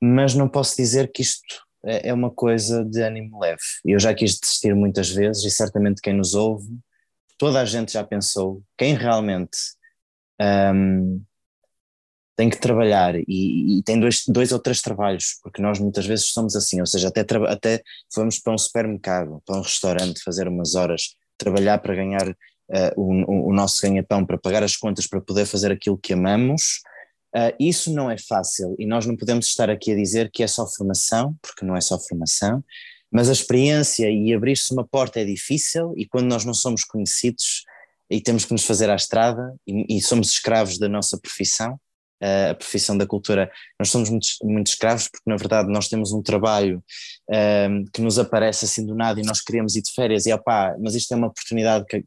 mas 0.00 0.34
não 0.34 0.48
posso 0.48 0.76
dizer 0.76 1.10
que 1.10 1.22
isto 1.22 1.66
é, 1.84 2.08
é 2.08 2.12
uma 2.12 2.30
coisa 2.30 2.84
de 2.84 3.00
ânimo 3.00 3.40
leve. 3.40 3.62
Eu 3.84 3.98
já 3.98 4.14
quis 4.14 4.38
desistir 4.38 4.74
muitas 4.74 5.10
vezes 5.10 5.44
e 5.44 5.50
certamente 5.50 6.00
quem 6.02 6.14
nos 6.14 6.34
ouve, 6.34 6.68
toda 7.38 7.60
a 7.60 7.64
gente 7.64 7.92
já 7.92 8.04
pensou, 8.04 8.62
quem 8.76 8.94
realmente 8.94 9.58
um, 10.40 11.22
tem 12.36 12.50
que 12.50 12.60
trabalhar 12.60 13.14
e, 13.16 13.78
e, 13.78 13.82
tem 13.82 13.98
dois, 13.98 14.22
dois 14.28 14.52
ou 14.52 14.58
três 14.58 14.82
trabalhos, 14.82 15.38
porque 15.42 15.62
nós 15.62 15.80
muitas 15.80 16.04
vezes 16.04 16.26
somos 16.26 16.54
assim, 16.54 16.78
ou 16.80 16.86
seja, 16.86 17.08
até, 17.08 17.24
até 17.48 17.82
vamos 18.14 18.38
para 18.38 18.52
um 18.52 18.58
supermercado, 18.58 19.42
para 19.46 19.56
um 19.56 19.62
restaurante 19.62 20.22
fazer 20.22 20.46
umas 20.46 20.74
horas, 20.74 21.16
trabalhar 21.38 21.78
para 21.78 21.94
ganhar 21.94 22.28
uh, 22.28 22.92
o, 22.96 23.48
o, 23.48 23.54
nosso 23.54 23.80
ganha-pão 23.80 24.24
para 24.24 24.36
pagar 24.36 24.62
as 24.62 24.76
contas, 24.76 25.06
para 25.06 25.20
poder 25.20 25.46
fazer 25.46 25.72
aquilo 25.72 25.96
que 25.96 26.12
amamos, 26.12 26.82
uh, 27.34 27.56
isso 27.58 27.90
não 27.90 28.10
é 28.10 28.18
fácil 28.18 28.76
e 28.78 28.86
nós 28.86 29.06
não 29.06 29.16
podemos 29.16 29.46
estar 29.46 29.70
aqui 29.70 29.92
a 29.92 29.96
dizer 29.96 30.30
que 30.30 30.42
é 30.42 30.46
só 30.46 30.66
formação, 30.66 31.34
porque 31.40 31.64
não 31.64 31.74
é 31.74 31.80
só 31.80 31.98
formação, 31.98 32.62
mas 33.10 33.30
a 33.30 33.32
experiência 33.32 34.10
e 34.10 34.34
abrir-se 34.34 34.74
uma 34.74 34.86
porta 34.86 35.20
é 35.20 35.24
difícil 35.24 35.94
e 35.96 36.06
quando 36.06 36.26
nós 36.26 36.44
não 36.44 36.52
somos 36.52 36.84
conhecidos 36.84 37.64
e 38.10 38.20
temos 38.20 38.44
que 38.44 38.52
nos 38.52 38.64
fazer 38.64 38.90
à 38.90 38.94
estrada 38.94 39.54
e, 39.66 39.96
e 39.96 40.02
somos 40.02 40.30
escravos 40.30 40.76
da 40.78 40.86
nossa 40.86 41.18
profissão, 41.18 41.80
a 42.20 42.54
profissão 42.54 42.96
da 42.96 43.06
cultura, 43.06 43.50
nós 43.78 43.90
somos 43.90 44.08
muito, 44.10 44.26
muito 44.42 44.68
escravos 44.68 45.08
porque 45.08 45.28
na 45.28 45.36
verdade 45.36 45.70
nós 45.70 45.88
temos 45.88 46.12
um 46.12 46.22
trabalho 46.22 46.82
um, 47.70 47.84
que 47.92 48.00
nos 48.00 48.18
aparece 48.18 48.64
assim 48.64 48.86
do 48.86 48.94
nada 48.94 49.20
e 49.20 49.24
nós 49.24 49.40
queremos 49.40 49.76
ir 49.76 49.82
de 49.82 49.92
férias 49.92 50.26
e 50.26 50.32
opá, 50.32 50.74
mas 50.80 50.94
isto 50.94 51.12
é 51.12 51.16
uma 51.16 51.28
oportunidade 51.28 51.84
que 51.86 52.04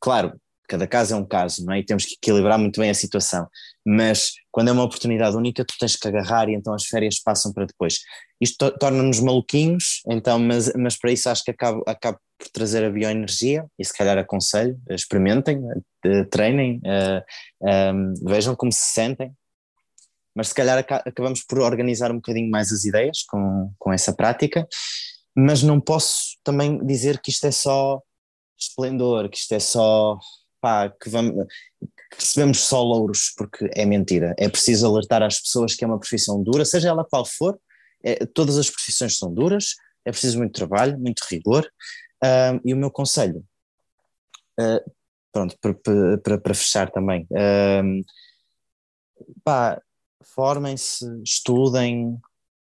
claro, 0.00 0.32
cada 0.66 0.86
caso 0.86 1.14
é 1.14 1.16
um 1.16 1.24
caso, 1.24 1.64
não 1.64 1.74
é? 1.74 1.80
E 1.80 1.84
temos 1.84 2.04
que 2.04 2.14
equilibrar 2.14 2.58
muito 2.58 2.80
bem 2.80 2.90
a 2.90 2.94
situação, 2.94 3.48
mas 3.84 4.32
quando 4.50 4.68
é 4.68 4.72
uma 4.72 4.84
oportunidade 4.84 5.36
única, 5.36 5.64
tu 5.64 5.74
tens 5.78 5.96
que 5.96 6.08
agarrar 6.08 6.48
e 6.48 6.54
então 6.54 6.74
as 6.74 6.84
férias 6.84 7.20
passam 7.20 7.52
para 7.52 7.66
depois. 7.66 8.00
Isto 8.40 8.70
torna-nos 8.78 9.20
maluquinhos, 9.20 10.02
então, 10.08 10.38
mas, 10.38 10.72
mas 10.74 10.98
para 10.98 11.12
isso 11.12 11.28
acho 11.28 11.44
que 11.44 11.50
acabo, 11.50 11.82
acabo 11.86 12.18
por 12.38 12.48
trazer 12.50 12.84
a 12.84 12.90
bioenergia 12.90 13.64
e 13.78 13.84
se 13.84 13.96
calhar 13.96 14.18
aconselho, 14.18 14.78
experimentem, 14.90 15.62
treinem, 16.30 16.80
uh, 16.84 17.22
um, 17.94 18.14
vejam 18.24 18.54
como 18.54 18.70
se 18.70 18.92
sentem, 18.92 19.32
mas 20.34 20.48
se 20.48 20.54
calhar 20.54 20.78
acabamos 20.78 21.42
por 21.44 21.60
organizar 21.60 22.10
um 22.10 22.16
bocadinho 22.16 22.50
mais 22.50 22.70
as 22.70 22.84
ideias 22.84 23.22
com, 23.22 23.72
com 23.78 23.90
essa 23.90 24.12
prática, 24.12 24.68
mas 25.34 25.62
não 25.62 25.80
posso 25.80 26.36
também 26.44 26.78
dizer 26.84 27.20
que 27.20 27.30
isto 27.30 27.46
é 27.46 27.50
só 27.50 28.02
esplendor, 28.58 29.30
que 29.30 29.38
isto 29.38 29.52
é 29.52 29.60
só 29.60 30.18
pá, 30.66 30.90
que, 30.90 31.08
vamos, 31.08 31.46
recebemos 32.12 32.58
só 32.58 32.82
louros, 32.82 33.32
porque 33.36 33.70
é 33.72 33.86
mentira. 33.86 34.34
É 34.36 34.48
preciso 34.48 34.84
alertar 34.84 35.22
às 35.22 35.38
pessoas 35.40 35.76
que 35.76 35.84
é 35.84 35.86
uma 35.86 36.00
profissão 36.00 36.42
dura, 36.42 36.64
seja 36.64 36.88
ela 36.88 37.04
qual 37.04 37.24
for, 37.24 37.56
é, 38.02 38.26
todas 38.26 38.58
as 38.58 38.68
profissões 38.68 39.16
são 39.16 39.32
duras, 39.32 39.76
é 40.04 40.10
preciso 40.10 40.38
muito 40.38 40.54
trabalho, 40.54 40.98
muito 40.98 41.24
rigor, 41.30 41.64
uh, 42.24 42.60
e 42.64 42.74
o 42.74 42.76
meu 42.76 42.90
conselho, 42.90 43.44
uh, 44.58 44.92
pronto, 45.30 45.56
para, 46.42 46.54
fechar 46.54 46.90
também, 46.90 47.28
uh, 47.30 48.04
formem-se, 50.34 51.06
estudem, 51.22 52.18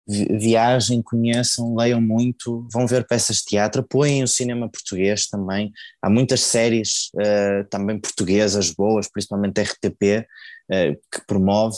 viajem, 0.08 1.02
conheçam, 1.02 1.76
leiam 1.76 2.02
muito, 2.02 2.68
vão 2.72 2.88
ver 2.88 3.06
peças 3.08 3.38
de 3.38 3.46
teatro, 3.46 3.82
apoiem 3.82 4.24
o 4.24 4.28
cinema 4.28 4.70
português 4.70 5.28
também. 5.28 5.72
Há 6.02 6.10
muitas 6.10 6.42
séries 6.42 7.10
uh, 7.16 7.68
também 7.70 8.00
portuguesas 8.00 8.72
boas, 8.72 9.10
principalmente 9.10 9.62
RTP, 9.62 10.02
uh, 10.20 10.26
eh, 10.72 10.96
que 11.12 11.26
promove. 11.28 11.78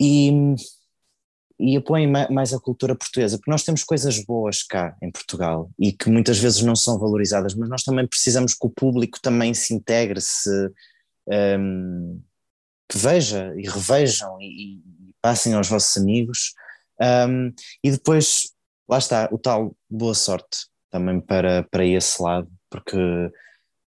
E, 0.00 0.30
e 1.58 1.76
apoiem 1.76 2.06
mais 2.06 2.52
a 2.52 2.60
cultura 2.60 2.94
portuguesa, 2.94 3.36
porque 3.36 3.50
nós 3.50 3.64
temos 3.64 3.82
coisas 3.82 4.24
boas 4.24 4.62
cá 4.62 4.96
em 5.02 5.10
Portugal 5.10 5.70
e 5.78 5.92
que 5.92 6.08
muitas 6.08 6.38
vezes 6.38 6.62
não 6.62 6.76
são 6.76 6.98
valorizadas, 6.98 7.54
mas 7.54 7.68
nós 7.68 7.82
também 7.82 8.06
precisamos 8.06 8.54
que 8.54 8.66
o 8.66 8.70
público 8.70 9.18
também 9.20 9.52
se 9.54 9.74
integre, 9.74 10.20
se 10.20 10.50
um, 11.26 11.32
ehm, 11.32 12.20
que 12.88 12.98
veja 12.98 13.54
e 13.56 13.68
revejam 13.68 14.40
e, 14.40 14.76
e 14.76 15.14
passem 15.20 15.54
aos 15.54 15.68
vossos 15.68 15.96
amigos. 15.96 16.54
Um, 17.00 17.52
e 17.82 17.90
depois, 17.90 18.52
lá 18.88 18.98
está, 18.98 19.28
o 19.30 19.38
tal 19.38 19.76
boa 19.88 20.14
sorte 20.14 20.66
também 20.90 21.20
para, 21.20 21.62
para 21.64 21.84
esse 21.84 22.20
lado, 22.22 22.50
porque 22.70 22.96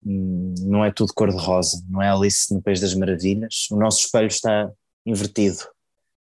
hum, 0.03 0.53
não 0.61 0.83
é 0.83 0.91
tudo 0.91 1.13
cor-de-rosa, 1.13 1.83
não 1.89 2.01
é 2.01 2.09
Alice 2.09 2.53
no 2.53 2.61
País 2.61 2.79
das 2.79 2.93
Maravilhas, 2.93 3.67
o 3.71 3.77
nosso 3.77 4.05
espelho 4.05 4.27
está 4.27 4.69
invertido. 5.05 5.59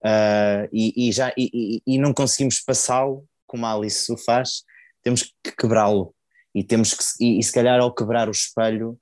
Uh, 0.04 0.66
e, 0.72 1.08
e, 1.08 1.12
já, 1.12 1.32
e, 1.38 1.80
e, 1.86 1.98
não 1.98 2.12
conseguimos 2.12 2.58
passá-lo 2.60 3.24
como 3.46 3.66
a 3.66 3.72
Alice 3.72 4.10
o 4.12 4.16
faz, 4.16 4.64
temos 5.02 5.22
que 5.42 5.52
quebrá-lo. 5.56 6.14
E 6.54 6.64
temos 6.64 6.92
que, 6.92 7.24
e, 7.24 7.38
e, 7.38 7.42
se 7.42 7.52
calhar 7.52 7.80
ao 7.80 7.94
quebrar 7.94 8.28
o 8.28 8.32
espelho 8.32 8.98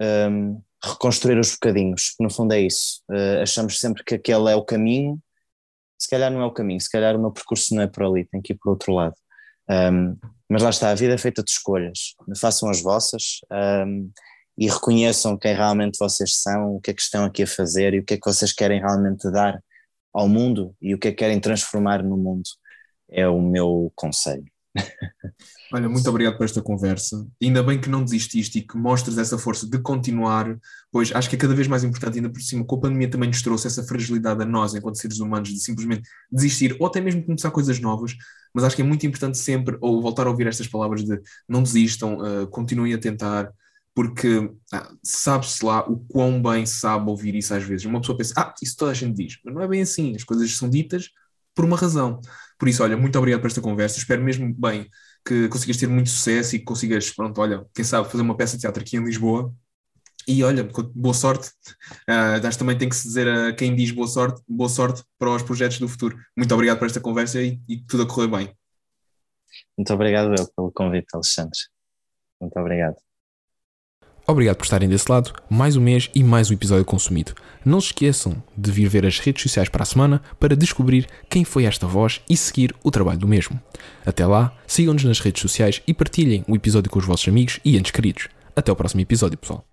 um, 0.00 0.62
reconstruir 0.84 1.38
os 1.38 1.52
bocadinhos, 1.52 2.14
no 2.20 2.30
fundo 2.30 2.54
é 2.54 2.60
isso, 2.60 3.02
uh, 3.10 3.42
achamos 3.42 3.80
sempre 3.80 4.04
que 4.04 4.14
aquele 4.14 4.50
é 4.50 4.56
o 4.56 4.64
caminho 4.64 5.20
se 5.98 6.08
calhar 6.08 6.30
não 6.30 6.40
é 6.40 6.46
o 6.46 6.52
caminho, 6.52 6.80
se 6.80 6.88
calhar 6.88 7.16
o 7.16 7.18
meu 7.18 7.32
percurso 7.32 7.74
não 7.74 7.82
é 7.82 7.86
por 7.88 8.04
ali, 8.04 8.24
tem 8.24 8.40
que 8.40 8.52
ir 8.52 8.56
para 8.56 8.68
o 8.68 8.72
outro 8.72 8.92
lado. 8.94 9.14
Um, 9.68 10.16
mas 10.48 10.62
lá 10.62 10.70
está, 10.70 10.90
a 10.90 10.94
vida 10.94 11.14
é 11.14 11.18
feita 11.18 11.42
de 11.42 11.50
escolhas, 11.50 12.14
façam 12.40 12.70
as 12.70 12.80
vossas 12.80 13.40
um, 13.86 14.10
e 14.56 14.68
reconheçam 14.68 15.36
quem 15.36 15.54
realmente 15.54 15.98
vocês 15.98 16.36
são, 16.40 16.76
o 16.76 16.80
que 16.80 16.92
é 16.92 16.94
que 16.94 17.02
estão 17.02 17.24
aqui 17.24 17.42
a 17.42 17.46
fazer 17.46 17.94
e 17.94 17.98
o 17.98 18.04
que 18.04 18.14
é 18.14 18.16
que 18.16 18.24
vocês 18.24 18.52
querem 18.52 18.80
realmente 18.80 19.30
dar 19.30 19.60
ao 20.14 20.28
mundo 20.28 20.74
e 20.80 20.94
o 20.94 20.98
que 20.98 21.08
é 21.08 21.10
que 21.10 21.18
querem 21.18 21.40
transformar 21.40 22.02
no 22.02 22.16
mundo. 22.16 22.48
É 23.10 23.26
o 23.28 23.40
meu 23.40 23.92
conselho. 23.94 24.44
Olha, 25.72 25.88
muito 25.88 26.08
obrigado 26.08 26.36
por 26.36 26.44
esta 26.44 26.62
conversa. 26.62 27.26
Ainda 27.42 27.62
bem 27.62 27.80
que 27.80 27.88
não 27.88 28.02
desististe 28.02 28.58
e 28.58 28.62
que 28.62 28.76
mostres 28.76 29.18
essa 29.18 29.36
força 29.38 29.68
de 29.68 29.78
continuar, 29.78 30.58
pois 30.90 31.12
acho 31.14 31.28
que 31.28 31.36
é 31.36 31.38
cada 31.38 31.54
vez 31.54 31.66
mais 31.66 31.84
importante, 31.84 32.16
ainda 32.16 32.30
por 32.30 32.40
cima, 32.40 32.66
que 32.66 32.74
a 32.74 32.78
pandemia 32.78 33.10
também 33.10 33.28
nos 33.28 33.42
trouxe 33.42 33.66
essa 33.66 33.82
fragilidade 33.82 34.42
a 34.42 34.46
nós, 34.46 34.74
enquanto 34.74 34.96
seres 34.96 35.18
humanos, 35.18 35.50
de 35.50 35.60
simplesmente 35.60 36.08
desistir 36.30 36.76
ou 36.78 36.86
até 36.86 37.00
mesmo 37.00 37.24
começar 37.24 37.50
coisas 37.50 37.78
novas. 37.80 38.14
Mas 38.54 38.64
acho 38.64 38.76
que 38.76 38.82
é 38.82 38.84
muito 38.84 39.06
importante 39.06 39.38
sempre, 39.38 39.76
ou 39.80 40.00
voltar 40.00 40.26
a 40.26 40.30
ouvir 40.30 40.46
estas 40.46 40.66
palavras 40.66 41.04
de 41.04 41.20
não 41.48 41.62
desistam, 41.62 42.18
uh, 42.18 42.46
continuem 42.48 42.94
a 42.94 42.98
tentar, 42.98 43.52
porque 43.94 44.50
ah, 44.72 44.92
sabe-se 45.02 45.64
lá 45.64 45.84
o 45.88 45.98
quão 45.98 46.40
bem 46.40 46.64
sabe 46.64 47.10
ouvir 47.10 47.34
isso 47.34 47.52
às 47.52 47.64
vezes. 47.64 47.84
Uma 47.84 48.00
pessoa 48.00 48.16
pensa, 48.16 48.32
ah, 48.36 48.54
isso 48.62 48.76
toda 48.76 48.92
a 48.92 48.94
gente 48.94 49.16
diz, 49.16 49.38
mas 49.44 49.52
não 49.52 49.60
é 49.60 49.66
bem 49.66 49.82
assim, 49.82 50.14
as 50.14 50.22
coisas 50.24 50.56
são 50.56 50.70
ditas 50.70 51.10
por 51.52 51.64
uma 51.64 51.76
razão. 51.76 52.20
Por 52.58 52.68
isso, 52.68 52.82
olha, 52.82 52.96
muito 52.96 53.16
obrigado 53.18 53.40
por 53.40 53.46
esta 53.46 53.60
conversa, 53.60 53.98
espero 53.98 54.22
mesmo 54.22 54.52
bem 54.54 54.88
que 55.24 55.48
consigas 55.48 55.76
ter 55.76 55.86
muito 55.86 56.10
sucesso 56.10 56.56
e 56.56 56.58
que 56.58 56.64
consigas, 56.64 57.10
pronto, 57.10 57.40
olha, 57.40 57.64
quem 57.74 57.84
sabe 57.84 58.10
fazer 58.10 58.22
uma 58.22 58.36
peça 58.36 58.56
de 58.56 58.62
teatro 58.62 58.82
aqui 58.82 58.96
em 58.96 59.04
Lisboa. 59.04 59.54
E 60.26 60.44
olha, 60.44 60.68
boa 60.94 61.14
sorte. 61.14 61.48
Uh, 62.06 62.58
também 62.58 62.76
tem 62.76 62.88
que 62.88 62.96
se 62.96 63.08
dizer 63.08 63.26
a 63.26 63.54
quem 63.54 63.74
diz 63.74 63.90
boa 63.90 64.06
sorte, 64.06 64.42
boa 64.46 64.68
sorte 64.68 65.02
para 65.18 65.30
os 65.30 65.42
projetos 65.42 65.78
do 65.78 65.88
futuro. 65.88 66.18
Muito 66.36 66.52
obrigado 66.52 66.78
por 66.78 66.84
esta 66.84 67.00
conversa 67.00 67.40
e, 67.40 67.58
e 67.66 67.82
tudo 67.86 68.02
a 68.02 68.06
correr 68.06 68.28
bem. 68.28 68.54
Muito 69.76 69.94
obrigado 69.94 70.34
eu 70.38 70.46
pelo 70.54 70.70
convite, 70.70 71.06
Alexandre. 71.14 71.58
Muito 72.40 72.58
obrigado. 72.58 73.07
Obrigado 74.30 74.56
por 74.56 74.64
estarem 74.64 74.90
desse 74.90 75.10
lado, 75.10 75.32
mais 75.48 75.74
um 75.74 75.80
mês 75.80 76.10
e 76.14 76.22
mais 76.22 76.50
um 76.50 76.52
episódio 76.52 76.84
consumido. 76.84 77.32
Não 77.64 77.80
se 77.80 77.86
esqueçam 77.86 78.42
de 78.54 78.70
vir 78.70 78.86
ver 78.86 79.06
as 79.06 79.18
redes 79.18 79.42
sociais 79.42 79.70
para 79.70 79.82
a 79.82 79.86
semana 79.86 80.20
para 80.38 80.54
descobrir 80.54 81.06
quem 81.30 81.46
foi 81.46 81.64
esta 81.64 81.86
voz 81.86 82.20
e 82.28 82.36
seguir 82.36 82.74
o 82.84 82.90
trabalho 82.90 83.18
do 83.18 83.26
mesmo. 83.26 83.58
Até 84.04 84.26
lá, 84.26 84.54
sigam-nos 84.66 85.04
nas 85.04 85.20
redes 85.20 85.40
sociais 85.40 85.80
e 85.86 85.94
partilhem 85.94 86.44
o 86.46 86.54
episódio 86.54 86.90
com 86.90 86.98
os 86.98 87.06
vossos 87.06 87.26
amigos 87.26 87.58
e 87.64 87.78
entes 87.78 87.90
queridos. 87.90 88.28
Até 88.54 88.70
o 88.70 88.76
próximo 88.76 89.00
episódio, 89.00 89.38
pessoal. 89.38 89.68